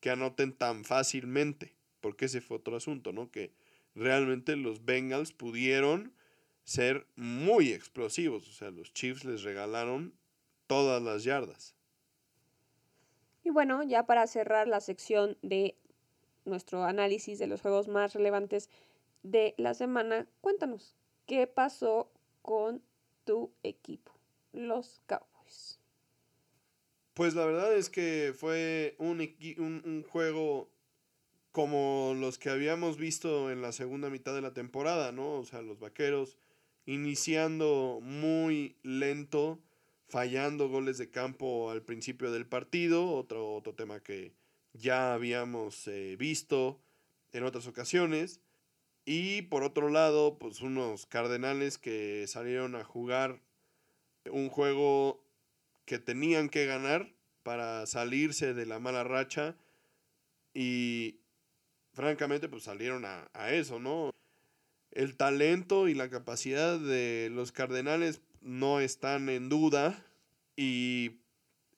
que 0.01 0.09
anoten 0.09 0.53
tan 0.53 0.83
fácilmente, 0.83 1.75
porque 2.01 2.25
ese 2.25 2.41
fue 2.41 2.57
otro 2.57 2.75
asunto, 2.75 3.13
¿no? 3.13 3.31
Que 3.31 3.53
realmente 3.95 4.55
los 4.57 4.83
Bengals 4.83 5.31
pudieron 5.31 6.13
ser 6.63 7.07
muy 7.15 7.71
explosivos. 7.71 8.47
O 8.49 8.51
sea, 8.51 8.71
los 8.71 8.93
Chiefs 8.93 9.23
les 9.23 9.43
regalaron 9.43 10.13
todas 10.67 11.01
las 11.01 11.23
yardas. 11.23 11.75
Y 13.43 13.51
bueno, 13.51 13.83
ya 13.83 14.05
para 14.05 14.27
cerrar 14.27 14.67
la 14.67 14.81
sección 14.81 15.37
de 15.41 15.75
nuestro 16.43 16.83
análisis 16.83 17.39
de 17.39 17.47
los 17.47 17.61
juegos 17.61 17.87
más 17.87 18.13
relevantes 18.13 18.69
de 19.23 19.55
la 19.57 19.73
semana, 19.73 20.27
cuéntanos, 20.41 20.95
¿qué 21.25 21.47
pasó 21.47 22.11
con 22.49 22.81
tu 23.25 23.53
equipo, 23.61 24.11
los 24.53 25.03
Cowboys? 25.05 25.79
Pues 27.13 27.35
la 27.35 27.45
verdad 27.45 27.75
es 27.75 27.91
que 27.91 28.33
fue 28.35 28.95
un, 28.97 29.19
un, 29.85 30.03
juego 30.09 30.67
como 31.51 32.15
los 32.17 32.39
que 32.39 32.49
habíamos 32.49 32.97
visto 32.97 33.51
en 33.51 33.61
la 33.61 33.71
segunda 33.71 34.09
mitad 34.09 34.33
de 34.33 34.41
la 34.41 34.55
temporada, 34.55 35.11
¿no? 35.11 35.35
O 35.35 35.45
sea, 35.45 35.61
los 35.61 35.79
vaqueros 35.79 36.39
iniciando 36.87 37.99
muy 38.01 38.77
lento, 38.81 39.59
fallando 40.07 40.69
goles 40.69 40.97
de 40.97 41.11
campo 41.11 41.69
al 41.69 41.83
principio 41.83 42.31
del 42.31 42.47
partido, 42.47 43.11
otro, 43.11 43.53
otro 43.53 43.75
tema 43.75 43.99
que 43.99 44.33
ya 44.73 45.13
habíamos 45.13 45.87
eh, 45.87 46.15
visto 46.17 46.81
en 47.31 47.43
otras 47.43 47.67
ocasiones. 47.67 48.41
Y 49.05 49.43
por 49.43 49.63
otro 49.63 49.89
lado, 49.89 50.37
pues 50.37 50.61
unos 50.61 51.05
cardenales 51.05 51.77
que 51.77 52.25
salieron 52.27 52.75
a 52.75 52.83
jugar 52.83 53.41
un 54.31 54.49
juego 54.49 55.23
que 55.85 55.99
tenían 55.99 56.49
que 56.49 56.65
ganar 56.65 57.11
para 57.43 57.85
salirse 57.87 58.53
de 58.53 58.65
la 58.65 58.79
mala 58.79 59.03
racha 59.03 59.55
y 60.53 61.19
francamente, 61.93 62.47
pues 62.47 62.63
salieron 62.63 63.05
a, 63.05 63.51
eso, 63.51 63.79
¿no? 63.79 64.11
El 64.91 65.17
talento 65.17 65.87
y 65.87 65.93
la 65.93 66.09
capacidad 66.09 66.79
de 66.79 67.29
los 67.31 67.51
Cardenales 67.51 68.21
no 68.41 68.79
están 68.79 69.29
en 69.29 69.49
duda 69.49 70.05
y 70.55 71.17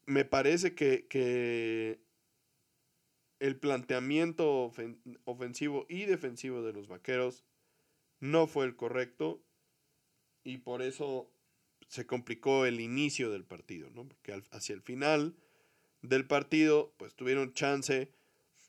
me 0.06 0.26
parece 0.26 0.74
que, 0.76 2.00
el 3.42 3.58
planteamiento 3.58 4.72
ofensivo 5.26 5.88
y 5.90 6.06
defensivo 6.06 6.62
de 6.62 6.74
los 6.74 6.88
Vaqueros 6.88 7.44
no 8.20 8.46
fue 8.46 8.66
el 8.66 8.76
correcto 8.76 9.42
y 10.44 10.60
por 10.60 10.84
eso 10.84 11.32
se 11.88 12.06
complicó 12.06 12.68
el 12.68 12.80
inicio 12.80 13.32
del 13.32 13.44
partido, 13.44 13.90
¿no? 13.90 14.08
Porque 14.08 14.44
hacia 14.52 14.76
el 14.76 14.82
final 14.84 15.36
del 16.04 16.28
partido, 16.28 16.94
pues 16.98 17.16
tuvieron 17.16 17.54
chance 17.54 18.14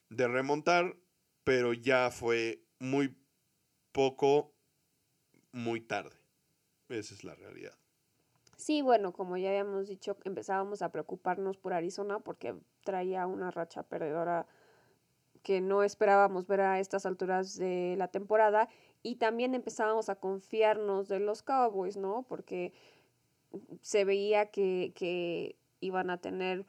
de 0.09 0.27
remontar 0.27 0.97
pero 1.43 1.73
ya 1.73 2.09
fue 2.09 2.63
muy 2.79 3.15
poco, 3.91 4.53
muy 5.51 5.81
tarde. 5.81 6.15
Esa 6.89 7.13
es 7.13 7.23
la 7.23 7.35
realidad. 7.35 7.77
Sí, 8.55 8.81
bueno, 8.81 9.13
como 9.13 9.35
ya 9.35 9.49
habíamos 9.49 9.87
dicho, 9.87 10.17
empezábamos 10.23 10.81
a 10.81 10.91
preocuparnos 10.91 11.57
por 11.57 11.73
Arizona 11.73 12.19
porque 12.19 12.55
traía 12.83 13.27
una 13.27 13.51
racha 13.51 13.83
perdedora 13.83 14.47
que 15.43 15.61
no 15.61 15.83
esperábamos 15.83 16.47
ver 16.47 16.61
a 16.61 16.79
estas 16.79 17.05
alturas 17.05 17.57
de 17.57 17.95
la 17.97 18.07
temporada 18.07 18.69
y 19.03 19.15
también 19.15 19.53
empezábamos 19.53 20.09
a 20.09 20.15
confiarnos 20.15 21.09
de 21.09 21.19
los 21.19 21.43
Cowboys, 21.43 21.97
¿no? 21.97 22.25
Porque 22.27 22.73
se 23.81 24.05
veía 24.05 24.47
que, 24.47 24.93
que 24.95 25.57
iban 25.81 26.09
a 26.09 26.17
tener 26.17 26.65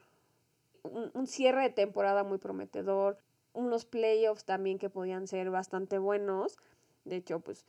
un, 0.83 1.09
un, 1.13 1.25
cierre 1.25 1.63
de 1.63 1.69
temporada 1.69 2.23
muy 2.23 2.37
prometedor, 2.37 3.17
unos 3.53 3.85
playoffs 3.85 4.43
también 4.43 4.77
que 4.77 4.89
podían 4.89 5.27
ser 5.27 5.49
bastante 5.49 5.97
buenos. 5.97 6.57
De 7.05 7.15
hecho, 7.15 7.39
pues 7.39 7.65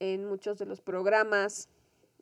en 0.00 0.26
muchos 0.26 0.58
de 0.58 0.66
los 0.66 0.80
programas 0.80 1.68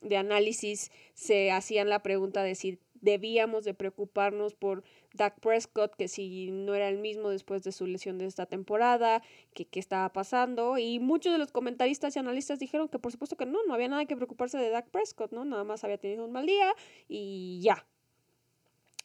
de 0.03 0.17
análisis 0.17 0.93
se 1.15 1.51
hacían 1.51 1.89
la 1.89 2.03
pregunta 2.03 2.43
de 2.43 2.55
si 2.55 2.79
debíamos 3.01 3.65
de 3.65 3.75
preocuparnos 3.75 4.55
por 4.55 4.85
Dak 5.19 5.39
Prescott, 5.41 5.95
que 5.95 6.09
si 6.09 6.51
no 6.51 6.75
era 6.75 6.89
el 6.89 6.97
mismo 6.97 7.29
después 7.29 7.63
de 7.63 7.73
su 7.73 7.87
lesión 7.87 8.17
de 8.17 8.25
esta 8.25 8.47
temporada, 8.47 9.23
que 9.53 9.67
qué 9.67 9.79
estaba 9.79 10.11
pasando. 10.15 10.79
Y 10.79 10.99
muchos 11.01 11.33
de 11.33 11.39
los 11.39 11.53
comentaristas 11.53 12.17
y 12.17 12.19
analistas 12.19 12.59
dijeron 12.59 12.89
que 12.89 12.99
por 12.99 13.13
supuesto 13.13 13.37
que 13.37 13.45
no, 13.45 13.59
no 13.67 13.75
había 13.75 13.89
nada 13.89 14.07
que 14.07 14.17
preocuparse 14.17 14.57
de 14.57 14.71
Dak 14.71 14.89
Prescott, 14.89 15.33
¿no? 15.33 15.45
Nada 15.45 15.65
más 15.65 15.85
había 15.85 15.99
tenido 15.99 16.25
un 16.25 16.33
mal 16.33 16.47
día 16.47 16.73
y 17.07 17.61
ya. 17.63 17.87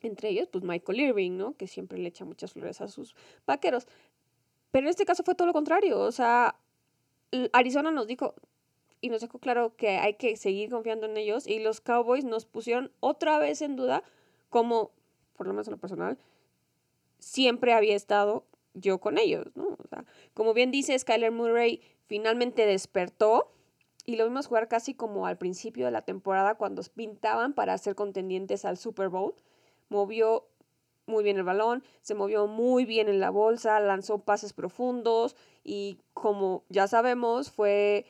Entre 0.01 0.30
ellos, 0.30 0.47
pues 0.49 0.64
Michael 0.64 0.99
Irving, 0.99 1.32
¿no? 1.38 1.57
Que 1.57 1.68
siempre 1.68 1.97
le 1.97 2.07
echa 2.07 2.24
muchas 2.24 2.53
flores 2.53 2.80
a 2.80 2.88
sus 2.88 3.16
vaqueros. 3.45 3.88
Pero 4.72 4.88
en 4.88 4.89
este 4.89 5.05
caso 5.05 5.24
fue 5.24 5.36
todo 5.36 5.47
lo 5.47 5.53
contrario. 5.53 5.99
O 5.99 6.11
sea, 6.11 6.55
Arizona 7.51 7.91
nos 7.91 8.07
dijo 8.07 8.36
y 9.01 9.09
nos 9.09 9.20
dejó 9.20 9.38
claro 9.39 9.76
que 9.76 9.97
hay 9.97 10.14
que 10.14 10.38
seguir 10.38 10.70
confiando 10.70 11.07
en 11.07 11.18
ellos 11.18 11.45
y 11.45 11.59
los 11.59 11.82
Cowboys 11.82 12.24
nos 12.24 12.45
pusieron 12.45 12.89
otra 13.01 13.38
vez 13.38 13.61
en 13.61 13.76
duda 13.76 14.01
como, 14.49 14.91
por 15.36 15.48
lo 15.48 15.54
menos 15.54 15.68
en 15.68 15.74
lo 15.74 15.78
personal, 15.78 16.18
siempre 17.20 17.74
había 17.74 17.96
estado 17.96 18.46
yo 18.74 19.00
con 19.00 19.18
ellos, 19.18 19.48
¿no? 19.56 19.78
O 19.84 19.88
sea, 19.88 20.06
como 20.34 20.54
bien 20.54 20.72
dice, 20.72 20.98
Skyler 20.98 21.32
Murray 21.32 21.82
finalmente 22.08 22.66
despertó 22.66 23.52
y 24.06 24.18
lo 24.18 24.26
vimos 24.26 24.48
jugar 24.48 24.68
casi 24.68 24.94
como 24.94 25.26
al 25.28 25.38
principio 25.38 25.86
de 25.86 25.92
la 25.92 26.02
temporada 26.02 26.56
cuando 26.56 26.82
pintaban 26.94 27.54
para 27.54 27.78
ser 27.78 27.96
contendientes 27.96 28.66
al 28.66 28.78
Super 28.78 29.10
Bowl. 29.10 29.36
Movió 29.90 30.48
muy 31.06 31.24
bien 31.24 31.38
el 31.38 31.44
balón, 31.44 31.84
se 32.02 32.16
movió 32.16 32.48
muy 32.48 32.86
bien 32.86 33.10
en 33.10 33.20
la 33.20 33.30
bolsa, 33.30 33.80
lanzó 33.80 34.20
pases 34.20 34.54
profundos 34.54 35.36
y 35.64 36.00
como 36.14 36.64
ya 36.70 36.88
sabemos 36.88 37.52
fue 37.52 38.06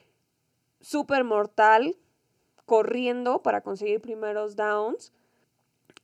súper 0.80 1.24
mortal 1.24 1.96
corriendo 2.66 3.42
para 3.42 3.62
conseguir 3.62 4.00
primeros 4.00 4.56
downs. 4.56 5.12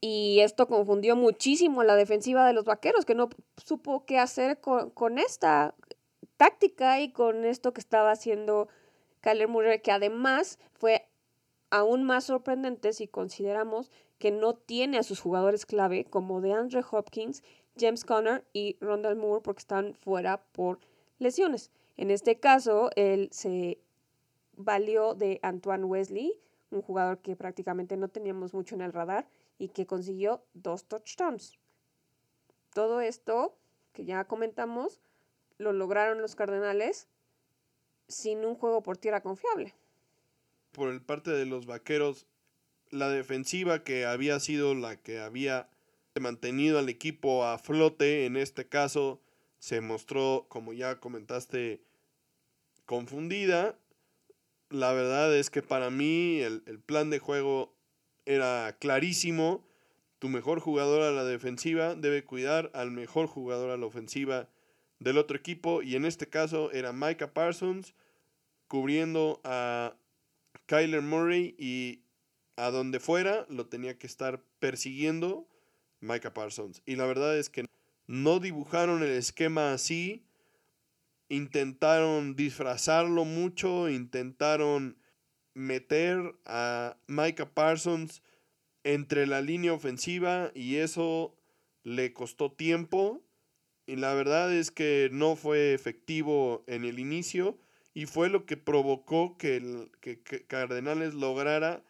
Y 0.00 0.40
esto 0.40 0.66
confundió 0.66 1.14
muchísimo 1.14 1.84
la 1.84 1.94
defensiva 1.94 2.46
de 2.46 2.54
los 2.54 2.64
vaqueros, 2.64 3.04
que 3.04 3.14
no 3.14 3.28
supo 3.62 4.06
qué 4.06 4.18
hacer 4.18 4.58
con, 4.60 5.18
esta 5.18 5.74
táctica 6.38 7.00
y 7.00 7.12
con 7.12 7.44
esto 7.44 7.72
que 7.74 7.80
estaba 7.80 8.10
haciendo 8.10 8.68
Kyler 9.20 9.48
Murray, 9.48 9.80
que 9.80 9.92
además 9.92 10.58
fue 10.72 11.06
aún 11.68 12.04
más 12.04 12.24
sorprendente 12.24 12.94
si 12.94 13.08
consideramos 13.08 13.90
que 14.18 14.30
no 14.30 14.54
tiene 14.54 14.98
a 14.98 15.02
sus 15.02 15.20
jugadores 15.20 15.66
clave 15.66 16.04
como 16.06 16.40
de 16.40 16.54
Andre 16.54 16.82
Hopkins, 16.90 17.42
James 17.78 18.04
Conner 18.04 18.44
y 18.54 18.76
Rondell 18.80 19.16
Moore 19.16 19.42
porque 19.42 19.60
están 19.60 19.94
fuera 19.94 20.42
por 20.52 20.80
lesiones. 21.18 21.70
En 21.98 22.10
este 22.10 22.40
caso, 22.40 22.90
él 22.96 23.28
se 23.32 23.78
valió 24.56 25.14
de 25.14 25.40
Antoine 25.42 25.84
Wesley, 25.84 26.34
un 26.70 26.80
jugador 26.80 27.18
que 27.18 27.36
prácticamente 27.36 27.96
no 27.98 28.08
teníamos 28.08 28.54
mucho 28.54 28.74
en 28.74 28.80
el 28.80 28.92
radar 28.92 29.26
y 29.60 29.68
que 29.68 29.86
consiguió 29.86 30.42
dos 30.54 30.86
touchdowns. 30.86 31.58
Todo 32.72 33.02
esto 33.02 33.58
que 33.92 34.06
ya 34.06 34.24
comentamos 34.24 35.02
lo 35.58 35.74
lograron 35.74 36.22
los 36.22 36.34
Cardenales 36.34 37.08
sin 38.08 38.46
un 38.46 38.54
juego 38.54 38.82
por 38.82 38.96
tierra 38.96 39.20
confiable. 39.22 39.74
Por 40.72 40.88
el 40.88 41.02
parte 41.02 41.30
de 41.30 41.44
los 41.44 41.66
Vaqueros, 41.66 42.26
la 42.88 43.10
defensiva 43.10 43.84
que 43.84 44.06
había 44.06 44.40
sido 44.40 44.74
la 44.74 44.96
que 44.96 45.20
había 45.20 45.68
mantenido 46.18 46.78
al 46.78 46.88
equipo 46.88 47.44
a 47.44 47.58
flote, 47.58 48.24
en 48.24 48.38
este 48.38 48.66
caso 48.66 49.20
se 49.58 49.82
mostró, 49.82 50.46
como 50.48 50.72
ya 50.72 51.00
comentaste, 51.00 51.82
confundida. 52.86 53.78
La 54.70 54.94
verdad 54.94 55.36
es 55.36 55.50
que 55.50 55.60
para 55.60 55.90
mí 55.90 56.40
el, 56.40 56.62
el 56.64 56.80
plan 56.80 57.10
de 57.10 57.18
juego 57.18 57.74
era 58.26 58.76
clarísimo. 58.78 59.66
Tu 60.18 60.28
mejor 60.28 60.60
jugador 60.60 61.02
a 61.02 61.12
la 61.12 61.24
defensiva 61.24 61.94
debe 61.94 62.24
cuidar 62.24 62.70
al 62.74 62.90
mejor 62.90 63.26
jugador 63.26 63.70
a 63.70 63.76
la 63.76 63.86
ofensiva 63.86 64.48
del 64.98 65.18
otro 65.18 65.36
equipo. 65.36 65.82
Y 65.82 65.96
en 65.96 66.04
este 66.04 66.28
caso 66.28 66.70
era 66.72 66.92
Micah 66.92 67.32
Parsons 67.32 67.94
cubriendo 68.68 69.40
a 69.44 69.96
Kyler 70.66 71.02
Murray 71.02 71.56
y 71.58 72.04
a 72.56 72.70
donde 72.70 73.00
fuera 73.00 73.46
lo 73.48 73.66
tenía 73.66 73.98
que 73.98 74.06
estar 74.06 74.44
persiguiendo 74.58 75.48
Micah 76.00 76.34
Parsons. 76.34 76.82
Y 76.86 76.96
la 76.96 77.06
verdad 77.06 77.36
es 77.36 77.48
que 77.48 77.66
no 78.06 78.38
dibujaron 78.38 79.02
el 79.02 79.10
esquema 79.10 79.72
así. 79.72 80.26
Intentaron 81.28 82.36
disfrazarlo 82.36 83.24
mucho, 83.24 83.88
intentaron 83.88 84.99
meter 85.54 86.34
a 86.46 86.96
Micah 87.06 87.50
Parsons 87.52 88.22
entre 88.84 89.26
la 89.26 89.40
línea 89.40 89.72
ofensiva 89.72 90.50
y 90.54 90.76
eso 90.76 91.34
le 91.82 92.12
costó 92.12 92.52
tiempo 92.52 93.22
y 93.86 93.96
la 93.96 94.14
verdad 94.14 94.52
es 94.52 94.70
que 94.70 95.08
no 95.12 95.36
fue 95.36 95.74
efectivo 95.74 96.64
en 96.66 96.84
el 96.84 96.98
inicio 96.98 97.58
y 97.92 98.06
fue 98.06 98.28
lo 98.28 98.46
que 98.46 98.56
provocó 98.56 99.36
que, 99.36 99.88
que 100.00 100.20
Cardenales 100.46 101.14
lograra 101.14 101.82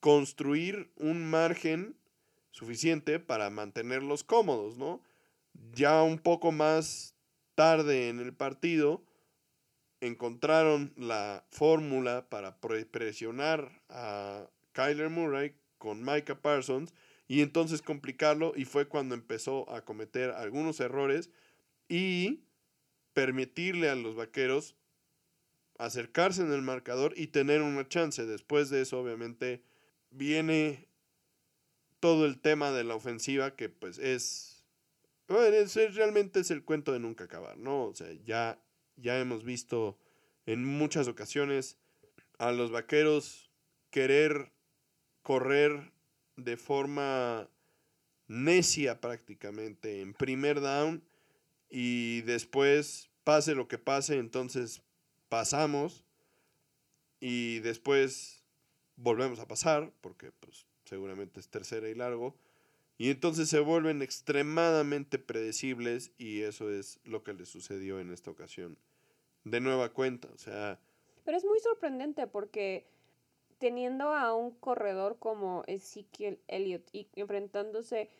construir 0.00 0.90
un 0.96 1.28
margen 1.28 1.96
suficiente 2.50 3.18
para 3.18 3.50
mantenerlos 3.50 4.24
cómodos, 4.24 4.78
¿no? 4.78 5.02
Ya 5.74 6.02
un 6.02 6.18
poco 6.18 6.52
más 6.52 7.14
tarde 7.54 8.08
en 8.08 8.20
el 8.20 8.32
partido 8.32 9.02
encontraron 10.06 10.92
la 10.96 11.44
fórmula 11.50 12.28
para 12.28 12.60
presionar 12.60 13.82
a 13.88 14.48
Kyler 14.72 15.10
Murray 15.10 15.54
con 15.78 16.04
Micah 16.04 16.40
Parsons 16.40 16.92
y 17.26 17.40
entonces 17.40 17.82
complicarlo 17.82 18.52
y 18.56 18.64
fue 18.64 18.86
cuando 18.88 19.14
empezó 19.14 19.70
a 19.70 19.84
cometer 19.84 20.30
algunos 20.30 20.80
errores 20.80 21.30
y 21.88 22.44
permitirle 23.12 23.88
a 23.88 23.94
los 23.94 24.14
vaqueros 24.16 24.76
acercarse 25.78 26.42
en 26.42 26.52
el 26.52 26.62
marcador 26.62 27.14
y 27.16 27.28
tener 27.28 27.62
una 27.62 27.88
chance. 27.88 28.24
Después 28.26 28.70
de 28.70 28.82
eso, 28.82 29.00
obviamente, 29.00 29.62
viene 30.10 30.88
todo 32.00 32.26
el 32.26 32.40
tema 32.40 32.70
de 32.70 32.84
la 32.84 32.94
ofensiva 32.94 33.56
que 33.56 33.68
pues 33.68 33.98
es, 33.98 34.64
realmente 35.26 36.40
es 36.40 36.50
el 36.50 36.64
cuento 36.64 36.92
de 36.92 37.00
nunca 37.00 37.24
acabar, 37.24 37.56
¿no? 37.56 37.86
O 37.86 37.94
sea, 37.94 38.12
ya, 38.24 38.60
ya 38.96 39.18
hemos 39.18 39.44
visto 39.44 39.98
en 40.46 40.64
muchas 40.64 41.08
ocasiones 41.08 41.78
a 42.38 42.52
los 42.52 42.70
vaqueros 42.70 43.50
querer 43.90 44.52
correr 45.22 45.92
de 46.36 46.56
forma 46.56 47.48
necia 48.26 49.00
prácticamente 49.00 50.00
en 50.00 50.14
primer 50.14 50.60
down 50.60 51.04
y 51.68 52.22
después 52.22 53.10
pase 53.24 53.54
lo 53.54 53.68
que 53.68 53.78
pase, 53.78 54.18
entonces 54.18 54.82
pasamos 55.28 56.04
y 57.20 57.60
después 57.60 58.44
volvemos 58.96 59.38
a 59.38 59.48
pasar, 59.48 59.92
porque 60.00 60.30
pues 60.32 60.66
seguramente 60.84 61.40
es 61.40 61.48
tercera 61.48 61.88
y 61.88 61.94
largo, 61.94 62.36
y 62.96 63.10
entonces 63.10 63.48
se 63.48 63.60
vuelven 63.60 64.02
extremadamente 64.02 65.18
predecibles 65.18 66.12
y 66.16 66.42
eso 66.42 66.70
es 66.70 67.00
lo 67.04 67.22
que 67.24 67.34
le 67.34 67.46
sucedió 67.46 68.00
en 68.00 68.10
esta 68.12 68.30
ocasión. 68.30 68.78
De 69.44 69.60
nueva 69.60 69.92
cuenta, 69.92 70.28
o 70.32 70.38
sea... 70.38 70.80
Pero 71.24 71.36
es 71.36 71.44
muy 71.44 71.58
sorprendente 71.58 72.26
porque 72.26 72.86
teniendo 73.58 74.14
a 74.14 74.34
un 74.34 74.52
corredor 74.52 75.18
como 75.18 75.64
Ezekiel 75.66 76.40
Elliott 76.48 76.88
y 76.92 77.08
enfrentándose 77.14 78.10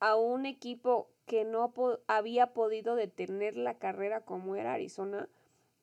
a 0.00 0.16
un 0.16 0.46
equipo 0.46 1.10
que 1.26 1.44
no 1.44 1.72
había 2.06 2.54
podido 2.54 2.94
detener 2.94 3.56
la 3.56 3.78
carrera 3.78 4.24
como 4.24 4.56
era 4.56 4.74
Arizona, 4.74 5.28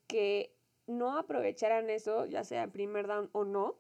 que 0.08 0.56
no 0.88 1.18
aprovecharan 1.18 1.90
eso, 1.90 2.26
ya 2.26 2.44
sea 2.44 2.64
en 2.64 2.72
primer 2.72 3.08
down 3.08 3.30
o 3.34 3.44
no, 3.44 3.78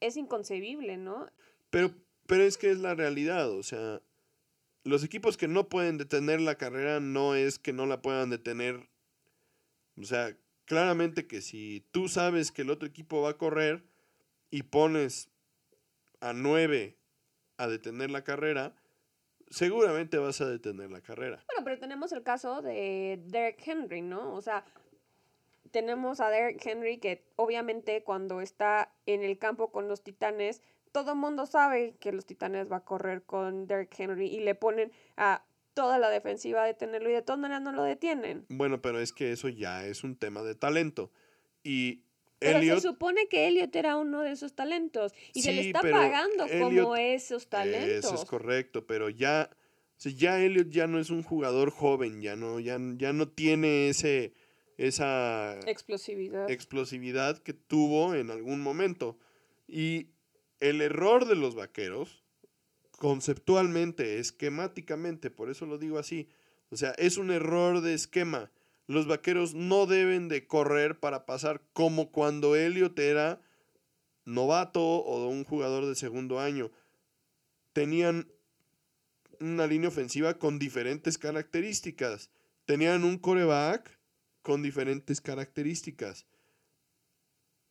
es 0.00 0.16
inconcebible, 0.16 0.96
¿no? 0.96 1.26
Pero, 1.70 1.90
pero 2.30 2.44
es 2.44 2.56
que 2.56 2.70
es 2.70 2.78
la 2.78 2.94
realidad, 2.94 3.50
o 3.50 3.64
sea, 3.64 4.00
los 4.84 5.02
equipos 5.02 5.36
que 5.36 5.48
no 5.48 5.68
pueden 5.68 5.98
detener 5.98 6.40
la 6.40 6.54
carrera 6.54 7.00
no 7.00 7.34
es 7.34 7.58
que 7.58 7.72
no 7.72 7.86
la 7.86 8.02
puedan 8.02 8.30
detener. 8.30 8.88
O 10.00 10.04
sea, 10.04 10.36
claramente 10.64 11.26
que 11.26 11.40
si 11.40 11.84
tú 11.90 12.06
sabes 12.06 12.52
que 12.52 12.62
el 12.62 12.70
otro 12.70 12.86
equipo 12.86 13.20
va 13.20 13.30
a 13.30 13.36
correr 13.36 13.82
y 14.48 14.62
pones 14.62 15.28
a 16.20 16.32
nueve 16.32 16.96
a 17.56 17.66
detener 17.66 18.12
la 18.12 18.22
carrera, 18.22 18.76
seguramente 19.48 20.16
vas 20.18 20.40
a 20.40 20.48
detener 20.48 20.88
la 20.92 21.00
carrera. 21.00 21.42
Bueno, 21.48 21.64
pero 21.64 21.80
tenemos 21.80 22.12
el 22.12 22.22
caso 22.22 22.62
de 22.62 23.20
Derek 23.24 23.60
Henry, 23.66 24.02
¿no? 24.02 24.34
O 24.34 24.40
sea, 24.40 24.64
tenemos 25.72 26.20
a 26.20 26.30
Derek 26.30 26.64
Henry 26.64 26.98
que 26.98 27.24
obviamente 27.34 28.04
cuando 28.04 28.40
está 28.40 28.94
en 29.06 29.24
el 29.24 29.36
campo 29.36 29.72
con 29.72 29.88
los 29.88 30.04
Titanes, 30.04 30.62
todo 30.92 31.12
el 31.12 31.18
mundo 31.18 31.46
sabe 31.46 31.94
que 32.00 32.12
los 32.12 32.26
Titanes 32.26 32.70
va 32.70 32.76
a 32.76 32.84
correr 32.84 33.22
con 33.22 33.66
Derek 33.66 33.94
Henry 33.98 34.26
y 34.26 34.40
le 34.40 34.54
ponen 34.54 34.92
a 35.16 35.44
toda 35.74 35.98
la 35.98 36.10
defensiva 36.10 36.64
a 36.64 36.66
detenerlo 36.66 37.10
y 37.10 37.12
de 37.12 37.22
todas 37.22 37.40
maneras 37.40 37.62
no 37.62 37.72
lo 37.72 37.82
detienen. 37.82 38.44
Bueno, 38.48 38.82
pero 38.82 39.00
es 39.00 39.12
que 39.12 39.32
eso 39.32 39.48
ya 39.48 39.86
es 39.86 40.04
un 40.04 40.16
tema 40.16 40.42
de 40.42 40.54
talento. 40.54 41.10
Y 41.62 42.02
pero 42.38 42.60
se 42.60 42.80
supone 42.80 43.28
que 43.28 43.48
Elliot 43.48 43.74
era 43.76 43.96
uno 43.96 44.22
de 44.22 44.32
esos 44.32 44.54
talentos 44.54 45.12
y 45.34 45.42
se 45.42 45.52
le 45.52 45.60
está 45.60 45.82
pagando 45.82 46.46
como 46.58 46.96
esos 46.96 47.48
talentos. 47.48 48.04
Eso 48.04 48.14
es 48.14 48.24
correcto, 48.24 48.86
pero 48.86 49.10
ya 49.10 49.50
ya 50.08 50.40
Elliot 50.40 50.70
ya 50.70 50.86
no 50.86 50.98
es 50.98 51.10
un 51.10 51.22
jugador 51.22 51.70
joven, 51.70 52.22
ya 52.22 52.36
no, 52.36 52.58
ya, 52.58 52.78
ya 52.96 53.12
no 53.12 53.28
tiene 53.28 53.90
ese, 53.90 54.32
esa 54.78 55.58
explosividad. 55.66 56.50
explosividad 56.50 57.38
que 57.38 57.52
tuvo 57.52 58.14
en 58.14 58.30
algún 58.30 58.62
momento. 58.62 59.18
Y 59.68 60.08
el 60.60 60.80
error 60.80 61.26
de 61.26 61.34
los 61.34 61.54
vaqueros, 61.54 62.22
conceptualmente, 62.98 64.18
esquemáticamente, 64.18 65.30
por 65.30 65.50
eso 65.50 65.66
lo 65.66 65.78
digo 65.78 65.98
así, 65.98 66.28
o 66.70 66.76
sea, 66.76 66.90
es 66.92 67.16
un 67.16 67.30
error 67.30 67.80
de 67.80 67.94
esquema. 67.94 68.50
Los 68.86 69.06
vaqueros 69.06 69.54
no 69.54 69.86
deben 69.86 70.28
de 70.28 70.46
correr 70.46 70.98
para 70.98 71.26
pasar 71.26 71.62
como 71.72 72.12
cuando 72.12 72.56
Elliot 72.56 72.98
era 72.98 73.40
novato 74.24 74.82
o 74.82 75.28
un 75.28 75.44
jugador 75.44 75.86
de 75.86 75.94
segundo 75.94 76.40
año. 76.40 76.70
Tenían 77.72 78.30
una 79.40 79.66
línea 79.66 79.88
ofensiva 79.88 80.38
con 80.38 80.58
diferentes 80.58 81.18
características. 81.18 82.30
Tenían 82.66 83.04
un 83.04 83.18
coreback 83.18 83.98
con 84.42 84.62
diferentes 84.62 85.20
características. 85.20 86.26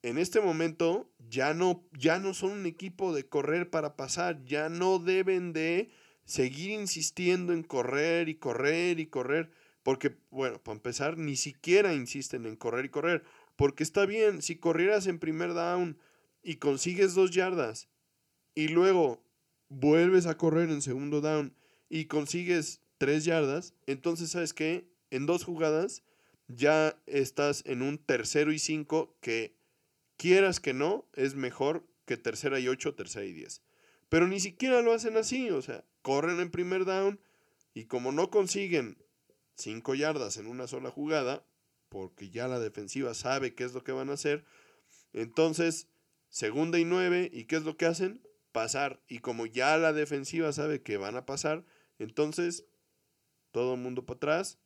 En 0.02 0.18
este 0.18 0.40
momento 0.40 1.12
ya 1.30 1.54
no, 1.54 1.84
ya 1.98 2.20
no 2.20 2.34
son 2.34 2.52
un 2.52 2.66
equipo 2.66 3.14
de 3.14 3.28
correr 3.28 3.70
para 3.70 3.96
pasar, 3.96 4.44
ya 4.46 4.70
no 4.70 5.00
deben 5.00 5.52
de 5.52 5.90
seguir 6.26 6.72
insistiendo 6.72 7.54
en 7.54 7.64
correr 7.64 8.30
y 8.30 8.36
correr 8.36 9.00
y 9.00 9.08
correr, 9.08 9.52
porque, 9.84 10.16
bueno, 10.30 10.62
para 10.62 10.76
empezar, 10.76 11.18
ni 11.18 11.36
siquiera 11.36 11.94
insisten 11.94 12.46
en 12.46 12.56
correr 12.56 12.86
y 12.86 12.90
correr, 12.90 13.24
porque 13.56 13.84
está 13.84 14.06
bien, 14.06 14.42
si 14.42 14.56
corrieras 14.56 15.08
en 15.08 15.20
primer 15.20 15.54
down 15.54 15.98
y 16.44 16.56
consigues 16.56 17.14
dos 17.14 17.32
yardas 17.32 17.90
y 18.56 18.70
luego 18.70 19.22
vuelves 19.68 20.28
a 20.28 20.38
correr 20.38 20.70
en 20.70 20.82
segundo 20.82 21.20
down 21.20 21.54
y 21.90 22.06
consigues 22.06 22.82
tres 22.98 23.26
yardas, 23.26 23.74
entonces, 23.86 24.32
¿sabes 24.32 24.54
qué? 24.54 24.88
En 25.12 25.26
dos 25.26 25.44
jugadas 25.44 26.04
ya 26.48 26.98
estás 27.06 27.64
en 27.66 27.82
un 27.82 27.98
tercero 27.98 28.52
y 28.52 28.60
cinco 28.60 29.18
que 29.22 29.59
quieras 30.20 30.60
que 30.60 30.74
no, 30.74 31.08
es 31.14 31.36
mejor 31.36 31.88
que 32.06 32.18
tercera 32.18 32.60
y 32.60 32.68
ocho, 32.68 32.94
tercera 32.94 33.26
y 33.26 33.32
diez. 33.32 33.64
Pero 34.10 34.28
ni 34.28 34.40
siquiera 34.40 34.82
lo 34.82 34.94
hacen 34.94 35.16
así, 35.16 35.50
o 35.50 35.62
sea, 35.62 35.86
corren 36.02 36.40
en 36.40 36.52
primer 36.52 36.84
down 36.84 37.20
y 37.74 37.86
como 37.86 38.12
no 38.12 38.30
consiguen 38.30 39.02
cinco 39.56 39.96
yardas 39.96 40.38
en 40.38 40.48
una 40.48 40.68
sola 40.68 40.92
jugada, 40.92 41.46
porque 41.88 42.30
ya 42.30 42.48
la 42.48 42.60
defensiva 42.60 43.14
sabe 43.14 43.56
qué 43.56 43.64
es 43.64 43.74
lo 43.74 43.84
que 43.84 43.94
van 43.94 44.10
a 44.10 44.14
hacer, 44.14 44.44
entonces 45.14 45.88
segunda 46.28 46.78
y 46.80 46.86
nueve, 46.86 47.30
¿y 47.32 47.46
qué 47.46 47.56
es 47.56 47.64
lo 47.64 47.78
que 47.78 47.86
hacen? 47.86 48.22
Pasar. 48.52 49.02
Y 49.08 49.20
como 49.20 49.46
ya 49.46 49.78
la 49.78 49.94
defensiva 49.94 50.52
sabe 50.52 50.82
que 50.82 50.98
van 50.98 51.16
a 51.16 51.26
pasar, 51.26 51.64
entonces 51.98 52.66
todo 53.52 53.76
el 53.76 53.80
mundo 53.80 54.06
para 54.06 54.18
atrás, 54.18 54.60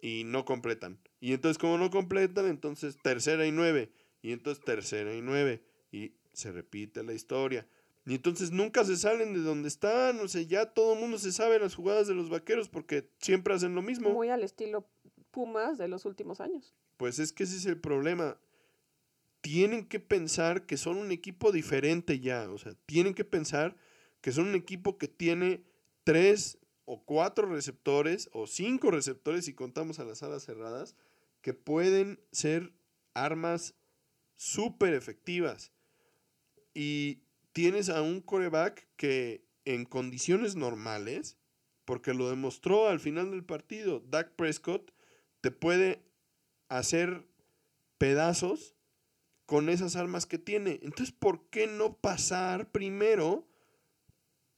y 0.00 0.24
no 0.24 0.44
completan. 0.44 0.98
Y 1.20 1.32
entonces 1.32 1.58
como 1.58 1.76
no 1.76 1.90
completan, 1.90 2.46
entonces 2.46 2.96
tercera 3.02 3.46
y 3.46 3.52
nueve. 3.52 3.92
Y 4.26 4.32
entonces 4.32 4.64
tercera 4.64 5.14
y 5.14 5.22
nueve. 5.22 5.62
Y 5.92 6.14
se 6.32 6.50
repite 6.50 7.04
la 7.04 7.12
historia. 7.12 7.64
Y 8.04 8.16
entonces 8.16 8.50
nunca 8.50 8.84
se 8.84 8.96
salen 8.96 9.32
de 9.34 9.38
donde 9.38 9.68
están. 9.68 10.18
O 10.18 10.26
sea, 10.26 10.42
ya 10.42 10.66
todo 10.66 10.94
el 10.94 10.98
mundo 10.98 11.16
se 11.18 11.30
sabe 11.30 11.60
las 11.60 11.76
jugadas 11.76 12.08
de 12.08 12.14
los 12.14 12.28
vaqueros 12.28 12.68
porque 12.68 13.08
siempre 13.20 13.54
hacen 13.54 13.76
lo 13.76 13.82
mismo. 13.82 14.10
Muy 14.10 14.30
al 14.30 14.42
estilo 14.42 14.84
Pumas 15.30 15.78
de 15.78 15.86
los 15.86 16.06
últimos 16.06 16.40
años. 16.40 16.74
Pues 16.96 17.20
es 17.20 17.32
que 17.32 17.44
ese 17.44 17.56
es 17.56 17.66
el 17.66 17.80
problema. 17.80 18.36
Tienen 19.42 19.86
que 19.86 20.00
pensar 20.00 20.66
que 20.66 20.76
son 20.76 20.96
un 20.96 21.12
equipo 21.12 21.52
diferente 21.52 22.18
ya. 22.18 22.50
O 22.50 22.58
sea, 22.58 22.74
tienen 22.84 23.14
que 23.14 23.24
pensar 23.24 23.76
que 24.22 24.32
son 24.32 24.48
un 24.48 24.56
equipo 24.56 24.98
que 24.98 25.06
tiene 25.06 25.62
tres 26.02 26.58
o 26.84 27.04
cuatro 27.04 27.46
receptores 27.46 28.28
o 28.32 28.48
cinco 28.48 28.90
receptores 28.90 29.44
si 29.44 29.54
contamos 29.54 30.00
a 30.00 30.04
las 30.04 30.24
alas 30.24 30.42
cerradas 30.42 30.96
que 31.42 31.54
pueden 31.54 32.18
ser 32.32 32.72
armas 33.14 33.76
súper 34.36 34.94
efectivas. 34.94 35.72
Y 36.74 37.22
tienes 37.52 37.88
a 37.88 38.02
un 38.02 38.20
coreback 38.20 38.86
que 38.96 39.44
en 39.64 39.84
condiciones 39.84 40.56
normales, 40.56 41.36
porque 41.84 42.14
lo 42.14 42.30
demostró 42.30 42.88
al 42.88 43.00
final 43.00 43.30
del 43.30 43.44
partido, 43.44 44.00
Dak 44.00 44.32
Prescott 44.36 44.92
te 45.40 45.50
puede 45.50 46.02
hacer 46.68 47.26
pedazos 47.98 48.74
con 49.46 49.68
esas 49.68 49.96
armas 49.96 50.26
que 50.26 50.38
tiene. 50.38 50.80
Entonces, 50.82 51.12
¿por 51.12 51.48
qué 51.48 51.66
no 51.66 51.96
pasar 51.96 52.70
primero 52.70 53.46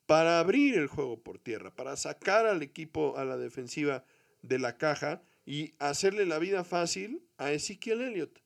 para 0.09 0.41
abrir 0.41 0.79
el 0.79 0.87
juego 0.87 1.23
por 1.23 1.39
tierra, 1.39 1.71
para 1.77 1.95
sacar 1.95 2.47
al 2.47 2.63
equipo 2.63 3.19
a 3.19 3.27
la 3.27 3.37
defensiva 3.37 4.05
de 4.41 4.59
la 4.59 4.79
caja 4.79 5.21
y 5.45 5.75
hacerle 5.79 6.25
la 6.25 6.39
vida 6.39 6.65
fácil 6.65 7.23
a 7.37 7.53
Ezekiel 7.53 8.01
Elliott. 8.01 8.43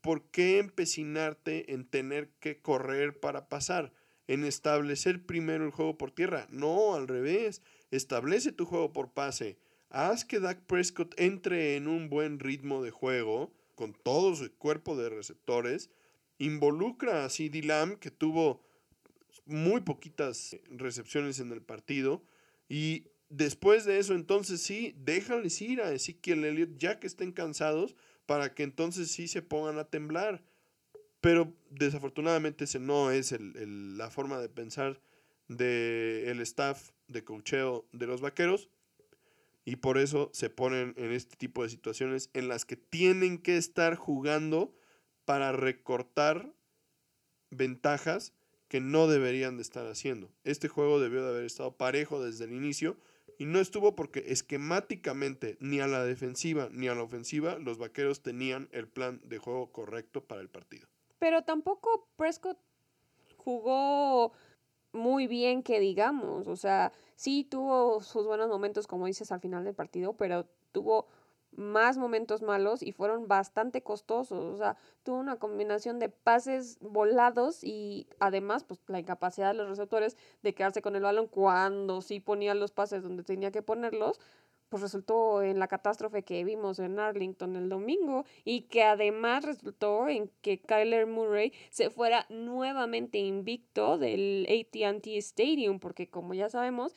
¿Por 0.00 0.24
qué 0.30 0.58
empecinarte 0.58 1.72
en 1.72 1.84
tener 1.84 2.28
que 2.40 2.60
correr 2.60 3.18
para 3.18 3.48
pasar? 3.48 3.92
En 4.26 4.44
establecer 4.44 5.24
primero 5.24 5.64
el 5.64 5.70
juego 5.70 5.96
por 5.96 6.10
tierra. 6.10 6.46
No, 6.50 6.94
al 6.94 7.08
revés. 7.08 7.62
Establece 7.90 8.52
tu 8.52 8.66
juego 8.66 8.92
por 8.92 9.12
pase. 9.12 9.58
Haz 9.88 10.24
que 10.24 10.38
Dak 10.38 10.60
Prescott 10.66 11.18
entre 11.18 11.76
en 11.76 11.88
un 11.88 12.08
buen 12.08 12.38
ritmo 12.38 12.82
de 12.82 12.90
juego 12.90 13.52
con 13.74 13.92
todo 13.94 14.36
su 14.36 14.52
cuerpo 14.52 14.96
de 14.96 15.08
receptores. 15.08 15.90
Involucra 16.38 17.24
a 17.24 17.30
CD 17.30 17.62
Lamb, 17.62 17.98
que 17.98 18.10
tuvo 18.10 18.62
muy 19.46 19.80
poquitas 19.80 20.56
recepciones 20.70 21.40
en 21.40 21.50
el 21.50 21.62
partido. 21.62 22.22
Y 22.68 23.06
después 23.30 23.84
de 23.84 23.98
eso, 23.98 24.14
entonces 24.14 24.60
sí, 24.60 24.94
déjales 24.96 25.60
ir 25.60 25.80
a 25.80 25.92
Ezekiel 25.92 26.44
Elliott 26.44 26.78
ya 26.78 27.00
que 27.00 27.06
estén 27.06 27.32
cansados 27.32 27.96
para 28.30 28.54
que 28.54 28.62
entonces 28.62 29.10
sí 29.10 29.26
se 29.26 29.42
pongan 29.42 29.80
a 29.80 29.88
temblar. 29.88 30.44
Pero 31.20 31.52
desafortunadamente 31.68 32.62
ese 32.62 32.78
no 32.78 33.10
es 33.10 33.34
la 33.40 34.08
forma 34.08 34.38
de 34.38 34.48
pensar 34.48 35.00
del 35.48 36.38
staff 36.42 36.90
de 37.08 37.24
cocheo 37.24 37.88
de 37.90 38.06
los 38.06 38.20
vaqueros. 38.20 38.68
Y 39.64 39.76
por 39.76 39.98
eso 39.98 40.30
se 40.32 40.48
ponen 40.48 40.94
en 40.96 41.10
este 41.10 41.34
tipo 41.34 41.64
de 41.64 41.70
situaciones 41.70 42.30
en 42.32 42.46
las 42.46 42.64
que 42.64 42.76
tienen 42.76 43.36
que 43.36 43.56
estar 43.56 43.96
jugando 43.96 44.76
para 45.24 45.50
recortar 45.50 46.54
ventajas 47.50 48.32
que 48.68 48.78
no 48.78 49.08
deberían 49.08 49.56
de 49.56 49.62
estar 49.62 49.88
haciendo. 49.88 50.30
Este 50.44 50.68
juego 50.68 51.00
debió 51.00 51.24
de 51.24 51.30
haber 51.30 51.46
estado 51.46 51.76
parejo 51.76 52.22
desde 52.22 52.44
el 52.44 52.52
inicio 52.52 52.96
y 53.40 53.46
no 53.46 53.58
estuvo 53.58 53.96
porque 53.96 54.26
esquemáticamente 54.28 55.56
ni 55.60 55.80
a 55.80 55.86
la 55.86 56.04
defensiva 56.04 56.68
ni 56.72 56.88
a 56.88 56.94
la 56.94 57.02
ofensiva 57.02 57.58
los 57.58 57.78
vaqueros 57.78 58.22
tenían 58.22 58.68
el 58.70 58.86
plan 58.86 59.18
de 59.24 59.38
juego 59.38 59.72
correcto 59.72 60.22
para 60.22 60.42
el 60.42 60.50
partido. 60.50 60.86
Pero 61.18 61.42
tampoco 61.42 62.06
Prescott 62.16 62.58
jugó 63.38 64.32
muy 64.92 65.26
bien 65.26 65.62
que 65.62 65.80
digamos, 65.80 66.48
o 66.48 66.56
sea, 66.56 66.92
sí 67.14 67.44
tuvo 67.44 68.02
sus 68.02 68.26
buenos 68.26 68.50
momentos 68.50 68.86
como 68.86 69.06
dices 69.06 69.32
al 69.32 69.40
final 69.40 69.64
del 69.64 69.74
partido, 69.74 70.12
pero 70.12 70.46
tuvo 70.70 71.08
más 71.56 71.98
momentos 71.98 72.42
malos 72.42 72.82
y 72.82 72.92
fueron 72.92 73.28
bastante 73.28 73.82
costosos. 73.82 74.44
O 74.44 74.56
sea, 74.56 74.76
tuvo 75.02 75.18
una 75.18 75.36
combinación 75.36 75.98
de 75.98 76.08
pases 76.08 76.78
volados 76.80 77.64
y 77.64 78.06
además, 78.18 78.64
pues 78.64 78.80
la 78.86 79.00
incapacidad 79.00 79.48
de 79.52 79.58
los 79.58 79.68
receptores 79.68 80.16
de 80.42 80.54
quedarse 80.54 80.82
con 80.82 80.96
el 80.96 81.02
balón 81.02 81.26
cuando 81.26 82.00
sí 82.00 82.20
ponía 82.20 82.54
los 82.54 82.72
pases 82.72 83.02
donde 83.02 83.22
tenía 83.22 83.50
que 83.50 83.62
ponerlos, 83.62 84.20
pues 84.70 84.82
resultó 84.82 85.42
en 85.42 85.58
la 85.58 85.66
catástrofe 85.66 86.22
que 86.22 86.44
vimos 86.44 86.78
en 86.78 86.98
Arlington 87.00 87.56
el 87.56 87.68
domingo 87.68 88.24
y 88.44 88.62
que 88.62 88.84
además 88.84 89.44
resultó 89.44 90.08
en 90.08 90.30
que 90.42 90.60
Kyler 90.60 91.06
Murray 91.06 91.52
se 91.70 91.90
fuera 91.90 92.24
nuevamente 92.28 93.18
invicto 93.18 93.98
del 93.98 94.46
ATT 94.48 95.08
Stadium, 95.18 95.80
porque 95.80 96.08
como 96.08 96.34
ya 96.34 96.48
sabemos, 96.48 96.94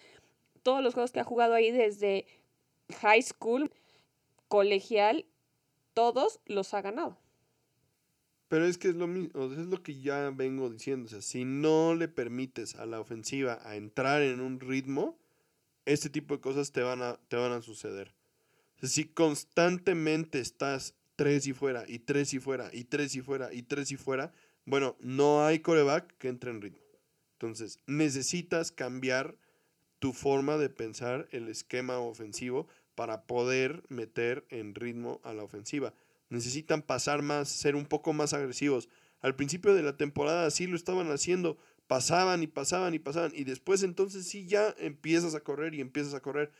todos 0.61 0.83
los 0.83 0.93
juegos 0.93 1.11
que 1.11 1.19
ha 1.19 1.23
jugado 1.23 1.55
ahí 1.55 1.71
desde 1.71 2.27
high 3.01 3.23
school 3.23 3.71
colegial, 4.53 5.25
todos 5.95 6.39
los 6.45 6.75
ha 6.75 6.83
ganado. 6.83 7.17
Pero 8.49 8.67
es 8.67 8.77
que 8.77 8.89
es 8.89 8.93
lo 8.93 9.07
mismo, 9.07 9.51
es 9.51 9.65
lo 9.65 9.81
que 9.81 9.99
ya 9.99 10.29
vengo 10.29 10.69
diciendo. 10.69 11.07
O 11.07 11.09
sea, 11.09 11.23
si 11.23 11.43
no 11.43 11.95
le 11.95 12.07
permites 12.07 12.75
a 12.75 12.85
la 12.85 12.99
ofensiva 12.99 13.59
a 13.63 13.77
entrar 13.77 14.21
en 14.21 14.41
un 14.41 14.59
ritmo, 14.59 15.17
este 15.85 16.11
tipo 16.11 16.35
de 16.35 16.41
cosas 16.41 16.71
te 16.71 16.83
van 16.83 17.01
a, 17.01 17.19
te 17.29 17.35
van 17.35 17.51
a 17.51 17.63
suceder. 17.63 18.13
si 18.83 19.05
constantemente 19.05 20.39
estás 20.39 20.93
tres 21.15 21.47
y 21.47 21.53
fuera, 21.53 21.85
y 21.87 21.97
tres 21.97 22.31
y 22.35 22.39
fuera, 22.39 22.69
y 22.71 22.83
tres 22.83 23.15
y 23.15 23.21
fuera, 23.21 23.51
y 23.51 23.63
tres 23.63 23.91
y 23.91 23.97
fuera, 23.97 24.33
bueno, 24.65 24.95
no 24.99 25.43
hay 25.43 25.61
coreback 25.61 26.15
que 26.19 26.27
entre 26.27 26.51
en 26.51 26.61
ritmo. 26.61 26.83
Entonces, 27.39 27.79
necesitas 27.87 28.71
cambiar 28.71 29.35
tu 29.97 30.13
forma 30.13 30.57
de 30.57 30.69
pensar 30.69 31.27
el 31.31 31.47
esquema 31.47 31.97
ofensivo 31.97 32.67
para 32.95 33.25
poder 33.25 33.83
meter 33.89 34.45
en 34.49 34.75
ritmo 34.75 35.19
a 35.23 35.33
la 35.33 35.43
ofensiva. 35.43 35.93
Necesitan 36.29 36.81
pasar 36.81 37.21
más, 37.21 37.49
ser 37.49 37.75
un 37.75 37.85
poco 37.85 38.13
más 38.13 38.33
agresivos. 38.33 38.89
Al 39.21 39.35
principio 39.35 39.73
de 39.73 39.83
la 39.83 39.97
temporada 39.97 40.49
sí 40.51 40.67
lo 40.67 40.75
estaban 40.75 41.09
haciendo, 41.11 41.57
pasaban 41.87 42.43
y 42.43 42.47
pasaban 42.47 42.93
y 42.93 42.99
pasaban. 42.99 43.31
Y 43.35 43.43
después 43.43 43.83
entonces 43.83 44.27
sí 44.27 44.45
ya 44.47 44.73
empiezas 44.79 45.35
a 45.35 45.41
correr 45.41 45.73
y 45.75 45.81
empiezas 45.81 46.13
a 46.13 46.21
correr. 46.21 46.51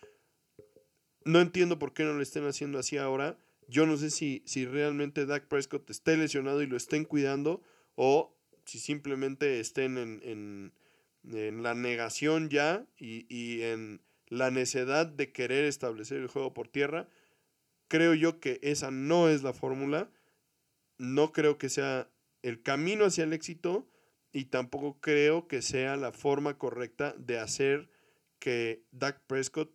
No 1.26 1.40
entiendo 1.40 1.80
por 1.80 1.94
qué 1.94 2.04
no 2.04 2.14
lo 2.14 2.22
estén 2.22 2.46
haciendo 2.46 2.80
así 2.80 2.98
ahora. 2.98 3.38
Yo 3.68 3.86
no 3.86 3.98
sé 3.98 4.10
si, 4.10 4.44
si 4.46 4.66
realmente 4.66 5.26
Dak 5.26 5.48
Prescott 5.48 5.90
esté 5.90 6.18
lesionado 6.18 6.62
y 6.62 6.68
lo 6.68 6.78
estén 6.78 7.06
cuidando 7.06 7.62
o 7.96 8.36
si 8.66 8.80
simplemente 8.80 9.60
estén 9.60 9.98
en, 9.98 10.72
la 11.24 11.74
negación 11.74 12.50
ya 12.50 12.86
y, 12.98 13.26
y, 13.34 13.62
en 13.62 14.02
la 14.34 14.50
necedad 14.50 15.06
de 15.06 15.32
querer 15.32 15.66
establecer 15.66 16.18
el 16.18 16.28
juego 16.28 16.54
por 16.54 16.68
tierra. 16.68 17.08
Creo 17.88 18.16
yo 18.16 18.40
que 18.40 18.60
esa 18.64 18.90
no 18.90 19.30
es 19.30 19.44
la 19.44 19.54
fórmula. 19.54 20.10
No 20.98 21.32
creo 21.32 21.60
que 21.60 21.70
sea 21.70 22.10
el 22.42 22.64
camino 22.64 23.06
hacia 23.06 23.26
el 23.26 23.34
éxito 23.34 23.88
y 24.32 24.46
tampoco 24.46 25.00
creo 25.00 25.48
que 25.48 25.62
sea 25.62 25.98
la 25.98 26.12
forma 26.12 26.58
correcta 26.58 27.14
de 27.16 27.38
hacer 27.38 27.90
que 28.40 28.84
Dak 28.92 29.22
Prescott 29.28 29.72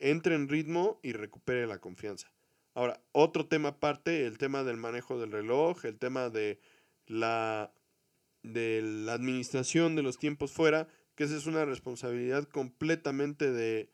entre 0.00 0.34
en 0.34 0.48
ritmo 0.48 0.98
y 1.04 1.12
recupere 1.12 1.68
la 1.68 1.78
confianza. 1.78 2.32
Ahora, 2.74 3.00
otro 3.12 3.46
tema 3.46 3.70
aparte, 3.70 4.26
el 4.26 4.38
tema 4.38 4.64
del 4.64 4.76
manejo 4.76 5.20
del 5.20 5.30
reloj, 5.30 5.84
el 5.84 5.98
tema 5.98 6.30
de 6.30 6.58
la, 7.06 7.72
de 8.42 8.82
la 8.82 9.12
administración 9.12 9.94
de 9.94 10.02
los 10.02 10.18
tiempos 10.18 10.50
fuera, 10.50 10.88
que 11.14 11.24
esa 11.24 11.36
es 11.36 11.46
una 11.46 11.64
responsabilidad 11.64 12.44
completamente 12.44 13.52
de 13.52 13.90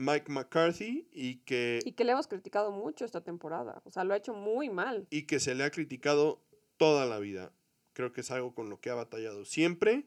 Mike 0.00 0.32
McCarthy 0.32 1.06
y 1.12 1.36
que... 1.44 1.80
Y 1.84 1.92
que 1.92 2.04
le 2.04 2.12
hemos 2.12 2.26
criticado 2.26 2.72
mucho 2.72 3.04
esta 3.04 3.22
temporada, 3.22 3.82
o 3.84 3.90
sea, 3.90 4.04
lo 4.04 4.14
ha 4.14 4.16
hecho 4.16 4.34
muy 4.34 4.70
mal. 4.70 5.06
Y 5.10 5.22
que 5.22 5.38
se 5.38 5.54
le 5.54 5.64
ha 5.64 5.70
criticado 5.70 6.40
toda 6.76 7.06
la 7.06 7.18
vida. 7.18 7.52
Creo 7.92 8.12
que 8.12 8.22
es 8.22 8.30
algo 8.30 8.54
con 8.54 8.70
lo 8.70 8.80
que 8.80 8.90
ha 8.90 8.94
batallado 8.94 9.44
siempre. 9.44 10.06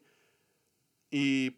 Y 1.11 1.57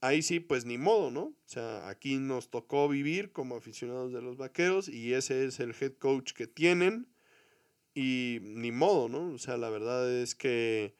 ahí 0.00 0.22
sí, 0.22 0.40
pues 0.40 0.64
ni 0.64 0.78
modo, 0.78 1.10
¿no? 1.10 1.22
O 1.22 1.34
sea, 1.44 1.88
aquí 1.88 2.16
nos 2.16 2.48
tocó 2.48 2.88
vivir 2.88 3.32
como 3.32 3.56
aficionados 3.56 4.12
de 4.12 4.22
los 4.22 4.38
vaqueros 4.38 4.88
y 4.88 5.12
ese 5.12 5.44
es 5.44 5.60
el 5.60 5.74
head 5.78 5.92
coach 5.98 6.32
que 6.32 6.46
tienen. 6.46 7.06
Y 7.94 8.38
ni 8.40 8.72
modo, 8.72 9.08
¿no? 9.08 9.34
O 9.34 9.38
sea, 9.38 9.58
la 9.58 9.68
verdad 9.68 10.10
es 10.10 10.34
que 10.34 10.94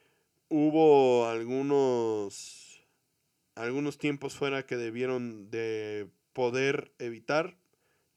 hubo 0.49 1.27
algunos, 1.27 2.85
algunos 3.55 3.97
tiempos 3.97 4.37
fuera 4.37 4.67
que 4.67 4.77
debieron 4.77 5.51
de 5.51 6.11
poder 6.33 6.93
evitar 6.99 7.57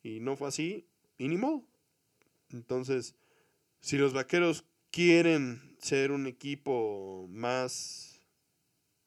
y 0.01 0.20
no 0.20 0.36
fue 0.36 0.49
así 0.49 0.88
y 1.18 1.28
ni 1.28 1.38
modo. 1.38 1.64
Entonces, 2.51 3.16
si 3.80 3.97
los 3.97 4.14
vaqueros 4.14 4.66
quieren 4.91 5.76
ser 5.80 6.11
un 6.11 6.28
equipo 6.28 7.28
más 7.30 8.22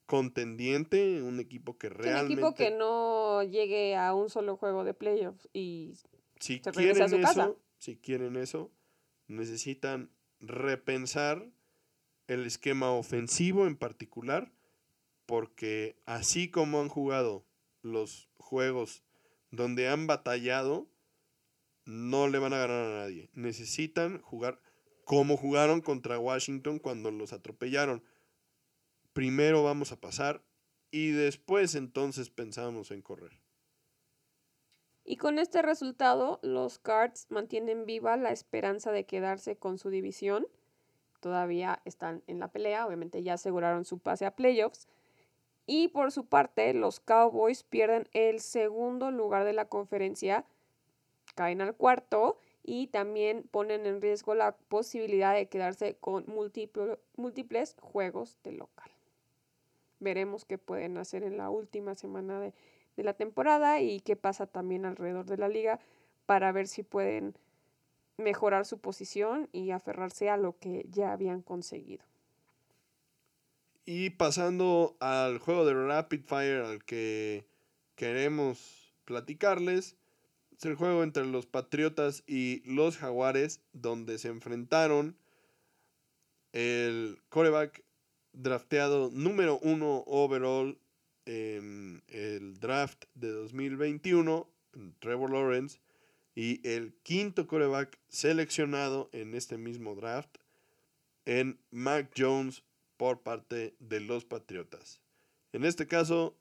contendiente, 0.07 1.23
un 1.23 1.41
equipo 1.41 1.79
que 1.79 1.89
realmente... 1.89 2.35
Un 2.35 2.49
equipo 2.49 2.55
que 2.55 2.71
no 2.71 3.43
llegue 3.43 3.97
a 3.97 4.15
un 4.15 4.31
solo 4.31 4.57
juego 4.57 4.85
de 4.85 4.95
playoffs 4.95 5.49
y 5.53 5.95
si 6.39 6.61
quieren 6.61 7.03
a 7.03 7.09
su 7.09 7.17
eso, 7.17 7.61
Si 7.79 7.97
quieren 7.97 8.37
eso, 8.37 8.71
necesitan 9.27 10.11
repensar 10.41 11.49
el 12.27 12.45
esquema 12.45 12.91
ofensivo 12.91 13.67
en 13.67 13.77
particular, 13.77 14.53
porque 15.25 15.97
así 16.05 16.51
como 16.51 16.81
han 16.81 16.89
jugado 16.89 17.46
los 17.87 18.29
juegos 18.37 19.05
donde 19.51 19.89
han 19.89 20.07
batallado, 20.07 20.89
no 21.85 22.29
le 22.29 22.39
van 22.39 22.53
a 22.53 22.59
ganar 22.59 22.85
a 22.85 22.99
nadie. 22.99 23.31
Necesitan 23.33 24.21
jugar 24.21 24.61
como 25.05 25.37
jugaron 25.37 25.81
contra 25.81 26.19
Washington 26.19 26.79
cuando 26.79 27.11
los 27.11 27.33
atropellaron. 27.33 28.03
Primero 29.13 29.63
vamos 29.63 29.93
a 29.93 30.01
pasar 30.01 30.45
y 30.91 31.11
después 31.11 31.75
entonces 31.75 32.29
pensamos 32.29 32.91
en 32.91 33.03
correr. 33.03 33.41
Y 35.05 35.17
con 35.17 35.39
este 35.39 35.63
resultado, 35.63 36.41
los 36.43 36.81
Cards 36.81 37.27
mantienen 37.31 37.87
viva 37.87 38.17
la 38.17 38.33
esperanza 38.33 38.91
de 38.91 39.07
quedarse 39.07 39.57
con 39.57 39.79
su 39.79 39.89
división. 39.89 40.49
Todavía 41.21 41.81
están 41.85 42.25
en 42.27 42.41
la 42.41 42.51
pelea, 42.51 42.85
obviamente 42.85 43.23
ya 43.23 43.35
aseguraron 43.35 43.85
su 43.85 44.01
pase 44.01 44.27
a 44.27 44.35
playoffs. 44.35 44.89
Y 45.67 45.89
por 45.89 46.13
su 46.13 46.27
parte, 46.27 46.73
los 46.75 47.01
Cowboys 47.01 47.65
pierden 47.65 48.09
el 48.13 48.41
segundo 48.41 49.11
lugar 49.11 49.45
de 49.45 49.53
la 49.53 49.65
conferencia, 49.65 50.45
caen 51.35 51.61
al 51.61 51.75
cuarto 51.75 52.39
y 52.63 52.87
también 52.87 53.43
ponen 53.51 53.85
en 53.87 54.01
riesgo 54.01 54.35
la 54.35 54.57
posibilidad 54.57 55.35
de 55.35 55.49
quedarse 55.49 55.97
con 55.97 56.25
múltiples 56.27 57.77
juegos 57.81 58.39
de 58.45 58.53
local. 58.53 58.91
Veremos 59.99 60.45
qué 60.45 60.59
pueden 60.59 60.99
hacer 60.99 61.25
en 61.25 61.37
la 61.37 61.51
última 61.51 61.95
semana 61.95 62.41
de, 62.41 62.55
de 62.97 63.03
la 63.03 63.15
temporada 63.15 63.81
y 63.81 64.01
qué 64.01 64.15
pasa 64.15 64.47
también 64.47 64.85
alrededor 64.85 65.27
de 65.27 65.37
la 65.37 65.49
liga 65.49 65.81
para 66.27 66.53
ver 66.53 66.69
si 66.69 66.83
pueden 66.83 67.37
mejorar 68.19 68.65
su 68.67 68.79
posición 68.79 69.49
y 69.53 69.71
aferrarse 69.71 70.31
a 70.31 70.37
lo 70.37 70.59
que 70.59 70.87
ya 70.91 71.13
habían 71.13 71.43
conseguido. 71.43 72.05
Y 73.89 74.11
pasando 74.11 74.97
al 74.99 75.39
juego 75.39 75.65
de 75.65 75.73
Rapid 75.73 76.23
Fire 76.25 76.63
al 76.63 76.85
que 76.85 77.47
queremos 77.95 78.93
platicarles, 79.05 79.95
es 80.51 80.65
el 80.65 80.75
juego 80.75 81.05
entre 81.05 81.25
los 81.25 81.47
Patriotas 81.47 82.25
y 82.27 82.63
los 82.65 82.97
Jaguares, 82.97 83.61
donde 83.73 84.19
se 84.19 84.27
enfrentaron 84.27 85.17
el 86.53 87.21
coreback 87.29 87.85
drafteado 88.33 89.11
número 89.13 89.61
uno 89.63 90.03
overall 90.09 90.77
en 91.25 92.03
el 92.09 92.59
draft 92.59 93.05
de 93.15 93.31
2021, 93.31 94.49
Trevor 94.99 95.31
Lawrence, 95.31 95.79
y 96.35 96.67
el 96.69 96.93
quinto 97.05 97.47
coreback 97.47 98.01
seleccionado 98.09 99.11
en 99.13 99.37
este 99.37 99.59
mismo 99.59 99.95
draft, 99.95 100.39
en 101.25 101.61
Mac 101.71 102.11
Jones 102.17 102.65
por 102.97 103.23
parte 103.23 103.75
de 103.79 104.01
los 104.01 104.25
Patriotas. 104.25 105.01
En 105.53 105.65
este 105.65 105.87
caso, 105.87 106.37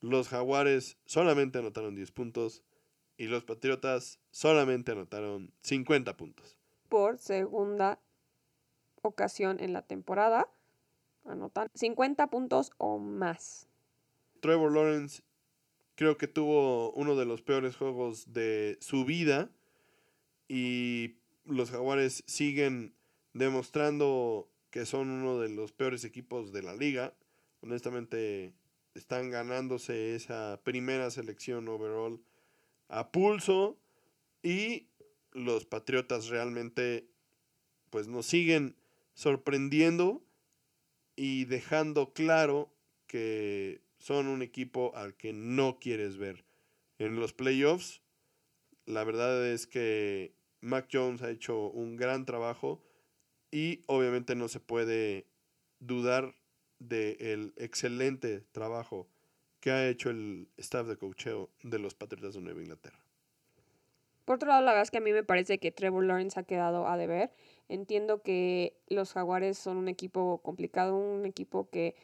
los 0.00 0.28
Jaguares 0.28 0.96
solamente 1.06 1.58
anotaron 1.58 1.94
10 1.94 2.12
puntos 2.12 2.62
y 3.16 3.26
los 3.26 3.44
Patriotas 3.44 4.20
solamente 4.30 4.92
anotaron 4.92 5.52
50 5.62 6.16
puntos. 6.16 6.56
Por 6.88 7.18
segunda 7.18 7.98
ocasión 9.02 9.60
en 9.60 9.72
la 9.72 9.82
temporada, 9.82 10.48
anotan 11.24 11.70
50 11.74 12.28
puntos 12.28 12.72
o 12.78 12.98
más. 12.98 13.68
Trevor 14.40 14.72
Lawrence 14.72 15.22
creo 15.96 16.16
que 16.16 16.28
tuvo 16.28 16.92
uno 16.92 17.16
de 17.16 17.24
los 17.24 17.42
peores 17.42 17.76
juegos 17.76 18.32
de 18.32 18.78
su 18.80 19.04
vida 19.04 19.50
y 20.46 21.16
los 21.44 21.70
Jaguares 21.70 22.22
siguen 22.26 22.94
demostrando 23.32 24.48
que 24.70 24.86
son 24.86 25.10
uno 25.10 25.38
de 25.38 25.48
los 25.48 25.72
peores 25.72 26.04
equipos 26.04 26.52
de 26.52 26.62
la 26.62 26.74
liga. 26.74 27.14
Honestamente, 27.60 28.54
están 28.94 29.30
ganándose 29.30 30.14
esa 30.14 30.60
primera 30.64 31.10
selección 31.10 31.68
overall 31.68 32.20
a 32.88 33.10
pulso 33.10 33.78
y 34.42 34.88
los 35.32 35.66
Patriotas 35.66 36.28
realmente 36.28 37.08
pues 37.90 38.08
nos 38.08 38.26
siguen 38.26 38.76
sorprendiendo 39.14 40.22
y 41.16 41.46
dejando 41.46 42.12
claro 42.12 42.72
que 43.06 43.80
son 43.98 44.28
un 44.28 44.42
equipo 44.42 44.94
al 44.94 45.16
que 45.16 45.32
no 45.32 45.78
quieres 45.80 46.16
ver. 46.16 46.44
En 46.98 47.18
los 47.18 47.32
playoffs, 47.32 48.02
la 48.86 49.04
verdad 49.04 49.46
es 49.46 49.66
que 49.66 50.34
Mac 50.60 50.88
Jones 50.92 51.22
ha 51.22 51.30
hecho 51.30 51.68
un 51.70 51.96
gran 51.96 52.24
trabajo 52.24 52.82
y 53.50 53.82
obviamente 53.86 54.34
no 54.34 54.48
se 54.48 54.60
puede 54.60 55.26
dudar 55.80 56.34
del 56.78 57.52
excelente 57.56 58.40
trabajo 58.52 59.08
que 59.60 59.70
ha 59.70 59.88
hecho 59.88 60.10
el 60.10 60.48
staff 60.56 60.86
de 60.86 60.96
coacheo 60.96 61.50
de 61.62 61.78
los 61.78 61.94
Patriotas 61.94 62.34
de 62.34 62.40
Nueva 62.40 62.60
Inglaterra. 62.60 62.98
Por 64.24 64.36
otro 64.36 64.48
lado, 64.48 64.60
la 64.60 64.72
verdad 64.72 64.82
es 64.82 64.90
que 64.90 64.98
a 64.98 65.00
mí 65.00 65.12
me 65.12 65.24
parece 65.24 65.58
que 65.58 65.72
Trevor 65.72 66.04
Lawrence 66.04 66.38
ha 66.38 66.42
quedado 66.42 66.86
a 66.86 66.96
deber. 66.96 67.32
Entiendo 67.68 68.22
que 68.22 68.76
los 68.88 69.12
Jaguares 69.12 69.58
son 69.58 69.78
un 69.78 69.88
equipo 69.88 70.38
complicado, 70.42 70.96
un 70.96 71.24
equipo 71.24 71.68
que 71.70 71.96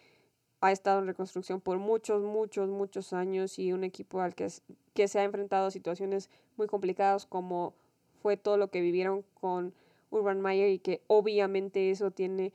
ha 0.60 0.72
estado 0.72 1.00
en 1.00 1.06
reconstrucción 1.06 1.60
por 1.60 1.78
muchos, 1.78 2.22
muchos, 2.22 2.70
muchos 2.70 3.12
años 3.12 3.58
y 3.58 3.72
un 3.74 3.84
equipo 3.84 4.22
al 4.22 4.34
que, 4.34 4.48
que 4.94 5.08
se 5.08 5.18
ha 5.18 5.24
enfrentado 5.24 5.66
a 5.66 5.70
situaciones 5.70 6.30
muy 6.56 6.66
complicadas 6.66 7.26
como 7.26 7.74
fue 8.22 8.38
todo 8.38 8.56
lo 8.56 8.70
que 8.70 8.80
vivieron 8.80 9.22
con 9.34 9.74
Urban 10.14 10.40
Meyer 10.40 10.70
y 10.70 10.78
que 10.78 11.02
obviamente 11.06 11.90
eso 11.90 12.10
tiene 12.10 12.52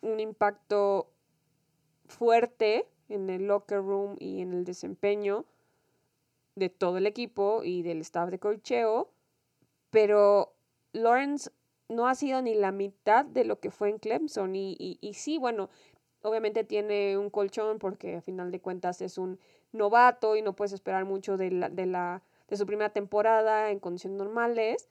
un 0.00 0.20
impacto 0.20 1.10
fuerte 2.06 2.88
en 3.08 3.30
el 3.30 3.46
locker 3.46 3.78
room 3.78 4.16
y 4.18 4.40
en 4.40 4.52
el 4.52 4.64
desempeño 4.64 5.44
de 6.54 6.68
todo 6.68 6.98
el 6.98 7.06
equipo 7.06 7.62
y 7.62 7.82
del 7.82 8.00
staff 8.00 8.30
de 8.30 8.38
cocheo, 8.38 9.10
pero 9.90 10.54
Lawrence 10.92 11.50
no 11.88 12.08
ha 12.08 12.14
sido 12.14 12.42
ni 12.42 12.54
la 12.54 12.72
mitad 12.72 13.24
de 13.24 13.44
lo 13.44 13.60
que 13.60 13.70
fue 13.70 13.88
en 13.88 13.98
Clemson 13.98 14.56
y, 14.56 14.76
y, 14.78 15.14
sí, 15.14 15.38
bueno, 15.38 15.70
obviamente 16.22 16.64
tiene 16.64 17.16
un 17.16 17.30
colchón 17.30 17.78
porque 17.78 18.16
a 18.16 18.20
final 18.20 18.50
de 18.50 18.60
cuentas 18.60 19.00
es 19.00 19.16
un 19.16 19.38
novato 19.72 20.36
y 20.36 20.42
no 20.42 20.54
puedes 20.54 20.72
esperar 20.72 21.04
mucho 21.04 21.36
de, 21.36 21.50
la, 21.50 21.68
de, 21.70 21.86
la, 21.86 22.22
de 22.48 22.56
su 22.56 22.66
primera 22.66 22.90
temporada 22.90 23.70
en 23.70 23.78
condiciones 23.78 24.18
normales. 24.18 24.88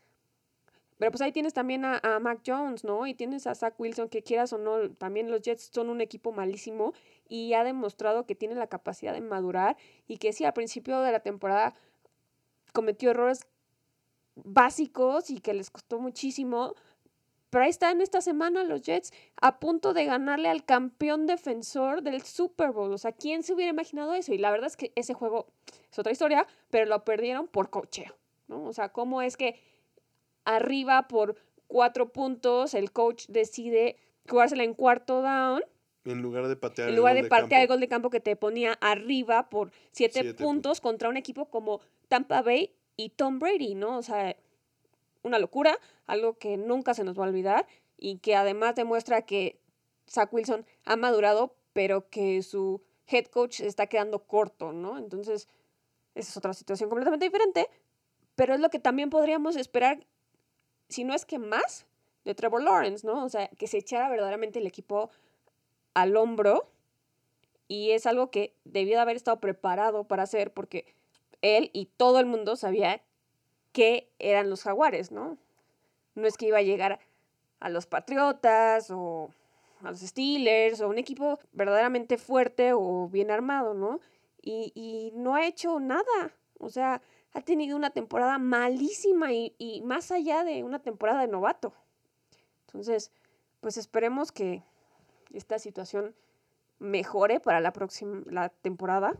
Pero 0.98 1.12
pues 1.12 1.22
ahí 1.22 1.32
tienes 1.32 1.54
también 1.54 1.86
a, 1.86 2.00
a, 2.02 2.20
Mac 2.20 2.42
Jones, 2.46 2.84
¿no? 2.84 3.06
Y 3.06 3.14
tienes 3.14 3.46
a 3.46 3.54
Zach 3.54 3.76
Wilson, 3.80 4.10
que 4.10 4.24
quieras 4.24 4.52
o 4.54 4.58
no, 4.58 4.90
también 4.92 5.30
los 5.30 5.42
Jets 5.42 5.70
son 5.72 5.90
un 5.90 6.02
equipo 6.02 6.32
malísimo 6.32 6.94
y 7.30 7.54
ha 7.54 7.64
demostrado 7.64 8.26
que 8.26 8.36
tiene 8.36 8.56
la 8.56 8.68
capacidad 8.68 9.14
de 9.14 9.22
madurar 9.22 9.78
y 10.08 10.18
que 10.18 10.34
sí, 10.34 10.44
al 10.44 10.54
principio 10.54 11.00
de 11.02 11.12
la 11.12 11.20
temporada 11.20 11.76
cometió 12.74 13.12
errores 13.12 13.48
básicos 14.36 15.30
y 15.30 15.40
que 15.40 15.54
les 15.54 15.70
costó 15.70 16.00
muchísimo. 16.00 16.74
Pero 17.50 17.64
ahí 17.64 17.70
están 17.70 18.02
esta 18.02 18.22
semana 18.22 18.64
los 18.64 18.82
Jets 18.82 19.14
a 19.42 19.60
punto 19.60 19.94
de 19.94 20.06
ganarle 20.06 20.50
al 20.50 20.66
campeón 20.66 21.28
defensor 21.28 22.02
del 22.02 22.22
Super 22.24 22.72
Bowl. 22.72 22.92
O 22.92 22.98
sea, 22.98 23.14
¿quién 23.14 23.42
se 23.44 23.54
hubiera 23.54 23.72
imaginado 23.72 24.14
eso? 24.14 24.34
Y 24.34 24.38
la 24.38 24.52
verdad 24.52 24.68
es 24.68 24.76
que 24.76 24.92
ese 24.96 25.14
juego 25.14 25.48
es 25.90 25.98
otra 25.98 26.12
historia, 26.12 26.46
pero 26.70 26.86
lo 26.86 27.06
perdieron 27.06 27.48
por 27.48 27.70
cocheo, 27.70 28.16
¿no? 28.48 28.64
O 28.66 28.74
sea, 28.74 28.90
¿cómo 28.90 29.22
es 29.22 29.38
que 29.38 29.60
arriba 30.48 31.08
por 31.08 31.36
cuatro 31.68 32.12
puntos, 32.12 32.74
el 32.74 32.92
coach 32.92 33.26
decide 33.28 33.98
jugársela 34.28 34.64
en 34.64 34.74
cuarto 34.74 35.22
down. 35.22 35.62
En 36.06 36.22
lugar 36.22 36.48
de 36.48 36.56
patear 36.56 36.90
en 36.90 36.96
lugar 36.96 37.16
de 37.16 37.26
patear 37.26 37.62
el 37.62 37.68
gol 37.68 37.82
de 37.82 37.90
campo 37.90 38.10
que 38.10 38.22
te 38.22 38.38
ponía 38.38 38.74
arriba 38.80 39.50
por 39.50 39.72
siete, 39.92 40.22
puntos, 40.24 40.42
puntos 40.42 40.82
contra 40.82 41.10
un 41.10 41.18
equipo 41.18 41.50
como 41.50 41.82
Tampa 42.08 42.42
Bay 42.42 42.74
y 42.96 43.10
Tom 43.10 43.40
Brady, 43.40 43.76
¿no? 43.76 43.98
O 43.98 44.02
sea, 44.02 44.38
una 45.24 45.38
locura, 45.38 45.78
algo 46.06 46.38
que 46.38 46.56
nunca 46.56 46.94
se 46.94 47.04
nos 47.04 47.20
va 47.20 47.26
a 47.26 47.28
olvidar 47.28 47.68
y 47.98 48.20
que 48.20 48.36
además 48.36 48.76
demuestra 48.76 49.24
que 49.24 49.60
Zach 50.10 50.32
Wilson 50.32 50.66
ha 50.86 50.96
madurado, 50.96 51.56
pero 51.74 52.10
que 52.10 52.42
su 52.42 52.82
head 53.08 53.26
coach 53.26 53.60
está 53.60 53.88
quedando 53.88 54.20
corto, 54.20 54.72
¿no? 54.72 54.98
Entonces, 54.98 55.50
esa 56.16 56.30
es 56.30 56.38
otra 56.38 56.54
situación 56.54 56.90
completamente 56.90 57.26
diferente, 57.26 57.68
pero 58.36 58.54
es 58.54 58.62
lo 58.62 58.70
que 58.70 58.80
también 58.80 59.10
podríamos 59.10 59.58
esperar 59.58 60.08
si 60.90 61.04
no 61.04 61.14
es 61.14 61.26
que 61.26 61.40
más, 61.40 61.86
de 62.28 62.36
Trevor 62.36 62.62
Lawrence, 62.62 63.08
¿no? 63.08 63.24
O 63.24 63.30
sea, 63.30 63.48
que 63.48 63.68
se 63.68 63.78
echara 63.78 64.10
verdaderamente 64.10 64.60
el 64.60 64.68
equipo 64.68 65.10
al 65.94 66.18
hombro 66.18 66.68
y 67.68 67.92
es 67.92 68.06
algo 68.06 68.32
que 68.32 68.54
debió 68.66 68.96
de 68.96 69.02
haber 69.02 69.16
estado 69.16 69.40
preparado 69.40 70.04
para 70.04 70.24
hacer 70.24 70.54
porque 70.54 70.94
él 71.42 71.70
y 71.74 71.86
todo 71.86 72.20
el 72.20 72.26
mundo 72.26 72.56
sabía 72.56 73.02
que 73.72 74.10
eran 74.20 74.50
los 74.50 74.64
jaguares, 74.64 75.12
¿no? 75.12 75.38
No 76.16 76.28
es 76.28 76.38
que 76.38 76.48
iba 76.48 76.58
a 76.58 76.64
llegar 76.64 77.00
a 77.60 77.70
los 77.70 77.86
Patriotas 77.86 78.92
o 78.92 79.30
a 79.84 79.92
los 79.92 80.00
Steelers 80.00 80.82
o 80.82 80.90
un 80.90 80.98
equipo 80.98 81.40
verdaderamente 81.54 82.18
fuerte 82.18 82.74
o 82.74 83.08
bien 83.08 83.32
armado, 83.32 83.74
¿no? 83.74 84.00
Y, 84.42 84.72
y 84.76 85.12
no 85.16 85.36
ha 85.36 85.46
hecho 85.46 85.80
nada. 85.80 86.34
O 86.60 86.70
sea, 86.70 87.02
ha 87.38 87.42
tenido 87.42 87.78
una 87.78 87.92
temporada 87.92 88.40
malísima 88.40 89.32
y, 89.32 89.84
más 89.86 90.10
allá 90.10 90.44
de 90.44 90.64
una 90.64 90.80
temporada 90.80 91.22
de 91.22 91.28
novato. 91.28 91.72
Entonces, 92.66 93.12
pues 93.62 93.78
esperemos 93.78 94.32
que 94.32 94.64
esta 95.32 95.60
situación 95.60 96.16
mejore 96.80 97.40
para 97.40 97.62
la 97.62 97.74
próxima 97.74 98.24
la 98.26 98.50
temporada, 98.50 99.14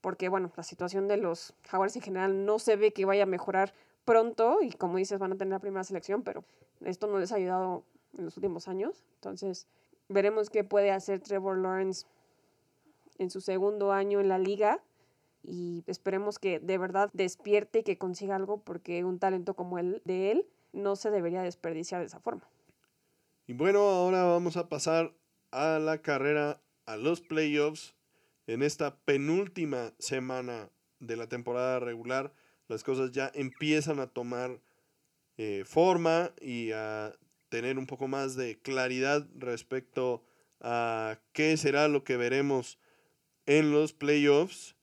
porque 0.00 0.28
bueno, 0.28 0.50
la 0.56 0.64
situación 0.64 1.06
de 1.06 1.16
los 1.16 1.54
Jaguars 1.68 1.94
en 1.94 2.02
general 2.02 2.44
no 2.44 2.58
se 2.58 2.74
ve 2.74 2.92
que 2.92 3.04
vaya 3.04 3.22
a 3.22 3.26
mejorar 3.26 3.72
pronto 4.04 4.58
y 4.60 4.72
como 4.72 4.96
dices 4.96 5.20
van 5.20 5.32
a 5.32 5.36
tener 5.36 5.52
la 5.52 5.60
primera 5.60 5.84
selección, 5.84 6.24
pero 6.24 6.42
esto 6.80 7.06
no 7.06 7.20
les 7.20 7.30
ha 7.30 7.36
ayudado 7.36 7.84
en 8.18 8.24
los 8.24 8.36
últimos 8.36 8.66
años. 8.66 9.04
Entonces, 9.14 9.68
veremos 10.08 10.50
qué 10.50 10.64
puede 10.64 10.90
hacer 10.90 11.20
Trevor 11.20 11.58
Lawrence 11.58 12.04
en 13.18 13.30
su 13.30 13.40
segundo 13.40 13.92
año 13.92 14.18
en 14.18 14.28
la 14.28 14.38
liga 14.38 14.82
y 15.48 15.82
esperemos 15.86 16.38
que 16.38 16.60
de 16.60 16.78
verdad 16.78 17.10
despierte 17.14 17.80
y 17.80 17.82
que 17.82 17.96
consiga 17.96 18.36
algo 18.36 18.62
porque 18.62 19.04
un 19.04 19.18
talento 19.18 19.54
como 19.54 19.78
el 19.78 20.02
de 20.04 20.30
él 20.32 20.46
no 20.72 20.94
se 20.94 21.10
debería 21.10 21.42
desperdiciar 21.42 22.00
de 22.00 22.06
esa 22.06 22.20
forma. 22.20 22.48
Y 23.46 23.54
bueno, 23.54 23.80
ahora 23.80 24.24
vamos 24.24 24.58
a 24.58 24.68
pasar 24.68 25.14
a 25.50 25.78
la 25.78 26.02
carrera, 26.02 26.60
a 26.84 26.96
los 26.96 27.22
playoffs. 27.22 27.94
En 28.46 28.62
esta 28.62 28.98
penúltima 29.00 29.94
semana 29.98 30.70
de 31.00 31.16
la 31.16 31.28
temporada 31.28 31.80
regular, 31.80 32.32
las 32.68 32.84
cosas 32.84 33.12
ya 33.12 33.30
empiezan 33.34 34.00
a 34.00 34.08
tomar 34.08 34.60
eh, 35.38 35.64
forma 35.66 36.32
y 36.40 36.72
a 36.72 37.14
tener 37.48 37.78
un 37.78 37.86
poco 37.86 38.08
más 38.08 38.36
de 38.36 38.58
claridad 38.60 39.26
respecto 39.34 40.22
a 40.60 41.18
qué 41.32 41.56
será 41.56 41.88
lo 41.88 42.04
que 42.04 42.16
veremos 42.16 42.78
en 43.46 43.72
los 43.72 43.94
playoffs. 43.94 44.77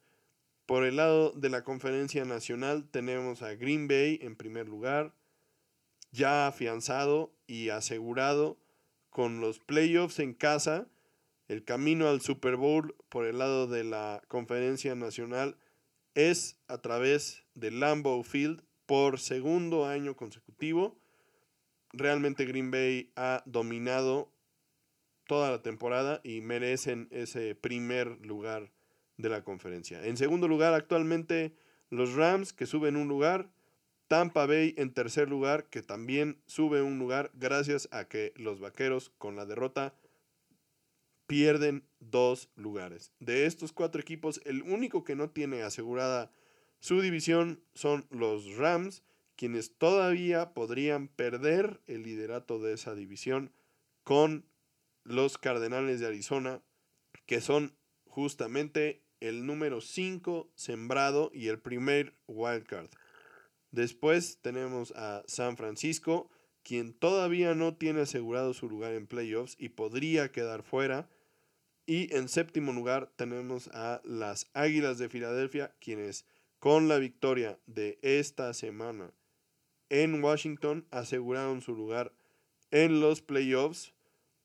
Por 0.66 0.84
el 0.84 0.96
lado 0.96 1.32
de 1.32 1.50
la 1.50 1.64
conferencia 1.64 2.26
nacional 2.26 2.90
tenemos 2.90 3.44
a 3.44 3.54
Green 3.54 3.88
Bay 3.88 4.18
en 4.22 4.36
primer 4.36 4.68
lugar, 4.68 5.14
ya 6.12 6.48
afianzado 6.48 7.32
y 7.46 7.70
asegurado 7.70 8.58
con 9.12 9.42
los 9.42 9.60
playoffs 9.60 10.20
en 10.20 10.34
casa, 10.34 10.88
el 11.48 11.64
camino 11.64 12.10
al 12.10 12.22
Super 12.22 12.56
Bowl 12.56 12.96
por 13.10 13.28
el 13.28 13.38
lado 13.38 13.68
de 13.68 13.84
la 13.84 14.24
conferencia 14.28 14.96
nacional 14.96 15.58
es 16.16 16.58
a 16.68 16.80
través 16.80 17.44
de 17.54 17.70
Lambeau 17.70 18.24
Field 18.24 18.64
por 18.88 19.20
segundo 19.20 19.86
año 19.86 20.16
consecutivo. 20.16 20.98
Realmente 21.94 22.46
Green 22.46 22.72
Bay 22.72 23.12
ha 23.16 23.44
dominado 23.46 24.32
toda 25.28 25.52
la 25.52 25.62
temporada 25.62 26.22
y 26.24 26.42
merecen 26.42 27.08
ese 27.12 27.54
primer 27.54 28.26
lugar 28.26 28.72
de 29.18 29.30
la 29.30 29.44
conferencia. 29.44 30.06
En 30.06 30.18
segundo 30.18 30.48
lugar, 30.48 30.74
actualmente 30.74 31.54
los 31.90 32.14
Rams, 32.14 32.54
que 32.54 32.66
suben 32.66 32.96
un 32.96 33.08
lugar. 33.08 33.50
Tampa 34.08 34.46
Bay 34.46 34.76
en 34.78 34.94
tercer 34.94 35.30
lugar, 35.30 35.68
que 35.70 35.82
también 35.82 36.40
sube 36.46 36.84
un 36.84 37.00
lugar 37.00 37.32
gracias 37.34 37.90
a 37.92 38.08
que 38.08 38.34
los 38.36 38.60
Vaqueros 38.60 39.12
con 39.18 39.36
la 39.36 39.48
derrota 39.48 39.96
pierden 41.26 41.88
dos 42.00 42.50
lugares. 42.56 43.12
De 43.20 43.48
estos 43.48 43.72
cuatro 43.72 44.00
equipos, 44.00 44.42
el 44.46 44.62
único 44.62 45.04
que 45.04 45.16
no 45.16 45.32
tiene 45.32 45.64
asegurada 45.64 46.32
su 46.80 47.02
división 47.02 47.64
son 47.74 48.06
los 48.12 48.58
Rams, 48.58 49.04
quienes 49.36 49.76
todavía 49.76 50.54
podrían 50.54 51.08
perder 51.08 51.82
el 51.88 52.04
liderato 52.04 52.60
de 52.60 52.74
esa 52.74 52.94
división 52.94 53.52
con 54.04 54.46
los 55.04 55.38
Cardenales 55.38 56.00
de 56.00 56.08
Arizona, 56.08 56.62
que 57.26 57.42
son 57.42 57.76
justamente 58.06 59.05
el 59.20 59.46
número 59.46 59.82
5 59.82 60.52
sembrado 60.56 61.32
y 61.34 61.48
el 61.48 61.60
primer 61.60 62.14
wildcard. 62.28 62.90
Después 63.72 64.40
tenemos 64.42 64.92
a 64.96 65.24
San 65.28 65.58
Francisco, 65.58 66.30
quien 66.64 66.94
todavía 66.94 67.54
no 67.56 67.76
tiene 67.76 68.02
asegurado 68.02 68.54
su 68.54 68.70
lugar 68.70 68.94
en 68.94 69.08
playoffs 69.08 69.56
y 69.60 69.70
podría 69.70 70.32
quedar 70.32 70.64
fuera. 70.64 71.10
Y 71.86 72.14
en 72.16 72.30
séptimo 72.30 72.74
lugar 72.74 73.12
tenemos 73.16 73.70
a 73.74 74.02
las 74.04 74.50
Águilas 74.54 74.98
de 74.98 75.10
Filadelfia, 75.10 75.76
quienes 75.80 76.26
con 76.60 76.88
la 76.88 76.98
victoria 76.98 77.60
de 77.68 78.00
esta 78.02 78.54
semana 78.54 79.14
en 79.90 80.24
Washington 80.24 80.88
aseguraron 80.90 81.62
su 81.62 81.76
lugar 81.76 82.14
en 82.72 83.00
los 83.00 83.22
playoffs. 83.22 83.94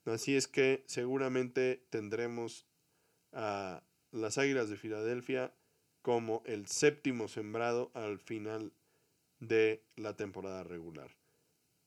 Así 0.05 0.37
es 0.37 0.49
que 0.49 0.83
seguramente 0.87 1.87
tendremos 1.91 2.67
a 3.33 3.83
las 4.13 4.39
Águilas 4.39 4.69
de 4.69 4.77
Filadelfia 4.77 5.53
como 6.03 6.43
el 6.47 6.67
séptimo 6.67 7.29
sembrado 7.29 7.91
al 7.95 8.19
final 8.19 8.73
de 9.39 9.83
la 9.97 10.17
temporada 10.17 10.65
regular. 10.65 11.11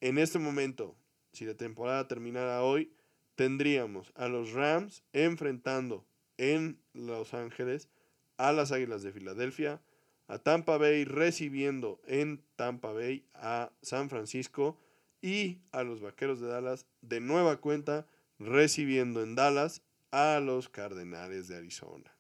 En 0.02 0.18
este 0.18 0.40
momento, 0.40 0.96
si 1.32 1.46
la 1.46 1.56
temporada 1.56 2.08
terminara 2.08 2.62
hoy, 2.64 2.94
tendríamos 3.36 4.12
a 4.16 4.28
los 4.28 4.52
Rams 4.54 5.04
enfrentando 5.14 6.06
en 6.38 6.80
Los 6.94 7.34
Ángeles 7.34 7.90
a 8.38 8.52
las 8.52 8.72
Águilas 8.72 9.04
de 9.04 9.12
Filadelfia, 9.12 9.82
a 10.28 10.40
Tampa 10.40 10.78
Bay 10.78 11.06
recibiendo 11.06 12.02
en 12.08 12.44
Tampa 12.56 12.92
Bay 12.92 13.26
a 13.34 13.72
San 13.82 14.10
Francisco 14.10 14.80
y 15.22 15.60
a 15.72 15.84
los 15.84 16.02
Vaqueros 16.02 16.40
de 16.40 16.48
Dallas 16.48 16.86
de 17.02 17.20
nueva 17.20 17.58
cuenta 17.58 18.08
recibiendo 18.40 19.22
en 19.22 19.36
Dallas 19.36 19.82
a 20.14 20.40
los 20.40 20.70
Cardenales 20.70 21.48
de 21.48 21.58
Arizona. 21.58 22.16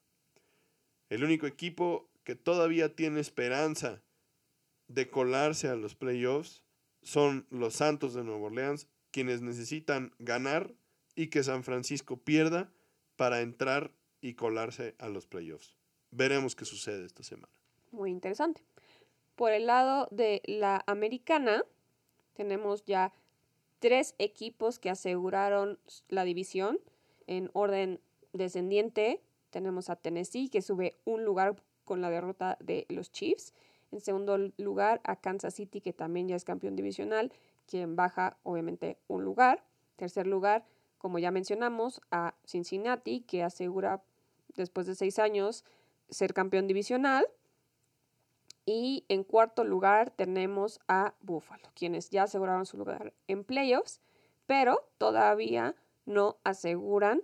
El 1.09 1.23
único 1.23 1.45
equipo 1.45 2.09
que 2.23 2.33
todavía 2.33 2.95
tiene 2.95 3.19
esperanza 3.19 4.01
de 4.87 5.11
colarse 5.11 5.67
a 5.67 5.75
los 5.75 5.93
playoffs 5.93 6.63
son 7.03 7.45
los 7.51 7.75
Santos 7.75 8.15
de 8.15 8.23
Nueva 8.23 8.47
Orleans, 8.47 8.87
quienes 9.11 9.43
necesitan 9.43 10.11
ganar 10.17 10.73
y 11.13 11.27
que 11.27 11.43
San 11.43 11.63
Francisco 11.63 12.17
pierda 12.17 12.71
para 13.15 13.41
entrar 13.41 13.91
y 14.21 14.33
colarse 14.33 14.95
a 14.97 15.07
los 15.07 15.27
playoffs. 15.27 15.77
Veremos 16.09 16.55
qué 16.55 16.65
sucede 16.65 17.05
esta 17.05 17.21
semana. 17.21 17.53
Muy 17.91 18.09
interesante. 18.09 18.65
Por 19.35 19.51
el 19.51 19.67
lado 19.67 20.07
de 20.09 20.41
la 20.45 20.83
americana, 20.87 21.63
tenemos 22.33 22.85
ya 22.85 23.13
tres 23.77 24.15
equipos 24.17 24.79
que 24.79 24.89
aseguraron 24.89 25.77
la 26.07 26.23
división 26.23 26.79
En 27.27 27.49
orden 27.53 27.99
descendiente 28.33 29.21
tenemos 29.49 29.89
a 29.89 29.95
Tennessee 29.95 30.49
que 30.49 30.61
sube 30.61 30.95
un 31.05 31.23
lugar 31.23 31.55
con 31.85 32.01
la 32.01 32.09
derrota 32.09 32.57
de 32.59 32.85
los 32.89 33.11
Chiefs. 33.11 33.53
En 33.91 34.01
segundo 34.01 34.37
lugar 34.57 35.01
a 35.03 35.15
Kansas 35.15 35.53
City 35.53 35.81
que 35.81 35.93
también 35.93 36.27
ya 36.27 36.35
es 36.35 36.43
campeón 36.43 36.75
divisional, 36.75 37.31
quien 37.67 37.95
baja 37.95 38.37
obviamente 38.43 38.97
un 39.07 39.23
lugar. 39.23 39.63
Tercer 39.95 40.25
lugar, 40.25 40.65
como 40.97 41.19
ya 41.19 41.31
mencionamos, 41.31 42.01
a 42.09 42.33
Cincinnati 42.45 43.21
que 43.21 43.43
asegura 43.43 44.01
después 44.55 44.87
de 44.87 44.95
seis 44.95 45.19
años 45.19 45.63
ser 46.09 46.33
campeón 46.33 46.67
divisional. 46.67 47.27
Y 48.65 49.03
en 49.09 49.23
cuarto 49.23 49.65
lugar 49.65 50.09
tenemos 50.11 50.79
a 50.87 51.13
Buffalo, 51.21 51.67
quienes 51.75 52.09
ya 52.09 52.23
aseguraron 52.23 52.65
su 52.65 52.77
lugar 52.77 53.13
en 53.27 53.43
playoffs, 53.43 53.99
pero 54.47 54.87
todavía 54.97 55.75
no 56.05 56.37
aseguran 56.43 57.21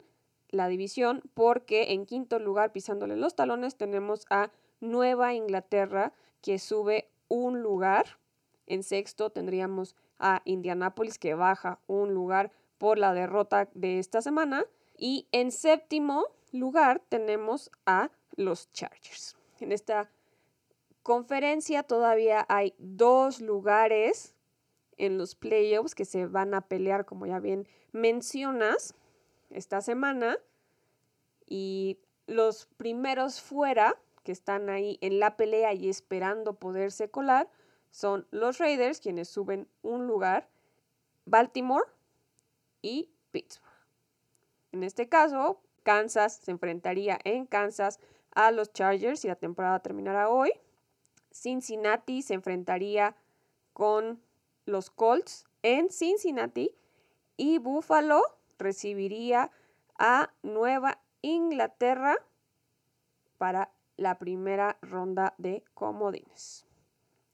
la 0.49 0.67
división 0.67 1.21
porque 1.33 1.93
en 1.93 2.05
quinto 2.05 2.39
lugar, 2.39 2.71
pisándole 2.71 3.15
los 3.15 3.35
talones, 3.35 3.75
tenemos 3.75 4.25
a 4.29 4.51
Nueva 4.79 5.33
Inglaterra 5.33 6.13
que 6.41 6.59
sube 6.59 7.09
un 7.27 7.61
lugar. 7.61 8.19
En 8.65 8.83
sexto 8.83 9.29
tendríamos 9.29 9.95
a 10.17 10.41
Indianapolis 10.45 11.17
que 11.17 11.33
baja 11.33 11.79
un 11.87 12.13
lugar 12.13 12.51
por 12.77 12.97
la 12.97 13.13
derrota 13.13 13.69
de 13.73 13.99
esta 13.99 14.21
semana. 14.21 14.65
Y 14.97 15.27
en 15.31 15.51
séptimo 15.51 16.25
lugar 16.51 17.01
tenemos 17.09 17.71
a 17.85 18.09
los 18.35 18.71
Chargers. 18.73 19.37
En 19.59 19.71
esta 19.71 20.09
conferencia 21.03 21.83
todavía 21.83 22.45
hay 22.49 22.73
dos 22.77 23.41
lugares 23.41 24.35
en 24.99 25.17
los 25.17 25.33
playoffs 25.33 25.95
que 25.95 26.05
se 26.05 26.27
van 26.27 26.53
a 26.53 26.61
pelear, 26.61 27.05
como 27.05 27.25
ya 27.25 27.39
bien 27.39 27.67
mencionas, 27.91 28.93
esta 29.49 29.81
semana. 29.81 30.37
Y 31.47 31.97
los 32.27 32.67
primeros 32.77 33.41
fuera, 33.41 33.99
que 34.23 34.31
están 34.31 34.69
ahí 34.69 34.99
en 35.01 35.19
la 35.19 35.35
pelea 35.37 35.73
y 35.73 35.89
esperando 35.89 36.53
poderse 36.53 37.09
colar, 37.09 37.49
son 37.89 38.27
los 38.29 38.59
Raiders, 38.59 38.99
quienes 38.99 39.29
suben 39.29 39.67
un 39.81 40.05
lugar, 40.05 40.47
Baltimore 41.25 41.85
y 42.83 43.09
Pittsburgh. 43.31 43.73
En 44.71 44.83
este 44.83 45.09
caso, 45.09 45.61
Kansas 45.83 46.35
se 46.35 46.51
enfrentaría 46.51 47.17
en 47.23 47.47
Kansas 47.47 47.99
a 48.31 48.51
los 48.51 48.71
Chargers 48.73 49.25
y 49.25 49.27
la 49.27 49.35
temporada 49.35 49.79
terminará 49.79 50.29
hoy. 50.29 50.51
Cincinnati 51.31 52.21
se 52.21 52.35
enfrentaría 52.35 53.15
con 53.73 54.21
los 54.69 54.89
Colts 54.89 55.45
en 55.63 55.89
Cincinnati 55.89 56.75
y 57.37 57.57
Buffalo 57.57 58.21
recibiría 58.57 59.51
a 59.97 60.31
Nueva 60.43 61.01
Inglaterra 61.21 62.15
para 63.37 63.71
la 63.97 64.17
primera 64.17 64.77
ronda 64.81 65.33
de 65.37 65.63
comodines. 65.73 66.65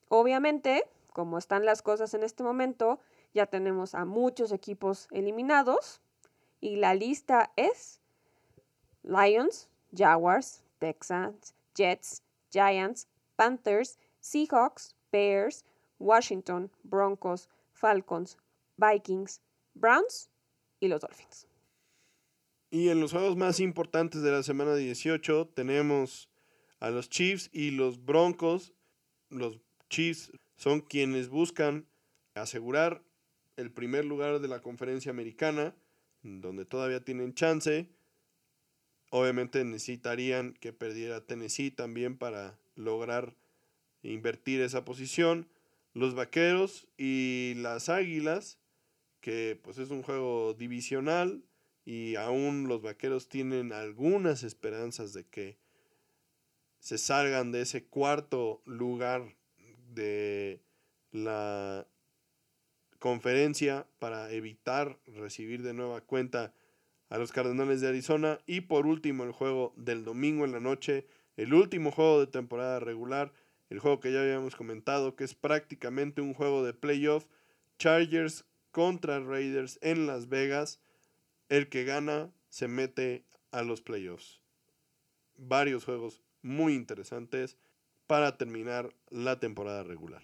Obviamente, 0.10 0.90
como 1.14 1.38
están 1.38 1.66
las 1.66 1.82
cosas 1.82 2.14
en 2.14 2.24
este 2.24 2.44
momento, 2.44 3.00
ya 3.34 3.46
tenemos 3.46 3.96
a 3.96 4.06
muchos 4.06 4.52
equipos 4.52 5.08
eliminados 5.12 6.02
y 6.62 6.78
la 6.78 6.94
lista 6.96 7.52
es 7.56 8.02
Lions, 9.04 9.70
Jaguars, 9.96 10.64
Texans, 10.80 11.54
Jets, 11.76 12.24
Giants, 12.52 13.08
Panthers, 13.36 14.00
Seahawks, 14.20 14.96
Bears, 15.12 15.66
Washington, 16.00 16.72
Broncos, 16.84 17.50
Falcons, 17.74 18.38
Vikings, 18.78 19.42
Browns 19.74 20.30
y 20.80 20.88
los 20.88 21.02
Dolphins. 21.02 21.48
Y 22.72 22.90
en 22.90 23.00
los 23.00 23.12
juegos 23.12 23.38
más 23.38 23.60
importantes 23.60 24.22
de 24.22 24.32
la 24.32 24.44
semana 24.44 24.76
18 24.76 25.48
tenemos 25.54 26.30
a 26.80 26.90
los 26.90 27.10
Chiefs 27.10 27.50
y 27.54 27.72
los 27.72 28.04
Broncos. 28.04 28.74
Los 29.30 29.60
Chiefs 29.90 30.32
son 30.58 30.82
quienes 30.82 31.30
buscan 31.30 31.86
asegurar 32.34 33.02
el 33.56 33.72
primer 33.72 34.06
lugar 34.06 34.40
de 34.40 34.48
la 34.48 34.62
conferencia 34.62 35.12
americana, 35.12 35.74
donde 36.22 36.66
todavía 36.66 37.04
tienen 37.04 37.34
chance. 37.34 37.90
Obviamente 39.10 39.64
necesitarían 39.64 40.54
que 40.54 40.74
perdiera 40.74 41.26
Tennessee 41.26 41.72
también 41.72 42.18
para 42.18 42.60
lograr 42.76 43.36
invertir 44.04 44.62
esa 44.62 44.84
posición. 44.84 45.48
Los 45.96 46.14
Vaqueros 46.14 46.90
y 46.98 47.54
las 47.56 47.88
Águilas, 47.88 48.60
que 49.22 49.58
pues 49.64 49.78
es 49.78 49.92
un 49.92 50.04
juego 50.04 50.54
divisional 50.54 51.46
y 51.86 52.16
aún 52.16 52.68
los 52.68 52.82
Vaqueros 52.82 53.30
tienen 53.30 53.72
algunas 53.72 54.44
esperanzas 54.44 55.14
de 55.14 55.26
que 55.26 55.58
se 56.80 56.98
salgan 56.98 57.54
de 57.54 57.62
ese 57.62 57.86
cuarto 57.86 58.62
lugar 58.66 59.38
de 59.88 60.62
la 61.12 61.88
conferencia 63.00 63.88
para 63.98 64.30
evitar 64.34 65.00
recibir 65.06 65.64
de 65.64 65.74
nueva 65.74 66.02
cuenta 66.02 66.54
a 67.08 67.18
los 67.18 67.32
Cardenales 67.32 67.80
de 67.80 67.88
Arizona. 67.88 68.40
Y 68.46 68.62
por 68.62 68.86
último, 68.86 69.24
el 69.24 69.32
juego 69.32 69.74
del 69.78 70.04
domingo 70.04 70.44
en 70.44 70.52
la 70.52 70.60
noche, 70.60 71.08
el 71.38 71.54
último 71.54 71.92
juego 71.92 72.20
de 72.20 72.28
temporada 72.28 72.82
regular, 72.82 73.32
el 73.70 73.80
juego 73.80 74.00
que 74.00 74.12
ya 74.12 74.22
habíamos 74.22 74.56
comentado, 74.56 75.16
que 75.16 75.24
es 75.24 75.34
prácticamente 75.34 76.22
un 76.22 76.34
juego 76.34 76.64
de 76.64 76.74
playoff. 76.74 77.26
Chargers 77.78 78.46
contra 78.72 79.20
Raiders 79.20 79.80
en 79.82 80.08
Las 80.08 80.30
Vegas. 80.30 80.80
El 81.50 81.70
que 81.70 81.84
gana 81.84 82.32
se 82.50 82.68
mete 82.68 83.26
a 83.52 83.64
los 83.64 83.82
playoffs. 83.82 84.42
Varios 85.38 85.86
juegos 85.86 86.22
muy 86.42 86.74
interesantes 86.74 87.58
para 88.08 88.38
terminar 88.38 88.94
la 89.10 89.40
temporada 89.40 89.84
regular. 89.84 90.22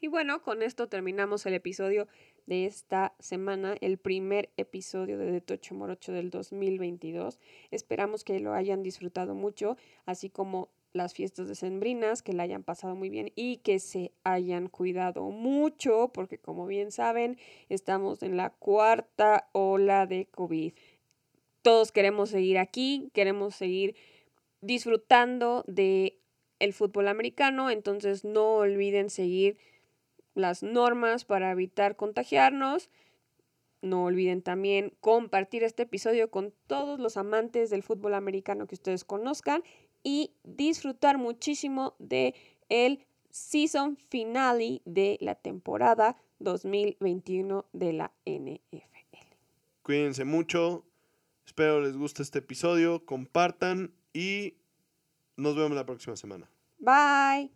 Y 0.00 0.08
bueno, 0.08 0.42
con 0.42 0.62
esto 0.62 0.88
terminamos 0.88 1.44
el 1.46 1.54
episodio 1.54 2.08
de 2.46 2.66
esta 2.66 3.14
semana, 3.18 3.76
el 3.80 3.98
primer 3.98 4.50
episodio 4.56 5.18
de 5.18 5.30
De 5.30 5.40
Tocho 5.40 5.74
Morocho 5.74 6.12
del 6.12 6.30
2022. 6.30 7.38
Esperamos 7.70 8.24
que 8.24 8.40
lo 8.40 8.54
hayan 8.54 8.82
disfrutado 8.82 9.34
mucho, 9.34 9.76
así 10.06 10.30
como 10.30 10.70
las 10.92 11.14
fiestas 11.14 11.48
decembrinas, 11.48 12.22
que 12.22 12.32
la 12.32 12.42
hayan 12.42 12.62
pasado 12.62 12.96
muy 12.96 13.10
bien 13.10 13.32
y 13.36 13.58
que 13.58 13.78
se 13.78 14.12
hayan 14.24 14.68
cuidado 14.68 15.30
mucho, 15.30 16.10
porque 16.12 16.38
como 16.38 16.66
bien 16.66 16.90
saben, 16.90 17.38
estamos 17.68 18.22
en 18.22 18.36
la 18.36 18.50
cuarta 18.50 19.48
ola 19.52 20.06
de 20.06 20.26
COVID. 20.26 20.72
Todos 21.62 21.92
queremos 21.92 22.30
seguir 22.30 22.58
aquí, 22.58 23.10
queremos 23.12 23.54
seguir 23.54 23.94
disfrutando 24.60 25.64
de 25.66 26.18
el 26.58 26.72
fútbol 26.72 27.08
americano, 27.08 27.70
entonces 27.70 28.24
no 28.24 28.56
olviden 28.56 29.10
seguir 29.10 29.58
las 30.34 30.62
normas 30.62 31.24
para 31.24 31.50
evitar 31.50 31.96
contagiarnos. 31.96 32.90
No 33.82 34.04
olviden 34.04 34.42
también 34.42 34.92
compartir 35.00 35.64
este 35.64 35.84
episodio 35.84 36.30
con 36.30 36.52
todos 36.66 37.00
los 37.00 37.16
amantes 37.16 37.70
del 37.70 37.82
fútbol 37.82 38.12
americano 38.12 38.66
que 38.66 38.74
ustedes 38.74 39.04
conozcan 39.04 39.62
y 40.02 40.32
disfrutar 40.44 41.18
muchísimo 41.18 41.94
de 41.98 42.34
el 42.68 43.04
season 43.30 43.96
finale 43.96 44.82
de 44.84 45.18
la 45.20 45.34
temporada 45.34 46.16
2021 46.38 47.66
de 47.72 47.92
la 47.92 48.12
NFL. 48.26 48.80
Cuídense 49.82 50.24
mucho. 50.24 50.84
Espero 51.46 51.80
les 51.80 51.96
guste 51.96 52.22
este 52.22 52.38
episodio. 52.40 53.04
Compartan 53.04 53.92
y 54.12 54.54
nos 55.36 55.56
vemos 55.56 55.72
la 55.72 55.86
próxima 55.86 56.16
semana. 56.16 56.48
Bye. 56.78 57.50